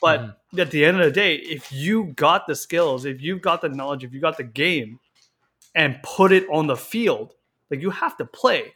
But 0.01 0.19
Mhm. 0.53 0.59
at 0.59 0.71
the 0.71 0.83
end 0.85 0.99
of 0.99 1.05
the 1.05 1.11
day, 1.11 1.35
if 1.35 1.71
you 1.71 2.13
got 2.15 2.47
the 2.47 2.55
skills, 2.55 3.05
if 3.05 3.21
you've 3.21 3.41
got 3.41 3.61
the 3.61 3.69
knowledge, 3.69 4.03
if 4.03 4.13
you 4.13 4.19
got 4.19 4.37
the 4.37 4.43
game 4.43 4.99
and 5.73 6.01
put 6.03 6.31
it 6.31 6.45
on 6.51 6.67
the 6.67 6.75
field, 6.75 7.33
like 7.71 7.81
you 7.81 7.89
have 7.89 8.17
to 8.17 8.25
play. 8.25 8.73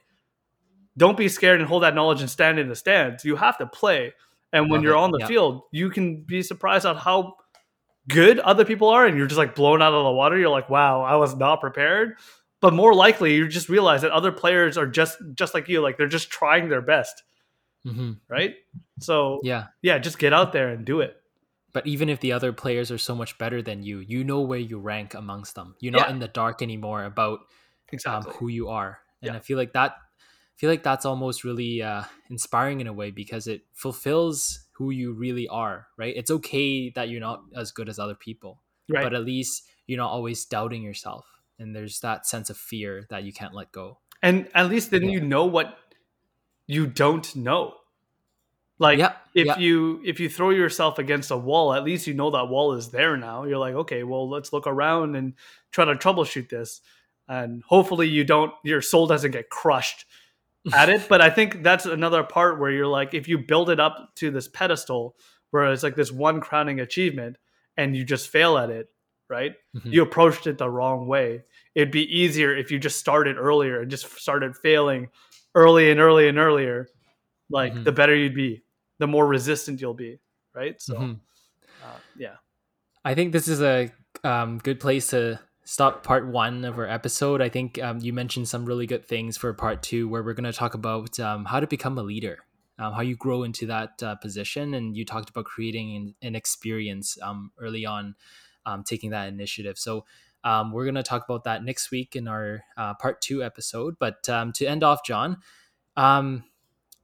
Don't 0.97 1.17
be 1.17 1.29
scared 1.29 1.59
and 1.59 1.67
hold 1.69 1.83
that 1.83 1.95
knowledge 1.95 2.21
and 2.21 2.29
stand 2.29 2.59
in 2.59 2.67
the 2.67 2.75
stands. 2.75 3.23
You 3.23 3.35
have 3.35 3.57
to 3.59 3.65
play. 3.67 4.13
And 4.51 4.69
when 4.69 4.79
Love 4.79 4.83
you're 4.85 4.95
it. 4.95 4.99
on 4.99 5.11
the 5.11 5.19
Yeah. 5.19 5.27
field, 5.27 5.61
you 5.71 5.89
can 5.89 6.23
be 6.23 6.41
surprised 6.41 6.85
at 6.85 6.97
how 6.97 7.35
good 8.07 8.39
other 8.39 8.65
people 8.65 8.89
are 8.89 9.05
and 9.05 9.17
you're 9.17 9.27
just 9.27 9.37
like 9.37 9.53
blown 9.55 9.81
out 9.81 9.93
of 9.93 10.03
the 10.03 10.11
water. 10.11 10.37
You're 10.37 10.49
like, 10.49 10.69
wow, 10.69 11.01
I 11.01 11.15
was 11.15 11.35
not 11.35 11.61
prepared. 11.61 12.17
But 12.61 12.73
more 12.73 12.93
likely 12.93 13.35
you 13.35 13.47
just 13.47 13.69
realize 13.69 14.01
that 14.01 14.11
other 14.11 14.31
players 14.31 14.77
are 14.77 14.87
just 14.87 15.17
just 15.35 15.53
like 15.53 15.69
you, 15.69 15.79
like 15.79 15.97
they're 15.97 16.07
just 16.07 16.29
trying 16.29 16.67
their 16.69 16.81
best, 16.81 17.23
hmm 17.83 18.13
right? 18.29 18.55
So 18.99 19.39
Yeah, 19.43 19.67
yeah, 19.81 19.97
just 19.99 20.19
get 20.19 20.33
out 20.33 20.53
there 20.53 20.69
and 20.69 20.85
do 20.85 21.01
it. 21.01 21.15
but 21.73 21.85
even 21.87 22.09
if 22.09 22.19
the 22.19 22.33
other 22.33 22.51
players 22.51 22.89
are 22.91 22.97
so 22.97 23.13
much 23.15 23.37
better 23.37 23.61
than 23.61 23.83
you, 23.83 23.99
you 23.99 24.23
know 24.23 24.41
where 24.41 24.59
you 24.59 24.79
rank 24.79 25.13
amongst 25.13 25.53
them. 25.55 25.75
You're 25.79 25.93
not 25.93 26.09
Yeah. 26.09 26.13
in 26.13 26.19
the 26.19 26.27
dark 26.27 26.61
anymore 26.61 27.03
about 27.05 27.39
um, 27.39 27.45
Exactly. 27.93 28.33
who 28.37 28.47
you 28.49 28.69
are 28.69 28.99
and 29.21 29.31
Yeah. 29.31 29.37
i 29.37 29.39
feel 29.39 29.57
like 29.57 29.73
that 29.73 29.91
I 29.93 30.55
feel 30.59 30.69
like 30.69 30.83
that's 30.83 31.05
almost 31.05 31.43
really 31.43 31.81
uh, 31.81 32.03
inspiring 32.29 32.81
in 32.81 32.87
a 32.87 32.93
way 32.93 33.11
because 33.11 33.47
it 33.47 33.61
fulfills 33.73 34.67
who 34.73 34.91
you 34.91 35.13
really 35.13 35.47
are 35.47 35.87
right 35.97 36.13
it's 36.15 36.29
okay 36.31 36.89
that 36.91 37.09
you're 37.09 37.19
not 37.21 37.43
as 37.55 37.71
good 37.71 37.89
as 37.89 37.97
other 37.99 38.15
people 38.15 38.61
right. 38.89 39.03
but 39.03 39.13
at 39.13 39.23
least 39.25 39.63
you're 39.87 39.97
not 39.97 40.11
always 40.11 40.45
doubting 40.45 40.83
yourself 40.83 41.25
and 41.59 41.75
there's 41.75 41.99
that 42.01 42.25
sense 42.27 42.49
of 42.49 42.57
fear 42.57 43.05
that 43.09 43.23
you 43.23 43.33
can't 43.33 43.53
let 43.55 43.71
go 43.71 43.99
and 44.21 44.49
at 44.53 44.69
least 44.69 44.91
then 44.91 45.03
Yeah. 45.03 45.11
you 45.11 45.21
know 45.21 45.45
what 45.45 45.77
you 46.69 46.87
don't 46.87 47.35
know. 47.35 47.75
Like 48.77 48.99
yeah 48.99 49.13
if 49.33 49.47
yeah. 49.47 49.57
you 49.57 50.01
if 50.05 50.19
you 50.19 50.29
throw 50.29 50.49
yourself 50.49 50.99
against 50.99 51.31
a 51.31 51.37
wall, 51.37 51.73
at 51.73 51.83
least 51.83 52.07
you 52.07 52.13
know 52.13 52.31
that 52.31 52.49
wall 52.49 52.73
is 52.73 52.89
there 52.89 53.17
now. 53.17 53.43
You're 53.43 53.57
like, 53.57 53.75
okay, 53.75 54.03
well, 54.03 54.29
let's 54.29 54.53
look 54.53 54.67
around 54.67 55.15
and 55.15 55.33
try 55.71 55.85
to 55.85 55.93
troubleshoot 55.93 56.49
this. 56.49 56.81
And 57.27 57.63
hopefully 57.67 58.07
you 58.07 58.23
don't 58.23 58.51
your 58.63 58.81
soul 58.81 59.07
doesn't 59.07 59.31
get 59.31 59.49
crushed 59.49 60.05
at 60.73 60.89
it. 60.89 61.07
But 61.07 61.21
I 61.21 61.29
think 61.29 61.63
that's 61.63 61.85
another 61.85 62.23
part 62.23 62.59
where 62.59 62.71
you're 62.71 62.87
like, 62.87 63.13
if 63.13 63.27
you 63.27 63.37
build 63.37 63.69
it 63.69 63.79
up 63.79 64.15
to 64.15 64.31
this 64.31 64.47
pedestal 64.47 65.15
where 65.51 65.71
it's 65.71 65.83
like 65.83 65.95
this 65.95 66.11
one 66.11 66.41
crowning 66.41 66.79
achievement 66.79 67.37
and 67.77 67.95
you 67.95 68.03
just 68.03 68.29
fail 68.29 68.57
at 68.57 68.69
it, 68.69 68.87
right? 69.29 69.53
Mm-hmm. 69.75 69.91
You 69.91 70.01
approached 70.03 70.47
it 70.47 70.57
the 70.57 70.69
wrong 70.69 71.07
way. 71.07 71.43
It'd 71.75 71.91
be 71.91 72.19
easier 72.19 72.55
if 72.55 72.71
you 72.71 72.79
just 72.79 72.99
started 72.99 73.37
earlier 73.37 73.81
and 73.81 73.89
just 73.89 74.19
started 74.19 74.55
failing 74.57 75.09
early 75.55 75.91
and 75.91 75.99
early 75.99 76.27
and 76.27 76.37
earlier. 76.37 76.87
Like 77.49 77.73
mm-hmm. 77.73 77.83
the 77.83 77.91
better 77.91 78.15
you'd 78.15 78.35
be, 78.35 78.63
the 78.99 79.07
more 79.07 79.25
resistant 79.25 79.81
you'll 79.81 79.93
be, 79.93 80.19
right? 80.53 80.79
So, 80.81 80.95
mm-hmm. 80.95 81.13
uh, 81.83 81.97
yeah. 82.17 82.35
I 83.03 83.15
think 83.15 83.31
this 83.31 83.47
is 83.47 83.61
a 83.61 83.91
um, 84.23 84.59
good 84.59 84.79
place 84.79 85.07
to 85.07 85.39
stop 85.63 86.03
part 86.03 86.27
one 86.27 86.65
of 86.65 86.77
our 86.77 86.87
episode. 86.87 87.41
I 87.41 87.49
think 87.49 87.81
um, 87.81 87.99
you 87.99 88.13
mentioned 88.13 88.47
some 88.47 88.65
really 88.65 88.85
good 88.85 89.05
things 89.07 89.37
for 89.37 89.53
part 89.53 89.81
two, 89.81 90.07
where 90.07 90.21
we're 90.21 90.33
going 90.33 90.51
to 90.51 90.53
talk 90.53 90.73
about 90.73 91.19
um, 91.19 91.45
how 91.45 91.59
to 91.59 91.67
become 91.67 91.97
a 91.97 92.03
leader, 92.03 92.39
um, 92.77 92.93
how 92.93 93.01
you 93.01 93.15
grow 93.15 93.43
into 93.43 93.65
that 93.67 94.01
uh, 94.03 94.15
position. 94.15 94.73
And 94.73 94.95
you 94.97 95.05
talked 95.05 95.29
about 95.29 95.45
creating 95.45 95.95
an, 95.95 96.15
an 96.21 96.35
experience 96.35 97.17
um, 97.21 97.51
early 97.59 97.85
on, 97.85 98.15
um, 98.65 98.83
taking 98.83 99.11
that 99.11 99.27
initiative. 99.27 99.77
So 99.77 100.05
um, 100.43 100.71
we're 100.71 100.85
going 100.85 100.95
to 100.95 101.03
talk 101.03 101.25
about 101.27 101.43
that 101.43 101.63
next 101.63 101.91
week 101.91 102.15
in 102.15 102.27
our 102.27 102.63
uh, 102.77 102.93
part 102.95 103.21
two 103.21 103.43
episode. 103.43 103.97
But 103.99 104.23
to 104.23 104.65
end 104.65 104.83
off, 104.83 105.03
Jon, 105.05 105.37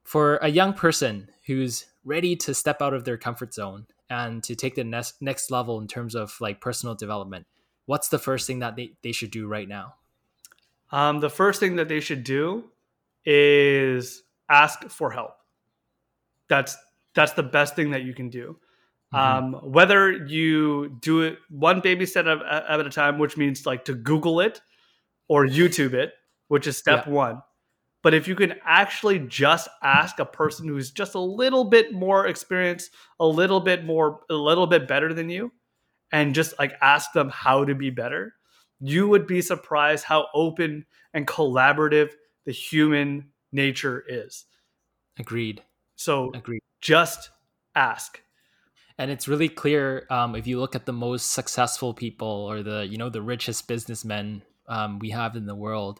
for 0.05 0.37
a 0.37 0.47
young 0.47 0.73
person 0.73 1.29
who's 1.47 1.85
ready 2.05 2.35
to 2.35 2.53
step 2.53 2.81
out 2.81 2.93
of 2.93 3.03
their 3.03 3.17
comfort 3.17 3.53
zone 3.53 3.87
and 4.09 4.43
to 4.43 4.55
take 4.55 4.75
the 4.75 4.83
next 4.83 5.21
next 5.21 5.51
level 5.51 5.81
in 5.81 5.87
terms 5.87 6.15
of 6.15 6.33
like 6.39 6.61
personal 6.61 6.95
development 6.95 7.45
what's 7.87 8.09
the 8.09 8.19
first 8.19 8.47
thing 8.47 8.59
that 8.59 8.75
they, 8.75 8.93
they 9.01 9.11
should 9.11 9.31
do 9.31 9.47
right 9.47 9.67
now 9.67 9.95
um, 10.91 11.19
the 11.19 11.29
first 11.29 11.59
thing 11.59 11.75
that 11.77 11.89
they 11.89 11.99
should 11.99 12.23
do 12.23 12.65
is 13.25 14.23
ask 14.49 14.87
for 14.89 15.11
help 15.11 15.37
that's 16.47 16.77
that's 17.15 17.33
the 17.33 17.43
best 17.43 17.75
thing 17.75 17.89
that 17.91 18.03
you 18.03 18.13
can 18.13 18.29
do 18.29 18.57
mm-hmm. 19.15 19.55
um, 19.55 19.71
whether 19.71 20.11
you 20.11 20.97
do 21.01 21.21
it 21.21 21.37
one 21.49 21.81
baby 21.81 22.05
step 22.05 22.25
at, 22.25 22.79
a 22.79 22.89
time 22.89 23.17
which 23.17 23.37
means 23.37 23.65
like 23.65 23.85
to 23.85 23.93
google 23.93 24.39
it 24.39 24.61
or 25.27 25.45
youtube 25.45 25.93
it 25.93 26.13
which 26.47 26.67
is 26.67 26.77
step 26.77 27.05
yeah. 27.05 27.13
one 27.13 27.41
but 28.05 28.13
if 28.13 28.27
you 28.27 28.35
can 28.35 28.53
actually 28.63 29.17
just 29.17 29.67
ask 29.81 30.19
a 30.19 30.25
person 30.25 30.67
who's 30.67 30.91
just 30.91 31.15
a 31.15 31.19
little 31.19 31.63
bit 31.63 31.91
more 31.91 32.27
experienced, 32.27 32.91
a 33.19 33.25
little 33.25 33.59
bit 33.59 33.83
more, 33.83 34.19
a 34.29 34.35
little 34.35 34.67
bit 34.67 34.87
better 34.87 35.11
than 35.11 35.27
you, 35.27 35.51
and 36.11 36.35
just 36.35 36.53
like 36.59 36.73
ask 36.83 37.13
them 37.13 37.29
how 37.29 37.65
to 37.65 37.73
be 37.73 37.89
better, 37.89 38.35
you 38.79 39.07
would 39.07 39.25
be 39.25 39.41
surprised 39.41 40.05
how 40.05 40.27
open 40.35 40.85
and 41.15 41.25
collaborative 41.25 42.11
the 42.45 42.51
human 42.51 43.31
nature 43.51 44.03
is. 44.07 44.45
Agreed. 45.17 45.63
So 45.95 46.31
agreed. 46.35 46.61
Just 46.81 47.31
ask. 47.73 48.21
And 48.97 49.11
it's 49.11 49.27
really 49.27 49.49
clear 49.49 50.07
um, 50.09 50.35
if 50.35 50.47
you 50.47 50.59
look 50.59 50.75
at 50.75 50.85
the 50.85 50.93
most 50.93 51.31
successful 51.31 51.93
people 51.93 52.27
or 52.27 52.63
the 52.63 52.87
you 52.87 52.97
know 52.97 53.09
the 53.09 53.21
richest 53.21 53.67
businessmen 53.67 54.41
um, 54.67 54.99
we 54.99 55.09
have 55.09 55.35
in 55.35 55.45
the 55.45 55.55
world, 55.55 55.99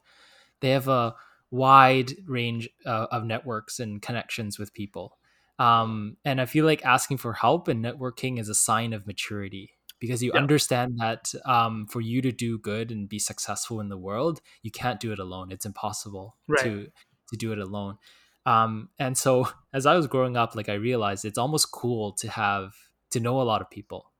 they 0.62 0.70
have 0.70 0.88
a 0.88 1.16
wide 1.52 2.14
range 2.28 2.70
uh, 2.86 3.08
of 3.12 3.26
networks 3.26 3.80
and 3.80 4.02
connections 4.02 4.58
with 4.58 4.74
people. 4.74 5.18
Um, 5.60 6.18
and 6.26 6.41
I 6.41 6.46
feel 6.46 6.66
like 6.66 6.86
asking 6.86 7.18
for 7.18 7.34
help 7.34 7.68
and 7.68 7.84
networking 7.84 8.39
is 8.39 8.50
a 8.50 8.56
sign 8.56 8.91
of 8.91 9.08
maturity 9.08 9.72
because 10.00 10.22
you 10.22 10.32
yeah. 10.34 10.39
understand 10.39 10.98
that 11.00 11.34
um, 11.46 11.88
for 11.88 12.02
you 12.02 12.22
to 12.22 12.32
do 12.32 12.58
good 12.58 12.91
and 12.91 13.08
be 13.08 13.20
successful 13.20 13.80
in 13.80 13.89
the 13.89 13.98
world, 13.98 14.41
you 14.62 14.72
can't 14.72 15.00
do 15.00 15.14
it 15.14 15.20
alone. 15.20 15.52
It's 15.52 15.66
impossible 15.66 16.36
right. 16.48 16.64
to 16.64 16.88
to 17.30 17.38
do 17.38 17.52
it 17.52 17.60
alone. 17.60 17.98
Um, 18.46 18.89
and 19.00 19.18
so 19.18 19.48
as 19.74 19.86
I 19.86 19.96
was 19.96 20.08
growing 20.08 20.38
up, 20.38 20.56
like 20.56 20.70
I 20.70 20.74
realized 20.74 21.26
it's 21.26 21.38
almost 21.38 21.72
cool 21.72 22.12
to 22.14 22.30
have 22.30 22.74
to 23.12 23.20
know 23.20 23.41
a 23.41 23.43
lot 23.43 23.62
of 23.62 23.70
people. 23.70 24.12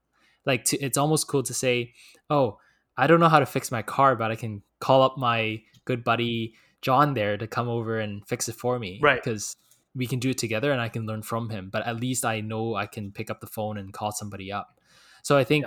Like 0.46 0.66
to, 0.66 0.78
it's 0.78 0.98
almost 0.98 1.28
cool 1.28 1.44
to 1.44 1.54
say, 1.54 1.94
"Oh, 2.30 2.60
I 2.98 3.08
don't 3.08 3.20
know 3.20 3.30
how 3.30 3.40
to 3.40 3.46
fix 3.46 3.72
my 3.72 3.82
car, 3.82 4.16
but 4.16 4.32
I 4.32 4.36
can 4.36 4.62
call 4.80 5.02
up 5.02 5.18
my 5.18 5.62
good 5.86 6.04
buddy 6.04 6.56
John 6.82 7.14
there 7.14 7.38
to 7.38 7.48
come 7.48 7.68
over 7.68 8.00
and 8.00 8.28
fix 8.28 8.48
it 8.48 8.56
for 8.56 8.78
me. 8.78 9.00
Right. 9.02 9.22
Because 9.22 9.56
we 9.96 10.06
can 10.06 10.20
do 10.20 10.30
it 10.30 10.38
together 10.38 10.72
and 10.72 10.80
I 10.80 10.90
can 10.90 11.06
learn 11.06 11.24
from 11.24 11.50
him. 11.50 11.70
But 11.72 11.88
at 11.88 12.00
least 12.00 12.26
I 12.26 12.42
know 12.42 12.76
I 12.76 12.86
can 12.86 13.12
pick 13.12 13.32
up 13.32 13.42
the 13.42 13.48
phone 13.48 13.78
and 13.78 13.92
call 13.94 14.12
somebody 14.12 14.52
up. 14.52 14.80
So 15.24 15.38
I 15.38 15.44
think 15.44 15.66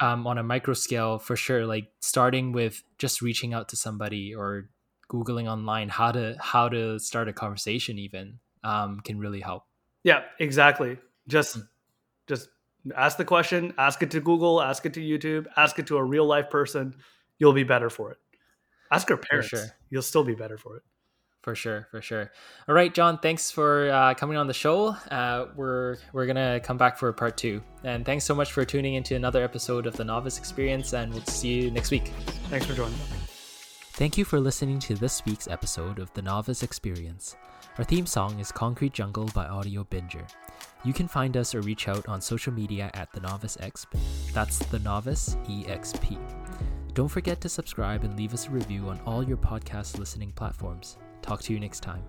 yeah. 0.00 0.12
um, 0.12 0.26
on 0.26 0.38
a 0.38 0.42
micro 0.42 0.72
scale, 0.72 1.18
for 1.18 1.36
sure, 1.36 1.66
like 1.66 1.88
starting 2.00 2.52
with 2.52 2.82
just 2.96 3.20
reaching 3.20 3.52
out 3.52 3.68
to 3.70 3.76
somebody 3.76 4.34
or 4.34 4.70
googling 5.10 5.46
online 5.46 5.88
how 5.88 6.10
to 6.10 6.36
how 6.40 6.68
to 6.68 6.98
start 6.98 7.28
a 7.28 7.32
conversation 7.32 7.98
even 7.98 8.38
um, 8.64 9.00
can 9.00 9.18
really 9.18 9.40
help. 9.40 9.64
Yeah, 10.04 10.22
exactly. 10.38 10.96
Just 11.28 11.58
mm-hmm. 11.58 11.66
Just 12.26 12.48
ask 12.96 13.16
the 13.16 13.24
question, 13.24 13.74
ask 13.78 14.02
it 14.02 14.10
to 14.12 14.20
Google, 14.20 14.62
ask 14.62 14.86
it 14.86 14.94
to 14.94 15.00
YouTube, 15.00 15.46
ask 15.56 15.78
it 15.78 15.86
to 15.88 15.96
a 15.96 16.04
real 16.04 16.26
life 16.26 16.50
person. 16.50 16.94
You'll 17.38 17.52
be 17.52 17.64
better 17.64 17.90
for 17.90 18.12
it. 18.12 18.18
Ask 18.90 19.10
our 19.10 19.16
parents. 19.16 19.48
Sure. 19.48 19.66
You'll 19.90 20.02
still 20.02 20.24
be 20.24 20.34
better 20.34 20.58
for 20.58 20.76
it. 20.76 20.82
For 21.42 21.54
sure, 21.54 21.86
for 21.92 22.02
sure. 22.02 22.32
All 22.68 22.74
right, 22.74 22.92
Jon. 22.92 23.18
Thanks 23.18 23.52
for 23.52 23.88
uh, 23.90 24.14
coming 24.14 24.36
on 24.36 24.48
the 24.48 24.52
show. 24.52 24.88
Uh, 25.12 25.46
we're 25.54 25.96
we're 26.12 26.26
gonna 26.26 26.58
come 26.58 26.76
back 26.76 26.98
for 26.98 27.12
part 27.12 27.36
two, 27.36 27.62
and 27.84 28.04
thanks 28.04 28.24
so 28.24 28.34
much 28.34 28.52
for 28.52 28.64
tuning 28.64 28.94
into 28.94 29.14
another 29.14 29.44
episode 29.44 29.86
of 29.86 29.96
the 29.96 30.04
Novice 30.04 30.38
Experience. 30.38 30.92
And 30.92 31.12
we'll 31.12 31.24
see 31.26 31.62
you 31.62 31.70
next 31.70 31.92
week. 31.92 32.08
Thanks 32.50 32.66
for 32.66 32.74
joining. 32.74 33.25
Thank 33.96 34.18
you 34.18 34.26
for 34.26 34.38
listening 34.38 34.78
to 34.80 34.94
this 34.94 35.24
week's 35.24 35.48
episode 35.48 35.98
of 35.98 36.12
the 36.12 36.20
Novice 36.20 36.62
Experience. 36.62 37.34
Our 37.78 37.84
theme 37.84 38.04
song 38.04 38.38
is 38.38 38.52
Concrete 38.52 38.92
Jungle 38.92 39.24
by 39.34 39.46
Audiobinger. 39.46 40.28
You 40.84 40.92
can 40.92 41.08
find 41.08 41.34
us 41.34 41.54
or 41.54 41.62
reach 41.62 41.88
out 41.88 42.06
on 42.06 42.20
social 42.20 42.52
media 42.52 42.90
at 42.92 43.10
the 43.14 43.20
Novice 43.20 43.56
Exp. 43.56 43.86
That's 44.34 44.58
the 44.58 44.80
Novice 44.80 45.36
EXP. 45.48 46.18
Don't 46.92 47.08
forget 47.08 47.40
to 47.40 47.48
subscribe 47.48 48.04
and 48.04 48.18
leave 48.18 48.34
us 48.34 48.48
a 48.48 48.50
review 48.50 48.86
on 48.90 49.00
all 49.06 49.26
your 49.26 49.38
podcast 49.38 49.98
listening 49.98 50.30
platforms. 50.32 50.98
Talk 51.22 51.40
to 51.44 51.54
you 51.54 51.58
next 51.58 51.80
time. 51.80 52.02